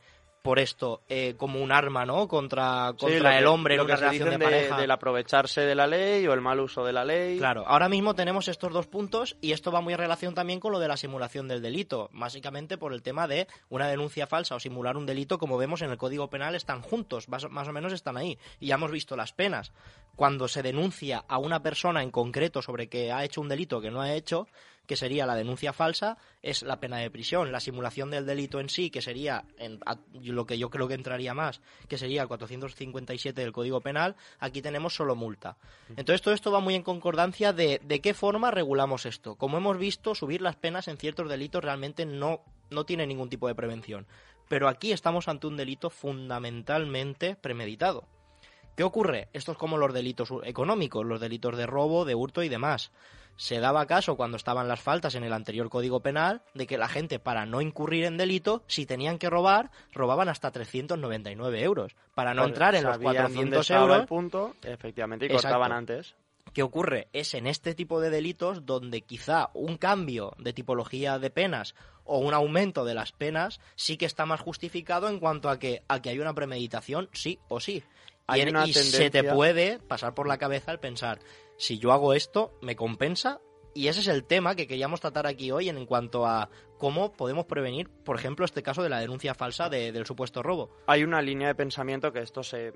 por 0.48 0.58
esto 0.60 1.02
eh, 1.10 1.34
como 1.36 1.60
un 1.60 1.70
arma, 1.72 2.06
¿no? 2.06 2.26
Contra, 2.26 2.92
Sí, 2.92 2.96
contra 3.00 3.18
lo 3.20 3.28
el 3.36 3.38
que- 3.40 3.46
hombre 3.48 3.74
en 3.74 3.78
lo 3.80 3.84
que 3.84 3.92
una 3.92 3.98
se 3.98 4.04
relación 4.06 4.30
de 4.30 4.36
dicen 4.38 4.50
pareja. 4.50 4.76
del 4.80 4.90
aprovecharse 4.90 5.60
de 5.60 5.74
la 5.74 5.86
ley 5.86 6.26
o 6.26 6.32
el 6.32 6.40
mal 6.40 6.58
uso 6.58 6.86
de 6.86 6.94
la 6.94 7.04
ley. 7.04 7.36
Claro, 7.36 7.64
ahora 7.66 7.90
mismo 7.90 8.14
tenemos 8.14 8.48
estos 8.48 8.72
dos 8.72 8.86
puntos 8.86 9.36
y 9.42 9.52
esto 9.52 9.70
va 9.70 9.82
muy 9.82 9.92
en 9.92 9.98
relación 9.98 10.34
también 10.34 10.58
con 10.58 10.72
lo 10.72 10.78
de 10.78 10.88
la 10.88 10.96
simulación 10.96 11.48
del 11.48 11.60
delito, 11.60 12.08
básicamente 12.14 12.78
por 12.78 12.94
el 12.94 13.02
tema 13.02 13.28
de 13.28 13.46
una 13.68 13.88
denuncia 13.88 14.26
falsa 14.26 14.54
o 14.54 14.58
simular 14.60 14.96
un 14.96 15.04
delito, 15.04 15.36
como 15.36 15.58
vemos 15.58 15.82
en 15.82 15.90
el 15.90 15.98
Código 15.98 16.30
Penal, 16.30 16.54
están 16.54 16.80
juntos, 16.80 17.28
más, 17.28 17.46
más 17.50 17.68
o 17.68 17.72
menos 17.74 17.92
están 17.92 18.16
ahí. 18.16 18.38
Y 18.58 18.68
ya 18.68 18.76
hemos 18.76 18.90
visto 18.90 19.16
las 19.16 19.34
penas. 19.34 19.72
Cuando 20.16 20.48
se 20.48 20.62
denuncia 20.62 21.26
a 21.28 21.36
una 21.36 21.62
persona 21.62 22.02
en 22.02 22.10
concreto 22.10 22.62
sobre 22.62 22.88
que 22.88 23.12
ha 23.12 23.22
hecho 23.22 23.42
un 23.42 23.48
delito 23.50 23.82
que 23.82 23.90
no 23.90 24.00
ha 24.00 24.14
hecho, 24.14 24.48
que 24.88 24.96
sería 24.96 25.26
la 25.26 25.36
denuncia 25.36 25.72
falsa, 25.72 26.16
es 26.42 26.62
la 26.62 26.80
pena 26.80 26.96
de 26.96 27.10
prisión. 27.10 27.52
La 27.52 27.60
simulación 27.60 28.10
del 28.10 28.26
delito 28.26 28.58
en 28.58 28.68
sí, 28.70 28.90
que 28.90 29.02
sería 29.02 29.44
en- 29.58 29.78
lo 30.14 30.46
que 30.46 30.58
yo 30.58 30.70
creo 30.70 30.88
que 30.88 30.94
entraría 30.94 31.34
más, 31.34 31.60
que 31.88 31.98
sería 31.98 32.22
el 32.22 32.28
457 32.28 33.40
del 33.40 33.52
Código 33.52 33.80
Penal, 33.82 34.16
aquí 34.40 34.62
tenemos 34.62 34.94
solo 34.94 35.14
multa. 35.14 35.56
Entonces 35.90 36.22
todo 36.22 36.34
esto 36.34 36.50
va 36.50 36.58
muy 36.60 36.74
en 36.74 36.82
concordancia 36.82 37.52
de, 37.52 37.80
de 37.84 38.00
qué 38.00 38.14
forma 38.14 38.50
regulamos 38.50 39.06
esto. 39.06 39.36
Como 39.36 39.58
hemos 39.58 39.78
visto, 39.78 40.14
subir 40.14 40.40
las 40.42 40.56
penas 40.56 40.88
en 40.88 40.96
ciertos 40.96 41.28
delitos 41.28 41.62
realmente 41.62 42.06
no, 42.06 42.40
no 42.70 42.84
tiene 42.84 43.06
ningún 43.06 43.28
tipo 43.28 43.46
de 43.46 43.54
prevención. 43.54 44.06
Pero 44.48 44.66
aquí 44.68 44.92
estamos 44.92 45.28
ante 45.28 45.46
un 45.46 45.58
delito 45.58 45.90
fundamentalmente 45.90 47.36
premeditado. 47.36 48.04
¿Qué 48.76 48.84
ocurre? 48.84 49.28
Esto 49.32 49.52
es 49.52 49.58
como 49.58 49.76
los 49.76 49.92
delitos 49.92 50.30
económicos, 50.44 51.04
los 51.04 51.20
delitos 51.20 51.56
de 51.56 51.66
robo, 51.66 52.04
de 52.04 52.14
hurto 52.14 52.42
y 52.42 52.48
demás. 52.48 52.92
Se 53.38 53.60
daba 53.60 53.86
caso 53.86 54.16
cuando 54.16 54.36
estaban 54.36 54.66
las 54.66 54.80
faltas 54.80 55.14
en 55.14 55.22
el 55.22 55.32
anterior 55.32 55.70
Código 55.70 56.00
Penal 56.00 56.42
de 56.54 56.66
que 56.66 56.76
la 56.76 56.88
gente, 56.88 57.20
para 57.20 57.46
no 57.46 57.60
incurrir 57.60 58.04
en 58.04 58.16
delito, 58.16 58.64
si 58.66 58.84
tenían 58.84 59.16
que 59.16 59.30
robar, 59.30 59.70
robaban 59.92 60.28
hasta 60.28 60.50
399 60.50 61.62
euros. 61.62 61.94
Para 62.16 62.34
no 62.34 62.42
Pues 62.42 62.50
entrar 62.50 62.74
en 62.74 62.82
los 62.82 62.94
sabían 62.94 63.14
dónde 63.14 63.28
400 63.28 63.60
estaba 63.60 63.82
euros, 63.82 64.00
el 64.00 64.06
punto, 64.06 64.56
efectivamente, 64.62 65.26
y 65.26 65.28
Exacto. 65.28 65.46
cortaban 65.46 65.72
antes. 65.72 66.16
¿Qué 66.52 66.64
ocurre? 66.64 67.06
Es 67.12 67.34
en 67.34 67.46
este 67.46 67.76
tipo 67.76 68.00
de 68.00 68.10
delitos 68.10 68.66
donde 68.66 69.02
quizá 69.02 69.50
un 69.54 69.76
cambio 69.76 70.32
de 70.38 70.52
tipología 70.52 71.20
de 71.20 71.30
penas 71.30 71.76
o 72.04 72.18
un 72.18 72.34
aumento 72.34 72.84
de 72.84 72.94
las 72.94 73.12
penas 73.12 73.60
sí 73.76 73.96
que 73.96 74.06
está 74.06 74.26
más 74.26 74.40
justificado 74.40 75.08
en 75.08 75.20
cuanto 75.20 75.48
a 75.48 75.60
que, 75.60 75.84
a 75.86 76.02
que 76.02 76.10
hay 76.10 76.18
una 76.18 76.34
premeditación, 76.34 77.08
sí 77.12 77.38
o 77.46 77.60
sí. 77.60 77.84
Hay 78.28 78.40
y 78.40 78.42
en- 78.44 78.48
una 78.50 78.66
y 78.66 78.72
se 78.72 79.10
te 79.10 79.22
puede 79.34 79.78
pasar 79.80 80.14
por 80.14 80.28
la 80.28 80.38
cabeza 80.38 80.70
el 80.70 80.78
pensar, 80.78 81.18
si 81.56 81.78
yo 81.78 81.92
hago 81.92 82.14
esto, 82.14 82.52
¿me 82.62 82.76
compensa? 82.76 83.40
Y 83.74 83.88
ese 83.88 84.00
es 84.00 84.08
el 84.08 84.24
tema 84.24 84.54
que 84.54 84.66
queríamos 84.66 85.00
tratar 85.00 85.26
aquí 85.26 85.50
hoy 85.50 85.68
en, 85.68 85.76
en 85.78 85.86
cuanto 85.86 86.26
a 86.26 86.48
cómo 86.78 87.12
podemos 87.12 87.44
prevenir, 87.46 87.88
por 87.88 88.16
ejemplo, 88.16 88.44
este 88.44 88.62
caso 88.62 88.82
de 88.82 88.88
la 88.88 88.98
denuncia 89.00 89.34
falsa 89.34 89.68
de- 89.68 89.92
del 89.92 90.06
supuesto 90.06 90.42
robo. 90.42 90.70
Hay 90.86 91.04
una 91.04 91.20
línea 91.22 91.48
de 91.48 91.54
pensamiento 91.54 92.12
que 92.12 92.20
esto 92.20 92.42
se... 92.42 92.72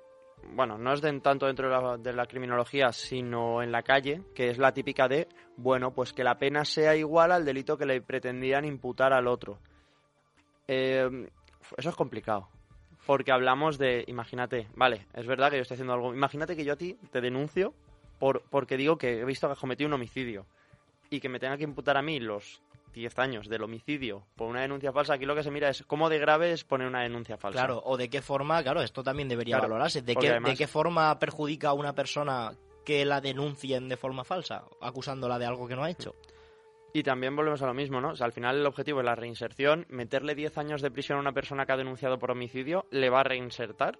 Bueno, 0.54 0.76
no 0.76 0.92
es 0.92 1.00
de, 1.00 1.20
tanto 1.20 1.46
dentro 1.46 1.68
de 1.68 1.80
la, 1.82 1.96
de 1.98 2.12
la 2.12 2.26
criminología, 2.26 2.92
sino 2.92 3.62
en 3.62 3.70
la 3.70 3.82
calle, 3.82 4.22
que 4.34 4.50
es 4.50 4.58
la 4.58 4.72
típica 4.74 5.06
de, 5.06 5.28
bueno, 5.56 5.92
pues 5.94 6.12
que 6.12 6.24
la 6.24 6.36
pena 6.38 6.64
sea 6.64 6.96
igual 6.96 7.30
al 7.30 7.44
delito 7.44 7.78
que 7.78 7.86
le 7.86 8.00
pretendían 8.00 8.64
imputar 8.64 9.12
al 9.12 9.28
otro. 9.28 9.58
Eh, 10.68 11.28
eso 11.76 11.88
es 11.88 11.94
complicado. 11.94 12.48
Porque 13.06 13.32
hablamos 13.32 13.78
de, 13.78 14.04
imagínate, 14.06 14.68
vale, 14.74 15.06
es 15.14 15.26
verdad 15.26 15.50
que 15.50 15.56
yo 15.56 15.62
estoy 15.62 15.74
haciendo 15.76 15.92
algo. 15.94 16.14
Imagínate 16.14 16.54
que 16.56 16.64
yo 16.64 16.74
a 16.74 16.76
ti 16.76 16.96
te 17.10 17.20
denuncio 17.20 17.74
por, 18.18 18.42
porque 18.50 18.76
digo 18.76 18.96
que 18.98 19.20
he 19.20 19.24
visto 19.24 19.48
que 19.48 19.52
has 19.54 19.58
cometido 19.58 19.88
un 19.88 19.94
homicidio 19.94 20.46
y 21.10 21.20
que 21.20 21.28
me 21.28 21.40
tenga 21.40 21.56
que 21.56 21.64
imputar 21.64 21.96
a 21.96 22.02
mí 22.02 22.20
los 22.20 22.62
10 22.94 23.18
años 23.18 23.48
del 23.48 23.62
homicidio 23.62 24.22
por 24.36 24.48
una 24.48 24.60
denuncia 24.60 24.92
falsa. 24.92 25.14
Aquí 25.14 25.24
lo 25.26 25.34
que 25.34 25.42
se 25.42 25.50
mira 25.50 25.68
es 25.70 25.82
cómo 25.86 26.08
de 26.10 26.18
grave 26.18 26.52
es 26.52 26.62
poner 26.62 26.86
una 26.86 27.02
denuncia 27.02 27.36
falsa. 27.36 27.58
Claro, 27.58 27.82
o 27.84 27.96
de 27.96 28.08
qué 28.08 28.22
forma, 28.22 28.62
claro, 28.62 28.82
esto 28.82 29.02
también 29.02 29.28
debería 29.28 29.56
Claro, 29.56 29.70
valorarse. 29.70 30.02
¿De 30.02 30.14
qué, 30.14 30.30
además- 30.30 30.52
¿De 30.52 30.56
qué 30.58 30.66
forma 30.68 31.18
perjudica 31.18 31.70
a 31.70 31.72
una 31.72 31.94
persona 31.94 32.52
que 32.84 33.04
la 33.04 33.20
denuncien 33.20 33.88
de 33.88 33.96
forma 33.96 34.24
falsa, 34.24 34.64
acusándola 34.80 35.38
de 35.38 35.46
algo 35.46 35.66
que 35.66 35.74
no 35.74 35.84
ha 35.84 35.90
hecho? 35.90 36.14
Y 36.94 37.02
también 37.02 37.34
volvemos 37.34 37.62
a 37.62 37.66
lo 37.66 37.74
mismo, 37.74 38.00
¿no? 38.00 38.10
O 38.10 38.16
sea, 38.16 38.26
al 38.26 38.32
final 38.32 38.58
el 38.58 38.66
objetivo 38.66 39.00
es 39.00 39.06
la 39.06 39.14
reinserción. 39.14 39.86
Meterle 39.88 40.34
10 40.34 40.58
años 40.58 40.82
de 40.82 40.90
prisión 40.90 41.16
a 41.16 41.20
una 41.20 41.32
persona 41.32 41.64
que 41.64 41.72
ha 41.72 41.76
denunciado 41.76 42.18
por 42.18 42.30
homicidio, 42.30 42.86
¿le 42.90 43.08
va 43.08 43.20
a 43.20 43.24
reinsertar? 43.24 43.98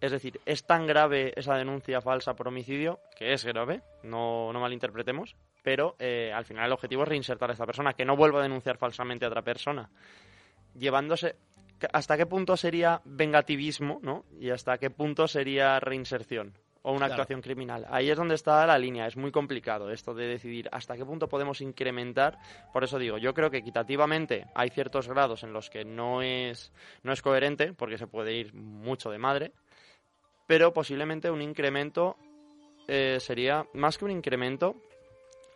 Es 0.00 0.10
decir, 0.10 0.40
¿es 0.44 0.66
tan 0.66 0.86
grave 0.86 1.32
esa 1.36 1.54
denuncia 1.54 2.00
falsa 2.00 2.34
por 2.34 2.48
homicidio? 2.48 2.98
Que 3.16 3.32
es 3.32 3.44
grave, 3.44 3.82
no, 4.02 4.52
no 4.52 4.60
malinterpretemos. 4.60 5.36
Pero 5.62 5.96
eh, 5.98 6.32
al 6.34 6.44
final 6.44 6.66
el 6.66 6.72
objetivo 6.72 7.04
es 7.04 7.08
reinsertar 7.08 7.48
a 7.48 7.52
esta 7.54 7.66
persona, 7.66 7.94
que 7.94 8.04
no 8.04 8.16
vuelva 8.16 8.40
a 8.40 8.42
denunciar 8.42 8.76
falsamente 8.76 9.24
a 9.24 9.28
otra 9.28 9.42
persona. 9.42 9.88
Llevándose... 10.74 11.36
¿Hasta 11.92 12.16
qué 12.16 12.26
punto 12.26 12.56
sería 12.56 13.00
vengativismo, 13.04 13.98
¿no? 14.02 14.24
Y 14.38 14.50
hasta 14.50 14.78
qué 14.78 14.90
punto 14.90 15.26
sería 15.26 15.80
reinserción 15.80 16.54
o 16.82 16.90
una 16.90 17.06
Claro. 17.06 17.12
actuación 17.14 17.40
criminal. 17.42 17.86
Ahí 17.90 18.10
es 18.10 18.16
donde 18.16 18.34
está 18.34 18.66
la 18.66 18.78
línea. 18.78 19.06
Es 19.06 19.16
muy 19.16 19.30
complicado 19.30 19.90
esto 19.90 20.14
de 20.14 20.26
decidir 20.26 20.68
hasta 20.72 20.96
qué 20.96 21.04
punto 21.04 21.28
podemos 21.28 21.60
incrementar. 21.60 22.38
Por 22.72 22.82
eso 22.84 22.98
digo, 22.98 23.18
yo 23.18 23.34
creo 23.34 23.50
que 23.50 23.58
equitativamente 23.58 24.46
hay 24.54 24.70
ciertos 24.70 25.08
grados 25.08 25.42
en 25.44 25.52
los 25.52 25.70
que 25.70 25.84
no 25.84 26.22
es, 26.22 26.72
no 27.02 27.12
es 27.12 27.22
coherente, 27.22 27.72
porque 27.72 27.98
se 27.98 28.06
puede 28.06 28.32
ir 28.34 28.52
mucho 28.54 29.10
de 29.10 29.18
madre. 29.18 29.52
pero 30.46 30.72
posiblemente 30.72 31.30
un 31.30 31.40
incremento 31.40 32.16
eh, 32.88 33.18
sería, 33.20 33.64
más 33.74 33.96
que 33.96 34.04
un 34.04 34.10
incremento, 34.10 34.74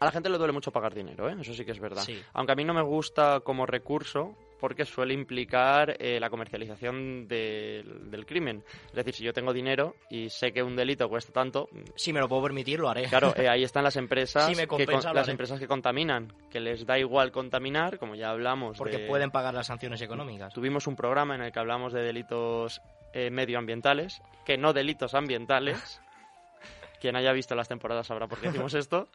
a 0.01 0.05
la 0.07 0.11
gente 0.13 0.29
le 0.31 0.39
duele 0.39 0.53
mucho 0.53 0.71
pagar 0.71 0.95
dinero, 0.95 1.29
¿eh? 1.29 1.37
eso 1.41 1.53
sí 1.53 1.65
que 1.65 1.73
es 1.73 1.81
verdad. 1.81 2.03
Sí. 2.03 2.19
Aunque 2.35 2.53
a 2.53 2.55
mí 2.55 2.65
no 2.65 2.73
me 2.73 2.83
gusta 2.83 3.41
como 3.41 3.67
recurso 3.67 4.35
porque 4.61 4.85
suele 4.85 5.13
implicar 5.15 5.97
eh, 5.99 6.19
la 6.19 6.31
comercialización 6.31 7.29
del, 7.29 8.11
del 8.11 8.25
crimen. 8.27 8.63
Es 8.89 8.95
decir, 8.95 9.15
si 9.15 9.25
yo 9.25 9.33
tengo 9.33 9.53
dinero 9.53 9.95
y 10.11 10.31
sé 10.31 10.53
que 10.53 10.63
un 10.63 10.77
delito 10.77 11.09
cuesta 11.09 11.33
tanto, 11.33 11.69
Si 11.95 12.13
me 12.13 12.21
lo 12.21 12.29
puedo 12.29 12.43
permitir, 12.45 12.81
lo 12.81 12.89
haré. 12.89 13.05
Claro, 13.05 13.35
eh, 13.37 13.49
ahí 13.49 13.63
están 13.65 13.85
las 13.85 13.97
empresas, 13.97 14.47
Si 14.47 14.55
me 14.55 14.67
compensa, 14.67 15.13
las 15.13 15.29
empresas 15.29 15.59
que 15.61 15.67
contaminan, 15.69 16.33
que 16.51 16.61
les 16.61 16.87
da 16.87 16.99
igual 16.99 17.33
contaminar, 17.33 17.99
como 17.99 18.15
ya 18.15 18.31
hablamos. 18.31 18.79
porque 18.79 18.99
de- 18.99 19.07
pueden 19.07 19.31
pagar 19.31 19.55
las 19.55 19.67
sanciones 19.67 20.01
económicas. 20.03 20.55
Tuvimos 20.55 20.87
un 20.87 20.97
programa 20.97 21.35
en 21.35 21.43
el 21.43 21.53
que 21.53 21.59
hablamos 21.59 21.93
de 21.93 22.03
delitos 22.03 22.81
eh, 23.13 23.31
medioambientales, 23.31 24.23
que 24.45 24.57
no 24.59 24.73
delitos 24.73 25.15
ambientales. 25.15 26.01
Quien 27.01 27.15
haya 27.17 27.33
visto 27.33 27.55
las 27.55 27.69
temporadas 27.69 28.07
sabrá 28.07 28.27
por 28.27 28.39
qué 28.41 28.47
decimos 28.49 28.73
esto. 28.75 29.09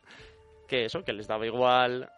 Que 0.68 0.86
eso, 0.86 1.04
que 1.04 1.12
les 1.14 1.28
daba 1.28 1.46
igual 1.46 2.10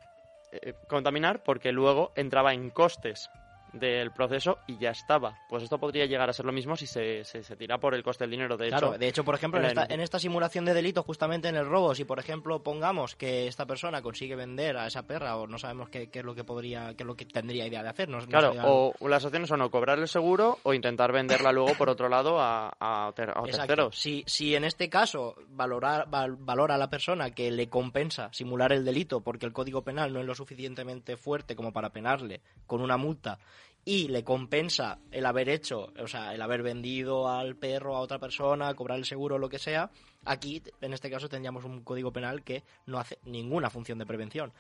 eh, 0.62 0.74
contaminar 0.88 1.44
porque 1.44 1.72
luego 1.72 2.12
entraba 2.16 2.54
en 2.54 2.70
costes 2.70 3.30
del 3.74 4.12
proceso 4.12 4.58
y 4.68 4.78
ya 4.78 4.92
estaba. 4.92 5.38
Pues 5.50 5.64
esto 5.64 5.78
podría 5.80 6.06
llegar 6.06 6.30
a 6.30 6.34
ser 6.34 6.46
lo 6.46 6.52
mismo 6.52 6.76
si 6.76 6.86
se, 6.88 7.24
se, 7.26 7.44
se 7.44 7.56
tira 7.56 7.78
por 7.80 7.94
el 7.96 8.04
coste 8.04 8.24
del 8.24 8.32
dinero. 8.32 8.56
De 8.58 8.70
Claro, 8.70 8.90
hecho, 8.90 8.98
de 9.00 9.08
hecho, 9.08 9.24
por 9.26 9.36
ejemplo, 9.36 9.60
en 9.60 9.66
en 9.66 9.70
esta, 9.72 9.94
en 9.94 10.00
esta 10.00 10.20
simulación 10.20 10.66
de 10.66 10.74
delito, 10.74 11.04
justamente 11.04 11.48
en 11.48 11.56
el 11.56 11.66
robo, 11.66 11.96
si 11.96 12.06
por 12.06 12.20
ejemplo 12.20 12.62
pongamos 12.64 13.16
que 13.16 13.48
esta 13.48 13.66
persona 13.66 14.02
consigue 14.02 14.36
vender 14.36 14.78
a 14.78 14.88
esa 14.88 15.04
perra 15.04 15.38
o 15.38 15.48
no 15.48 15.58
sabemos 15.58 15.90
qué, 15.90 16.10
qué 16.10 16.20
es 16.20 16.26
lo 16.26 16.36
que 16.36 16.44
podría, 16.44 16.94
qué 16.96 17.04
es 17.04 17.08
lo 17.08 17.16
que 17.16 17.26
tendría 17.26 17.66
idea 17.68 17.84
de 17.84 17.90
hacer, 17.90 18.10
no, 18.10 18.20
Claro, 18.28 18.54
o 19.00 19.08
las 19.08 19.26
opciones 19.26 19.50
son 19.50 19.62
o 19.62 19.70
cobrar 19.72 20.00
el 20.00 20.08
seguro 20.08 20.60
o 20.64 20.74
intentar 20.74 21.12
venderla 21.12 21.52
luego 21.52 21.76
por 21.76 21.90
otro 21.90 22.10
lado 22.10 22.40
a, 22.40 22.72
a, 22.80 23.12
ter- 23.16 23.32
a 23.36 23.44
terceros. 23.44 23.98
Si, 23.98 24.24
si 24.28 24.56
en 24.56 24.64
este 24.64 24.90
caso 24.90 25.36
valorar, 25.50 26.10
val- 26.10 26.36
valora 26.40 26.76
a 26.76 26.78
la 26.78 26.90
persona 26.90 27.32
que 27.32 27.52
le 27.52 27.70
compensa 27.70 28.30
simular 28.34 28.72
el 28.72 28.86
delito 28.86 29.22
porque 29.22 29.46
el 29.46 29.54
Código 29.54 29.84
Penal 29.84 30.14
no 30.14 30.20
es 30.20 30.26
lo 30.26 30.36
suficientemente 30.36 31.18
fuerte 31.18 31.56
como 31.56 31.74
para 31.74 31.90
penarle 31.92 32.42
con 32.68 32.82
una 32.82 32.98
multa 32.98 33.40
y 33.86 34.08
le 34.08 34.24
compensa 34.24 35.00
el 35.12 35.26
haber 35.26 35.50
hecho, 35.50 35.92
o 36.00 36.08
sea, 36.08 36.34
el 36.34 36.42
haber 36.42 36.64
vendido 36.64 37.28
al 37.28 37.56
perro 37.56 37.96
a 37.96 38.00
otra 38.00 38.20
persona, 38.20 38.74
cobrar 38.74 38.98
el 38.98 39.06
seguro 39.06 39.38
lo 39.38 39.50
que 39.50 39.60
sea, 39.60 39.92
aquí 40.26 40.62
en 40.82 40.94
este 40.94 41.10
caso 41.10 41.28
tendríamos 41.28 41.66
un 41.66 41.84
Código 41.84 42.14
Penal 42.14 42.44
que 42.44 42.64
no 42.86 43.00
hace 43.00 43.20
ninguna 43.26 43.70
función 43.70 43.98
de 43.98 44.06
prevención. 44.06 44.54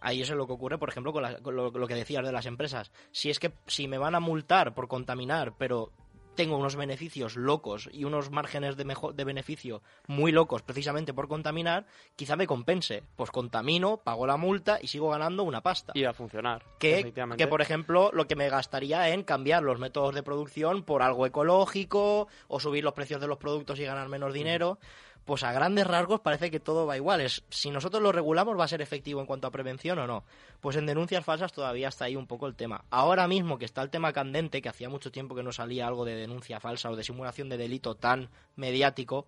Ahí 0.00 0.20
eso 0.20 0.34
es 0.34 0.38
lo 0.38 0.46
que 0.46 0.52
ocurre, 0.52 0.78
por 0.78 0.90
ejemplo, 0.90 1.12
con, 1.12 1.24
con 1.42 1.56
lo, 1.56 1.70
lo 1.70 1.86
que 1.88 1.94
decías 1.94 2.24
de 2.24 2.32
las 2.32 2.44
empresas. 2.44 2.92
Si 3.12 3.30
es 3.30 3.38
que 3.38 3.52
si 3.66 3.88
me 3.88 3.96
van 3.96 4.14
a 4.14 4.20
multar 4.20 4.74
por 4.74 4.88
contaminar, 4.88 5.54
pero 5.56 5.90
tengo 6.36 6.56
unos 6.56 6.76
beneficios 6.76 7.34
locos 7.36 7.88
y 7.92 8.04
unos 8.04 8.30
márgenes 8.30 8.76
de, 8.76 8.84
mejo- 8.84 9.12
de 9.12 9.24
beneficio 9.24 9.82
muy 10.06 10.30
locos 10.30 10.62
precisamente 10.62 11.12
por 11.12 11.26
contaminar, 11.26 11.86
quizá 12.14 12.36
me 12.36 12.46
compense. 12.46 13.02
Pues 13.16 13.30
contamino, 13.32 13.96
pago 13.96 14.26
la 14.26 14.36
multa 14.36 14.78
y 14.80 14.86
sigo 14.86 15.10
ganando 15.10 15.42
una 15.42 15.62
pasta. 15.62 15.92
Y 15.96 16.04
a 16.04 16.12
funcionar. 16.12 16.62
Que, 16.78 17.12
que, 17.36 17.46
por 17.48 17.62
ejemplo, 17.62 18.10
lo 18.12 18.28
que 18.28 18.36
me 18.36 18.48
gastaría 18.48 19.08
en 19.08 19.24
cambiar 19.24 19.62
los 19.64 19.78
métodos 19.80 20.14
de 20.14 20.22
producción 20.22 20.82
por 20.84 21.02
algo 21.02 21.26
ecológico 21.26 22.28
o 22.48 22.60
subir 22.60 22.84
los 22.84 22.92
precios 22.92 23.20
de 23.20 23.26
los 23.26 23.38
productos 23.38 23.80
y 23.80 23.84
ganar 23.84 24.08
menos 24.08 24.32
dinero. 24.32 24.78
Pues 25.26 25.42
a 25.42 25.52
grandes 25.52 25.86
rasgos 25.86 26.20
parece 26.20 26.50
que 26.50 26.60
todo 26.60 26.86
va 26.86 26.96
igual. 26.96 27.20
Es, 27.20 27.42
si 27.50 27.70
nosotros 27.70 28.02
lo 28.02 28.12
regulamos, 28.12 28.58
¿va 28.58 28.64
a 28.64 28.68
ser 28.68 28.80
efectivo 28.80 29.20
en 29.20 29.26
cuanto 29.26 29.48
a 29.48 29.50
prevención 29.50 29.98
o 29.98 30.06
no? 30.06 30.24
Pues 30.60 30.76
en 30.76 30.86
denuncias 30.86 31.24
falsas 31.24 31.52
todavía 31.52 31.88
está 31.88 32.04
ahí 32.06 32.14
un 32.14 32.28
poco 32.28 32.46
el 32.46 32.54
tema. 32.54 32.84
Ahora 32.90 33.26
mismo 33.26 33.58
que 33.58 33.64
está 33.64 33.82
el 33.82 33.90
tema 33.90 34.12
candente, 34.12 34.62
que 34.62 34.68
hacía 34.68 34.88
mucho 34.88 35.10
tiempo 35.10 35.34
que 35.34 35.42
no 35.42 35.52
salía 35.52 35.86
algo 35.88 36.04
de 36.04 36.14
denuncia 36.14 36.60
falsa 36.60 36.90
o 36.90 36.96
de 36.96 37.02
simulación 37.02 37.48
de 37.48 37.58
delito 37.58 37.96
tan 37.96 38.30
mediático, 38.54 39.26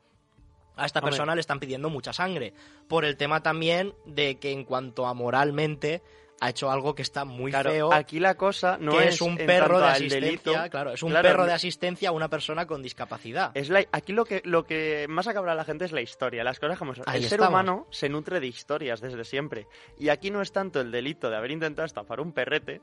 a 0.77 0.87
esta 0.87 1.01
Hombre. 1.01 1.11
persona 1.11 1.35
le 1.35 1.41
están 1.41 1.59
pidiendo 1.59 1.91
mucha 1.91 2.13
sangre. 2.13 2.55
Por 2.87 3.05
el 3.05 3.17
tema 3.17 3.43
también 3.43 3.95
de 4.07 4.39
que 4.39 4.53
en 4.53 4.65
cuanto 4.65 5.07
a 5.07 5.15
moralmente 5.15 6.03
ha 6.41 6.51
hecho 6.51 6.71
algo 6.71 6.95
que 6.95 7.03
está 7.03 7.25
muy 7.25 7.51
Claro, 7.51 7.71
feo. 7.71 7.93
aquí 7.93 8.21
la 8.21 8.37
cosa 8.37 8.77
no 8.81 8.93
que 8.93 9.09
es, 9.09 9.15
es 9.15 9.21
un 9.23 9.37
perro 9.37 9.81
de 9.81 9.87
asistencia, 9.87 10.21
delito. 10.21 10.53
claro, 10.71 10.93
es 10.93 11.03
un 11.03 11.11
Claro, 11.11 11.29
perro 11.29 11.47
de 11.47 11.53
asistencia 11.53 12.11
a 12.11 12.13
una 12.13 12.29
persona 12.29 12.67
con 12.67 12.83
discapacidad. 12.83 13.51
Es 13.55 13.69
la- 13.71 13.85
aquí 13.93 14.13
lo 14.13 14.25
que, 14.25 14.41
lo 14.45 14.65
que 14.65 15.07
más 15.09 15.27
acabra 15.27 15.53
a 15.53 15.55
la 15.55 15.65
gente 15.65 15.85
es 15.85 15.93
la 15.93 16.01
historia, 16.01 16.45
las 16.45 16.59
cosas 16.61 16.79
como 16.79 16.95
son. 16.95 17.05
El 17.09 17.23
ser 17.23 17.33
estamos. 17.41 17.49
humano 17.49 17.87
se 17.91 18.09
nutre 18.09 18.41
de 18.41 18.47
historias 18.47 19.01
desde 19.01 19.25
siempre. 19.25 19.67
Y 19.99 20.11
aquí 20.11 20.31
no 20.31 20.41
es 20.43 20.53
tanto 20.53 20.81
el 20.81 20.91
delito 20.93 21.29
de 21.31 21.37
haber 21.37 21.51
intentado 21.51 21.87
estafar 21.87 22.21
un 22.21 22.33
perrete, 22.33 22.81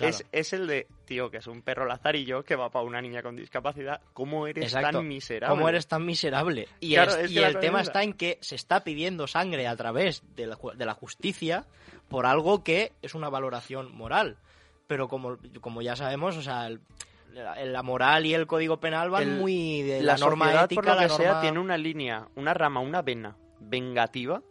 Claro. 0.00 0.16
es, 0.16 0.26
es 0.32 0.52
el 0.52 0.66
de, 0.66 0.86
tío, 1.04 1.30
que 1.30 1.38
es 1.38 1.46
un 1.46 1.62
perro 1.62 1.86
lazarillo 1.86 2.42
que 2.44 2.56
va 2.56 2.70
para 2.70 2.84
una 2.84 3.00
niña 3.00 3.22
con 3.22 3.36
discapacidad. 3.36 4.00
¿Cómo 4.12 4.46
eres 4.46 4.64
Exacto. 4.64 4.98
tan 4.98 5.08
miserable? 5.08 5.54
¿Cómo 5.56 5.68
eres 5.68 5.86
tan 5.86 6.04
miserable? 6.04 6.68
Y, 6.80 6.94
Claro, 6.94 7.12
es- 7.12 7.16
es 7.26 7.30
y 7.32 7.38
el 7.38 7.58
tema 7.58 7.80
está 7.80 8.02
en 8.02 8.12
que 8.14 8.38
se 8.40 8.54
está 8.56 8.82
pidiendo 8.84 9.26
sangre 9.26 9.66
a 9.66 9.76
través 9.76 10.22
de 10.34 10.46
la, 10.46 10.58
de 10.74 10.84
la 10.86 10.94
justicia 10.94 11.66
por 12.08 12.26
algo 12.26 12.64
que 12.64 12.92
es 13.02 13.14
una 13.14 13.28
valoración 13.28 13.94
moral. 13.94 14.38
Pero 14.86 15.06
como, 15.08 15.36
como 15.60 15.82
ya 15.82 15.94
sabemos, 15.96 16.36
o 16.36 16.42
sea, 16.42 16.66
el- 16.66 16.80
la, 17.32 17.82
moral 17.84 18.26
y 18.26 18.34
el 18.34 18.48
código 18.48 18.80
penal 18.80 19.08
van 19.08 19.22
El- 19.22 19.38
muy 19.38 19.82
de 19.82 20.02
la, 20.02 20.14
la, 20.14 20.18
norma 20.18 20.64
ética, 20.64 20.82
por 20.82 20.84
lo 20.86 20.94
la 20.96 21.02
que 21.02 21.08
sea, 21.14 21.26
norma- 21.28 21.40
tiene 21.42 21.58
una 21.60 21.78
línea, 21.78 22.26
una 22.34 22.54
rama, 22.54 22.80
una 22.80 23.02
vena 23.02 23.36
vengativa 23.60 24.42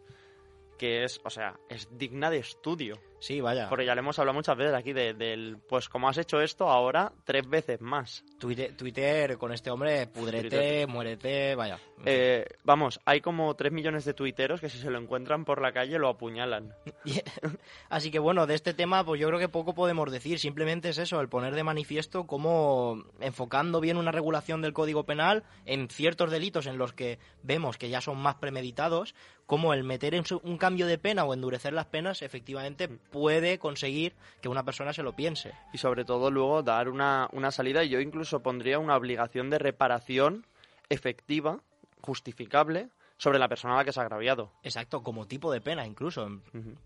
que 0.78 1.04
es, 1.04 1.20
o 1.26 1.30
sea, 1.30 1.60
es 1.68 1.89
digna 1.91 2.30
de 2.30 2.38
estudio. 2.38 2.97
Sí, 3.20 3.42
vaya. 3.42 3.68
Porque 3.70 3.86
ya 3.86 3.94
le 3.96 4.00
hemos 4.00 4.18
hablado 4.18 4.34
muchas 4.36 4.56
veces 4.58 4.74
aquí 4.74 4.94
de- 4.94 5.14
del, 5.14 5.58
pues 5.68 5.90
como 5.90 6.08
has 6.08 6.18
hecho 6.18 6.40
esto 6.42 6.70
ahora 6.70 7.12
tres 7.26 7.48
veces 7.50 7.82
más. 7.82 8.24
Twitter, 8.40 8.76
Twitter 8.78 9.38
con 9.38 9.52
este 9.52 9.70
hombre, 9.70 10.08
pudrete, 10.08 10.50
Twitter. 10.50 10.88
muérete, 10.88 11.56
vaya. 11.56 11.80
Eh, 12.06 12.46
vamos, 12.64 13.02
hay 13.04 13.20
como 13.20 13.54
tres 13.56 13.74
millones 13.74 14.06
de 14.06 14.14
tuiteros 14.14 14.62
que 14.62 14.70
si 14.70 14.78
se 14.78 14.90
lo 14.90 14.98
encuentran 15.00 15.44
por 15.44 15.62
la 15.62 15.74
calle 15.74 16.00
lo 16.00 16.08
apuñalan. 16.08 16.74
Así 17.90 18.12
que 18.12 18.20
bueno, 18.20 18.48
de 18.48 18.56
este 18.56 18.74
tema 18.74 19.04
pues 19.04 19.20
yo 19.20 19.28
creo 19.28 19.40
que 19.40 19.50
poco 19.50 19.74
podemos 19.74 20.10
decir, 20.12 20.40
simplemente 20.40 20.90
es 20.90 20.98
eso, 20.98 21.20
el 21.20 21.30
poner 21.30 21.56
de 21.56 21.64
manifiesto 21.64 22.26
cómo 22.26 23.04
enfocando 23.20 23.82
bien 23.82 23.98
una 23.98 24.12
regulación 24.12 24.62
del 24.62 24.74
Código 24.74 25.04
Penal 25.06 25.44
en 25.66 25.90
ciertos 25.90 26.32
delitos 26.32 26.68
en 26.68 26.78
los 26.78 26.94
que 26.94 27.20
vemos 27.44 27.78
que 27.78 27.90
ya 27.90 28.00
son 28.02 28.18
más 28.18 28.36
premeditados, 28.36 29.14
como 29.50 29.74
el 29.74 29.84
meter 29.84 30.14
en 30.14 30.24
un 30.43 30.60
cambio 30.60 30.86
de 30.86 31.00
pena 31.00 31.26
o 31.26 31.34
endurecer 31.34 31.74
las 31.74 31.88
penas 31.88 32.22
efectivamente 32.22 32.88
puede 32.88 33.58
conseguir 33.58 34.14
que 34.41 34.47
una 34.47 34.64
persona 34.64 34.93
se 34.93 35.02
lo 35.02 35.14
piense. 35.14 35.54
Y 35.74 35.80
sobre 35.80 36.06
todo 36.06 36.30
luego 36.30 36.62
dar 36.62 36.88
una, 36.88 37.28
una 37.32 37.50
salida. 37.50 37.84
Y 37.84 37.89
yo 37.89 38.00
incluso 38.00 38.43
pondría 38.43 38.78
una 38.78 38.95
obligación 38.95 39.50
de 39.50 39.58
reparación 39.58 40.45
efectiva, 40.89 41.62
justificable, 42.00 42.89
sobre 43.18 43.39
la 43.39 43.47
persona 43.47 43.74
a 43.74 43.78
la 43.78 43.86
que 43.86 43.91
se 43.91 44.00
ha 44.00 44.04
agraviado. 44.04 44.52
Exacto, 44.62 45.02
como 45.02 45.26
tipo 45.26 45.52
de 45.52 45.62
pena 45.62 45.84
incluso. 45.88 46.30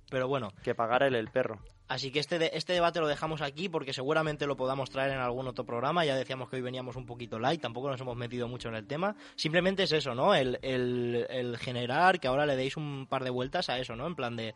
Pero 0.10 0.30
bueno, 0.30 0.54
Que 0.64 0.74
pagar 0.74 1.04
el, 1.04 1.16
el 1.16 1.28
perro. 1.28 1.60
Así 1.90 2.12
que 2.12 2.20
este, 2.20 2.40
de- 2.40 2.52
este 2.54 2.72
debate 2.74 3.02
lo 3.02 3.08
dejamos 3.08 3.42
aquí 3.42 3.68
porque 3.68 3.92
seguramente 3.94 4.48
lo 4.48 4.56
podamos 4.56 4.90
traer 4.90 5.12
en 5.12 5.20
algún 5.20 5.48
otro 5.48 5.66
programa. 5.66 6.06
Ya 6.06 6.16
decíamos 6.16 6.50
que 6.50 6.56
hoy 6.56 6.62
veníamos 6.62 6.96
un 6.96 7.06
poquito 7.06 7.38
light, 7.40 7.62
tampoco 7.62 7.90
nos 7.90 8.00
hemos 8.00 8.16
metido 8.16 8.48
mucho 8.48 8.70
en 8.70 8.76
el 8.76 8.88
tema. 8.88 9.16
Simplemente 9.36 9.84
es 9.84 9.92
eso, 9.92 10.16
¿no? 10.16 10.34
El, 10.34 10.58
el- 10.62 11.28
el 11.30 11.58
generar 11.58 12.20
que 12.20 12.28
ahora 12.30 12.46
le 12.46 12.56
deis 12.56 12.78
un 12.78 13.06
par 13.08 13.24
de 13.24 13.30
vueltas 13.30 13.70
a 13.70 13.78
eso, 13.80 13.96
¿no? 13.96 14.08
En 14.08 14.16
plan 14.16 14.36
de. 14.38 14.56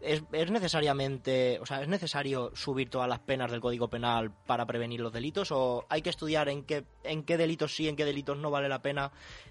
Es, 0.00 0.22
es 0.32 0.50
necesariamente. 0.50 1.58
O 1.60 1.66
sea, 1.66 1.82
¿es 1.82 1.88
necesario 1.88 2.52
subir 2.54 2.88
todas 2.88 3.08
las 3.08 3.18
penas 3.18 3.50
del 3.50 3.60
Código 3.60 3.88
Penal 3.90 4.32
para 4.46 4.64
prevenir 4.64 5.00
los 5.00 5.12
delitos? 5.12 5.50
¿O 5.52 5.84
hay 5.90 6.02
que 6.02 6.10
estudiar 6.10 6.48
en 6.48 6.64
qué, 6.64 6.84
en 7.04 7.24
qué 7.24 7.36
delitos 7.36 7.74
sí, 7.74 7.88
en 7.88 7.96
qué 7.96 8.04
delitos 8.04 8.38
no 8.38 8.50
vale 8.50 8.68
la 8.68 8.80
pena? 8.80 9.10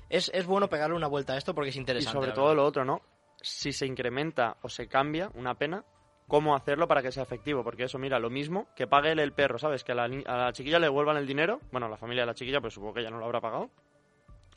Es, 0.10 0.32
es 0.34 0.46
bueno 0.46 0.70
pegarle 0.70 0.96
una 0.96 1.08
vuelta 1.08 1.34
a 1.34 1.38
esto 1.38 1.54
porque 1.54 1.70
es 1.70 1.76
Y 1.76 1.80
interesante. 1.80 2.14
sobre 2.18 2.30
la 2.30 2.34
todo 2.34 2.56
lo 2.56 2.66
otro, 2.66 2.86
¿no? 2.86 3.02
Si 3.42 3.72
se 3.74 3.86
incrementa 3.86 4.58
o 4.64 4.70
se 4.70 4.88
cambia 4.88 5.30
una 5.36 5.56
pena, 5.56 5.84
¿cómo 6.30 6.56
hacerlo 6.56 6.88
para 6.88 7.02
que 7.02 7.12
sea 7.12 7.24
efectivo? 7.24 7.62
Porque 7.66 7.84
eso, 7.84 7.98
mira, 8.00 8.18
lo 8.20 8.30
mismo 8.30 8.68
que 8.78 8.88
pague 8.88 9.12
el, 9.12 9.20
el 9.20 9.34
perro, 9.34 9.60
¿sabes? 9.60 9.84
Que 9.84 9.92
a 9.92 9.96
la, 9.96 10.04
a 10.06 10.38
la 10.46 10.54
chiquilla 10.54 10.80
le 10.80 10.86
devuelvan 10.86 11.18
el 11.18 11.28
dinero, 11.28 11.60
bueno, 11.74 11.88
a 11.88 11.90
la 11.90 11.98
familia 11.98 12.22
de 12.24 12.28
la 12.28 12.34
chiquilla, 12.36 12.62
pues 12.62 12.74
supongo 12.74 12.94
que 12.94 13.02
ella 13.02 13.10
no 13.12 13.18
lo 13.20 13.26
habrá 13.26 13.42
pagado, 13.42 13.70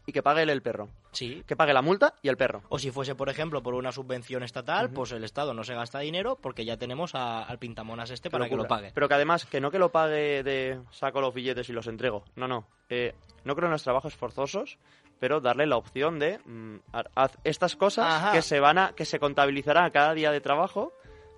y 0.05 0.13
que 0.13 0.21
pague 0.23 0.43
él 0.43 0.51
el 0.51 0.63
perro. 0.63 0.89
Sí, 1.13 1.45
Que 1.47 1.55
pague 1.55 1.73
la 1.73 1.81
multa 1.83 2.15
y 2.23 2.29
el 2.29 2.37
perro. 2.37 2.63
O 2.71 2.79
si 2.79 2.91
fuese, 2.91 3.15
por 3.15 3.29
ejemplo, 3.29 3.63
por 3.63 3.75
una 3.75 3.93
subvención 3.93 4.43
estatal, 4.43 4.91
pues 4.91 5.13
el 5.13 5.23
Estado 5.23 5.55
no 5.55 5.63
se 5.63 5.75
gasta 5.75 6.01
dinero 6.01 6.37
porque 6.41 6.65
ya 6.65 6.77
tenemos 6.77 7.15
a- 7.15 7.43
al 7.45 7.59
pintamonas 7.59 8.11
este 8.11 8.29
para 8.31 8.49
que 8.49 8.57
lo 8.57 8.67
pague. 8.67 8.91
Pero 8.95 9.07
que 9.09 9.15
además, 9.15 9.47
que 9.47 9.61
no 9.61 9.71
que 9.71 9.79
lo 9.79 9.91
pague 9.93 10.43
de 10.43 10.81
saco 10.91 11.21
los 11.21 11.33
billetes 11.33 11.69
y 11.69 11.73
los 11.73 11.87
entrego. 11.87 12.25
No, 12.35 12.49
no. 12.49 12.67
Eh, 12.89 13.15
no 13.45 13.55
creo 13.55 13.67
en 13.67 13.73
los 13.73 13.85
trabajos 13.85 14.17
forzosos, 14.17 14.77
pero 15.21 15.41
darle 15.41 15.67
la 15.67 15.77
opción 15.77 16.19
de 16.19 16.39
mm, 16.45 16.77
ha- 16.95 17.05
haz 17.15 17.39
estas 17.45 17.77
cosas 17.77 18.07
Ajá. 18.13 18.33
que 18.33 18.43
se 18.43 18.59
van 18.59 18.79
a, 18.79 18.93
que 18.97 19.05
se 19.05 19.21
contabilizarán 19.21 19.85
a 19.85 19.91
cada 19.93 20.15
día 20.15 20.33
de 20.33 20.41
trabajo, 20.41 20.93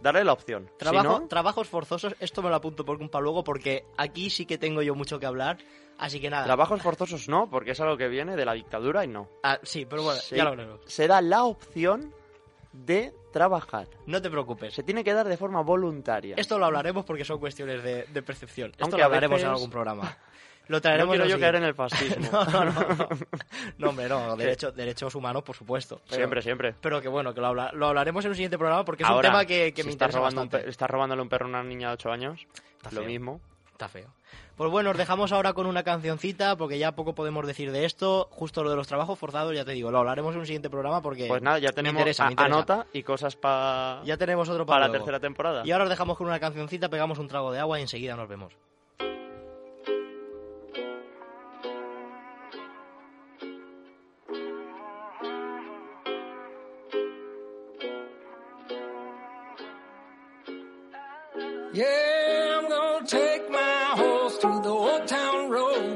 darle 0.05 0.22
la 0.22 0.34
opción. 0.34 0.68
Si 0.72 0.78
Trabajo, 0.78 1.20
no, 1.20 1.26
Trabajos 1.28 1.68
forzosos, 1.68 2.14
esto 2.20 2.42
me 2.42 2.50
lo 2.50 2.55
apunto 2.57 2.84
por 2.84 2.98
para 3.11 3.22
luego 3.22 3.42
porque 3.42 3.86
aquí 3.96 4.30
sí 4.30 4.46
que 4.46 4.59
tengo 4.59 4.82
yo 4.82 4.94
mucho 4.94 5.18
que 5.18 5.26
hablar. 5.26 5.59
Así 5.96 6.20
que 6.20 6.28
nada. 6.28 6.44
trabajos 6.44 6.82
forzosos 6.82 7.28
no, 7.28 7.48
porque 7.48 7.70
es 7.70 7.80
algo 7.80 7.96
que 7.96 8.09
viene 8.09 8.34
de 8.36 8.44
la 8.44 8.52
dictadura 8.52 9.05
y 9.05 9.09
no. 9.09 9.28
Ah, 9.44 9.59
sí, 9.62 9.86
pero 9.86 10.02
bueno, 10.02 10.20
Sí. 10.20 10.34
ya 10.36 10.44
lo 10.44 10.50
veremos. 10.50 10.80
Se 10.86 11.07
da 11.07 11.20
la 11.22 11.44
opción 11.44 12.12
de 12.72 13.14
trabajar. 13.32 13.86
No 14.07 14.20
te 14.20 14.28
preocupes. 14.28 14.74
Se 14.74 14.82
tiene 14.82 15.05
que 15.05 15.12
dar 15.14 15.28
de 15.28 15.36
forma 15.36 15.61
voluntaria. 15.62 16.34
Esto 16.36 16.59
lo 16.59 16.66
hablaremos 16.66 17.05
porque 17.05 17.24
son 17.24 17.38
cuestiones 17.38 17.82
de, 17.84 18.05
de 18.05 18.22
percepción. 18.22 18.72
Esto 18.72 18.84
Aunque 18.84 18.98
lo 18.98 19.05
hablaremos 19.05 19.40
en 19.40 19.48
algún 19.48 19.70
programa. 19.70 20.16
Lo 20.68 20.76
No 20.78 20.80
traeremos 20.80 21.12
quiero 21.12 21.24
en 21.24 21.30
yo 21.30 21.38
caer 21.40 21.54
en 21.56 21.64
el 21.64 21.74
fascismo. 21.74 22.28
No, 22.32 22.44
no, 22.50 22.64
no. 22.64 22.72
No, 22.72 23.08
No, 23.78 23.88
hombre, 23.90 24.08
no. 24.08 24.36
derecho- 24.36 24.72
derechos 24.72 25.14
humanos, 25.14 25.42
por 25.42 25.54
supuesto. 25.54 26.00
Pero- 26.06 26.16
siempre, 26.16 26.42
siempre. 26.42 26.74
Pero 26.80 27.00
que 27.02 27.08
bueno, 27.08 27.34
que 27.34 27.40
lo, 27.40 27.48
habla- 27.48 27.70
lo 27.72 27.86
hablaremos 27.88 28.24
en 28.24 28.30
un 28.30 28.34
siguiente 28.34 28.56
programa 28.58 28.84
porque 28.84 29.02
es 29.02 29.08
Ahora, 29.08 29.28
un 29.28 29.32
tema 29.34 29.44
que, 29.44 29.72
que 29.74 29.82
si 29.82 29.88
me 29.88 29.92
interesa 29.92 30.18
robando 30.18 30.40
un 30.40 30.46
bastante. 30.48 30.64
pe- 30.64 30.70
estás 30.70 30.88
robándole 30.90 31.20
un 31.22 31.28
perro 31.28 31.46
a 31.46 31.48
una 31.50 31.62
niña 31.62 31.88
de 31.88 31.94
8 31.94 32.10
años, 32.12 32.46
Está 32.78 32.90
lo 32.92 33.00
feo. 33.00 33.06
mismo. 33.08 33.40
Está 33.72 33.88
feo. 33.88 34.14
Pues 34.56 34.70
bueno, 34.70 34.90
os 34.90 34.96
dejamos 34.96 35.32
ahora 35.32 35.52
con 35.52 35.66
una 35.66 35.82
cancioncita 35.82 36.56
porque 36.56 36.78
ya 36.78 36.92
poco 36.92 37.12
podemos 37.16 37.44
decir 37.44 37.72
de 37.72 37.84
esto. 37.84 38.28
Justo 38.30 38.62
lo 38.62 38.70
de 38.70 38.76
los 38.76 38.86
trabajos 38.86 39.18
forzados, 39.18 39.52
ya 39.52 39.64
te 39.64 39.72
digo, 39.72 39.90
lo 39.90 39.98
hablaremos 39.98 40.32
en 40.34 40.40
un 40.40 40.46
siguiente 40.46 40.70
programa 40.70 41.02
porque 41.02 41.26
Pues 41.26 41.42
nada, 41.42 41.58
ya 41.58 41.70
me 41.70 41.72
tenemos 41.74 41.98
interesa, 42.00 42.22
a- 42.22 42.26
me 42.26 42.32
interesa. 42.34 42.54
anota 42.54 42.86
y 42.92 43.02
cosas 43.02 43.34
pa- 43.34 44.00
Ya 44.04 44.16
tenemos 44.16 44.48
otro 44.48 44.64
para 44.64 44.82
la 44.82 44.86
luego. 44.88 45.04
tercera 45.04 45.18
temporada. 45.20 45.62
Y 45.66 45.72
ahora 45.72 45.84
os 45.84 45.90
dejamos 45.90 46.16
con 46.16 46.28
una 46.28 46.38
cancioncita, 46.38 46.88
pegamos 46.88 47.18
un 47.18 47.26
trago 47.26 47.50
de 47.52 47.58
agua 47.58 47.80
y 47.80 47.82
enseguida 47.82 48.14
nos 48.16 48.28
vemos. 48.28 48.54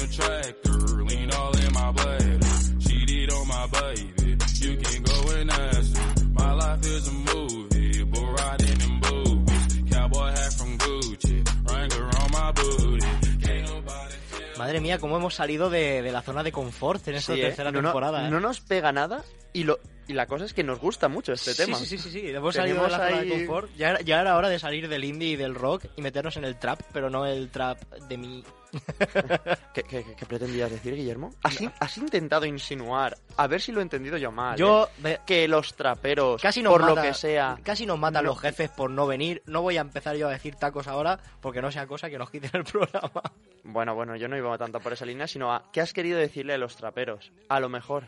Riding 0.00 0.20
on 0.20 0.32
a 0.32 0.42
tractor, 0.42 1.04
lean 1.04 1.30
all 1.32 1.56
in 1.58 1.72
my 1.72 1.92
bladder. 1.92 2.38
Cheated 2.80 3.32
on 3.32 3.48
my 3.48 3.66
baby, 3.66 4.36
you 4.60 4.76
can 4.76 5.02
go 5.02 5.30
and 5.36 5.50
ask 5.50 5.96
her. 5.96 6.24
My 6.32 6.52
life 6.54 6.86
is 6.86 7.08
a 7.08 7.12
movie, 7.12 8.02
bull 8.04 8.32
riding 8.32 8.80
in 8.80 9.00
boobies. 9.00 9.90
Cowboy 9.92 10.30
hat 10.30 10.52
from 10.54 10.78
Gucci, 10.78 11.44
Wrangler 11.68 12.04
on 12.22 12.30
my 12.32 12.52
booty. 12.52 13.06
Can't 13.44 13.68
nobody 13.68 14.14
tell 14.30 14.58
Madre 14.58 14.80
mía, 14.80 14.98
cómo 14.98 15.16
hemos 15.16 15.34
salido 15.34 15.68
de, 15.70 16.02
de 16.02 16.12
la 16.12 16.22
zona 16.22 16.42
de 16.42 16.52
confort 16.52 17.06
en 17.08 17.16
esta 17.16 17.34
Sí, 17.34 17.40
¿eh? 17.40 17.44
tercera 17.46 17.70
no, 17.70 17.82
no- 17.82 17.88
temporada. 17.88 18.26
¿eh? 18.26 18.30
no 18.30 18.40
nos 18.40 18.60
pega 18.60 18.92
nada 18.92 19.22
y, 19.52 19.64
lo, 19.64 19.80
y 20.08 20.12
la 20.14 20.26
cosa 20.26 20.44
es 20.46 20.54
que 20.54 20.62
nos 20.64 20.78
gusta 20.78 21.08
mucho 21.08 21.32
este 21.32 21.52
sí, 21.52 21.64
tema. 21.64 21.76
Sí, 21.78 21.86
sí, 21.86 21.98
sí, 21.98 22.10
sí. 22.10 22.28
Hemos 22.28 22.54
salido 22.54 22.82
de 22.82 22.88
Tenemos 22.88 22.98
la 22.98 23.08
zona 23.08 23.20
de 23.22 23.32
ahí- 23.34 23.46
confort. 23.46 23.70
Ya, 23.76 23.90
era- 23.90 24.00
ya 24.00 24.20
era 24.20 24.36
hora 24.36 24.48
de 24.48 24.58
salir 24.58 24.88
del 24.88 25.04
indie 25.04 25.28
y 25.30 25.36
del 25.36 25.54
rock 25.54 25.84
y 25.96 26.00
meternos 26.02 26.36
en 26.36 26.44
el 26.44 26.58
trap, 26.58 26.80
pero 26.92 27.10
no 27.10 27.26
el 27.26 27.50
trap 27.50 27.82
de 28.08 28.16
mi... 28.16 28.44
¿Qué, 29.74 29.82
qué- 29.82 30.04
qué 30.16 30.26
pretendías 30.26 30.70
decir, 30.70 30.94
Guillermo? 30.94 31.30
¿Has, 31.42 31.60
in- 31.60 31.72
has 31.80 31.96
intentado 31.98 32.44
insinuar, 32.46 33.16
a 33.36 33.46
ver 33.46 33.60
si 33.60 33.72
lo 33.72 33.80
he 33.80 33.82
entendido 33.82 34.16
yo 34.16 34.30
mal, 34.32 34.56
Yo... 34.56 34.88
¿eh? 35.04 35.18
que 35.26 35.46
los 35.48 35.74
traperos, 35.74 36.40
Casi 36.42 36.62
nos 36.62 36.72
por 36.72 36.82
mata- 36.82 36.94
lo 36.94 37.02
que 37.02 37.14
sea... 37.14 37.58
Casi 37.62 37.86
nos 37.86 37.98
matan 37.98 38.24
no- 38.24 38.30
los 38.30 38.40
jefes 38.40 38.70
por 38.70 38.90
no 38.90 39.06
venir. 39.06 39.42
No 39.46 39.62
voy 39.62 39.76
a 39.76 39.80
empezar 39.80 40.16
yo 40.16 40.28
a 40.28 40.32
decir 40.32 40.54
tacos 40.56 40.86
ahora 40.88 41.18
porque 41.40 41.60
no 41.62 41.70
sea 41.70 41.86
cosa 41.86 42.08
que 42.10 42.18
nos 42.18 42.30
quiten 42.30 42.50
el 42.54 42.64
programa. 42.70 43.22
Bueno, 43.64 43.94
bueno, 43.94 44.16
yo 44.16 44.28
no 44.28 44.36
iba 44.36 44.56
tanto 44.58 44.80
por 44.80 44.92
esa 44.92 45.04
línea, 45.06 45.26
sino 45.26 45.52
a... 45.52 45.70
¿Qué 45.72 45.80
has 45.80 45.92
querido 45.92 46.18
decirle 46.18 46.54
a 46.54 46.58
los 46.58 46.76
traperos? 46.76 47.32
A 47.48 47.60
lo 47.60 47.68
mejor. 47.68 48.04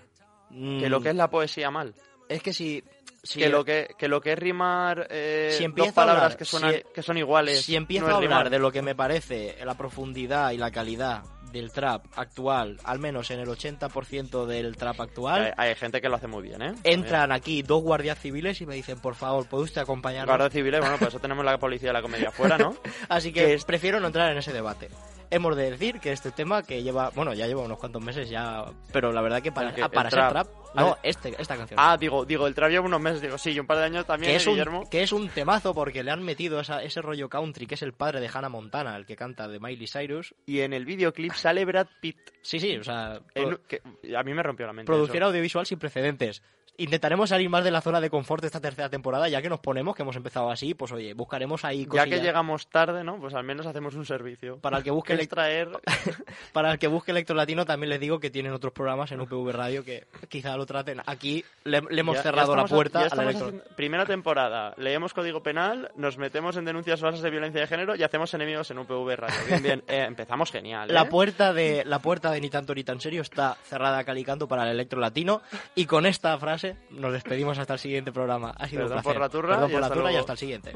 Que 0.51 0.89
lo 0.91 1.01
que 1.01 1.09
es 1.11 1.15
la 1.17 1.31
poesía 1.31 1.71
mal. 1.71 1.89
Mm, 1.89 2.23
Es 2.29 2.43
que 2.43 2.53
si... 2.53 2.85
que, 3.35 3.49
lo 3.49 3.64
que, 3.64 3.95
que 3.99 4.09
lo 4.09 4.20
que 4.20 4.33
es 4.33 4.39
rimar 4.39 5.07
eh, 5.11 5.55
Si 5.57 5.66
dos 5.68 5.93
palabras 5.93 6.25
hablar- 6.25 6.39
que, 6.39 6.45
suenan, 6.45 6.73
si- 6.75 6.83
que 6.95 7.03
son 7.03 7.18
iguales. 7.18 7.62
Si 7.64 7.77
empiezo 7.77 8.07
no 8.07 8.12
a 8.14 8.16
hablar 8.16 8.31
rimar. 8.31 8.51
de 8.51 8.59
lo 8.59 8.73
que 8.73 8.83
me 8.83 8.95
parece 8.95 9.57
la 9.64 9.75
profundidad 9.77 10.51
y 10.53 10.59
la 10.59 10.70
calidad 10.70 11.23
del 11.53 11.70
trap 11.70 12.07
actual, 12.16 12.79
al 12.83 12.99
menos 12.99 13.31
en 13.31 13.39
el 13.39 13.47
80% 13.49 14.47
del 14.47 14.75
trap 14.77 14.99
actual, 15.03 15.53
Hay, 15.59 15.68
hay 15.68 15.75
gente 15.75 16.01
que 16.01 16.09
lo 16.09 16.16
hace 16.16 16.27
muy 16.27 16.43
bien, 16.43 16.62
¿eh? 16.62 16.73
entran 16.83 17.31
aquí 17.31 17.61
dos 17.62 17.83
guardias 17.83 18.18
civiles 18.18 18.59
y 18.62 18.66
me 18.66 18.75
dicen, 18.75 18.99
por 19.01 19.14
favor, 19.14 19.47
¿puede 19.47 19.64
usted 19.64 19.83
acompañarnos? 19.83 20.29
Guardia 20.35 20.49
civiles, 20.51 20.81
bueno, 20.81 20.97
por 20.97 21.09
eso 21.09 21.18
tenemos 21.20 21.45
la 21.45 21.59
policía 21.59 21.91
de 21.91 21.93
la 21.93 22.01
comedia 22.03 22.31
afuera, 22.31 22.57
¿no? 22.57 22.75
Así 23.11 23.33
que 23.35 23.45
que 23.45 23.53
es- 23.55 23.64
prefiero 23.66 24.01
no 24.01 24.07
entrar 24.07 24.33
en 24.33 24.39
ese 24.39 24.53
debate. 24.53 24.89
Hemos 25.35 25.57
de 25.57 25.70
decir 25.70 25.99
que 25.99 26.12
este 26.12 26.30
tema 26.30 26.62
que 26.62 26.83
lleva, 26.83 27.11
bueno, 27.14 27.33
ya 27.33 27.47
lleva 27.47 27.62
unos 27.62 27.78
cuantos 27.78 28.03
meses 28.03 28.28
ya, 28.28 28.64
pero 28.93 29.11
la 29.12 29.22
verdad 29.22 29.41
que 29.43 29.51
para, 29.51 29.74
que- 29.74 29.83
ah, 29.83 29.89
para 29.89 30.11
ser 30.11 30.18
trap. 30.18 30.30
trap, 30.33 30.47
Ah, 30.74 30.80
no, 30.83 30.99
este, 31.03 31.35
esta 31.39 31.57
canción. 31.57 31.78
Ah, 31.83 31.97
digo, 31.99 32.24
digo, 32.24 32.47
el 32.47 32.55
trap 32.55 32.70
lleva 32.70 32.85
unos 32.87 33.01
meses, 33.01 33.20
digo, 33.22 33.37
sí, 33.39 33.51
y 33.53 33.59
un 33.61 33.66
par 33.66 33.78
de 33.78 33.85
años 33.85 34.05
también, 34.07 34.30
que 34.30 34.35
¿eh, 34.35 34.37
es, 34.37 34.47
un, 34.47 34.53
Guillermo. 34.55 34.89
que 34.91 35.03
es 35.03 35.12
un 35.12 35.28
temazo 35.30 35.74
porque 35.74 36.03
le 36.03 36.11
han 36.11 36.22
metido 36.22 36.61
esa- 36.61 36.83
ese 36.83 37.01
rollo 37.03 37.28
country 37.28 37.66
que 37.66 37.74
es 37.76 37.83
el 37.83 37.93
padre 37.95 38.20
de 38.20 38.30
Hannah 38.33 38.49
Montana, 38.51 38.95
el 38.97 39.05
que 39.07 39.16
canta 39.16 39.49
de 39.49 39.59
Miley 39.59 39.87
Cyrus. 39.87 40.35
Y 40.47 40.61
en 40.61 40.72
el 40.74 40.85
videoclip 40.85 41.33
sale 41.33 41.64
Brad 41.64 41.87
Pitt. 42.01 42.18
Sí, 42.43 42.59
sí, 42.61 42.76
o 42.76 42.85
sea, 42.85 43.20
en- 43.35 43.49
pro- 43.49 43.61
que 43.66 43.80
a 44.16 44.22
mí 44.22 44.35
me 44.35 44.43
rompió 44.43 44.66
la 44.66 44.72
mente. 44.72 44.87
producción 44.87 45.18
eso. 45.18 45.26
audiovisual 45.26 45.66
sin 45.66 45.78
precedentes. 45.78 46.43
Intentaremos 46.79 47.29
salir 47.29 47.49
más 47.51 47.62
de 47.64 47.70
la 47.70 47.81
zona 47.83 48.01
de 48.01 48.09
confort 48.11 48.41
de 48.41 48.47
esta 48.47 48.61
tercera 48.61 48.89
temporada, 48.89 49.29
ya 49.29 49.43
que 49.43 49.49
nos 49.51 49.61
ponemos, 49.61 49.95
que 49.95 50.03
hemos 50.03 50.16
empezado 50.16 50.51
así, 50.51 50.75
pues 50.75 50.91
oye, 50.93 51.12
buscaremos 51.14 51.64
ahí 51.64 51.83
Ya 51.85 51.89
cosillas. 51.89 52.09
que 52.20 52.25
llegamos 52.25 52.66
tarde, 52.68 53.05
¿no? 53.05 53.20
Pues 53.20 53.35
al 53.35 53.45
menos 53.45 53.66
hacemos 53.66 53.95
un 53.95 54.07
servicio. 54.07 54.57
Para 54.59 54.79
el 54.79 54.83
que 54.85 54.91
busque. 54.91 55.12
Para 56.53 56.73
el 56.73 56.79
que 56.79 56.87
busque 56.89 57.11
Electro 57.11 57.37
Latino 57.37 57.64
también 57.66 57.91
les 57.91 58.01
digo 58.01 58.18
que 58.18 58.31
tienen 58.31 58.53
otros 58.53 58.73
programas 58.73 59.12
en 59.12 59.20
UPV 59.20 59.51
Radio 59.53 59.85
que 59.85 60.07
quizá 60.29 60.57
lo 60.57 60.64
traten. 60.66 61.01
Aquí 61.07 61.45
le, 61.64 61.83
le 61.91 62.01
hemos 62.01 62.14
Ya- 62.16 62.20
ya 62.20 62.23
cerrado 62.23 62.57
la 62.57 62.64
puerta 62.64 63.01
ya 63.01 63.05
al 63.05 63.07
estamos 63.09 63.25
Electro. 63.35 63.47
haciendo- 63.49 63.77
Primera 63.77 64.07
temporada, 64.07 64.75
leemos 64.79 65.12
código 65.14 65.43
penal, 65.43 65.91
nos 65.97 66.16
metemos 66.18 66.57
en 66.57 66.64
denuncias 66.64 67.01
falsas 67.01 67.23
de 67.23 67.31
violencia 67.31 67.61
de 67.61 67.66
género 67.66 67.97
y 67.97 68.03
hacemos 68.03 68.33
enemigos 68.35 68.70
en 68.70 68.79
UPV 68.79 69.16
Radio. 69.16 69.37
Bien, 69.47 69.62
bien, 69.62 69.85
eh, 69.89 70.05
empezamos 70.07 70.51
genial. 70.51 70.91
¿eh? 70.91 70.95
La 70.95 71.09
puerta 71.09 71.53
de 71.53 71.85
la 71.85 71.99
puerta 72.01 72.31
de 72.31 72.41
ni 72.41 72.49
tanto 72.51 72.75
ni 72.75 72.83
tan 72.85 73.01
serio 73.01 73.23
está 73.23 73.57
cerrada 73.64 73.99
a 73.99 74.05
calicanto 74.05 74.49
para 74.49 74.64
el 74.64 74.70
Electro 74.70 75.01
Latino 75.01 75.43
y 75.75 75.87
con 75.87 76.07
esta 76.07 76.39
frase 76.39 76.62
nos 76.91 77.13
despedimos 77.13 77.59
hasta 77.59 77.75
el 77.75 77.79
siguiente 77.79 78.13
programa. 78.13 78.51
Ha 78.59 78.69
sido 78.69 78.83
Perdón 78.83 78.99
un 78.99 79.03
placer. 79.03 79.13
por 79.15 79.23
la 79.23 79.29
turra 79.29 79.49
Perdón 79.55 79.71
y 79.71 79.73
por 79.73 79.81
la 79.81 79.87
hasta 79.87 79.99
turra 79.99 80.13
y 80.13 80.17
hasta 80.17 80.33
el 80.33 80.39
siguiente. 80.39 80.73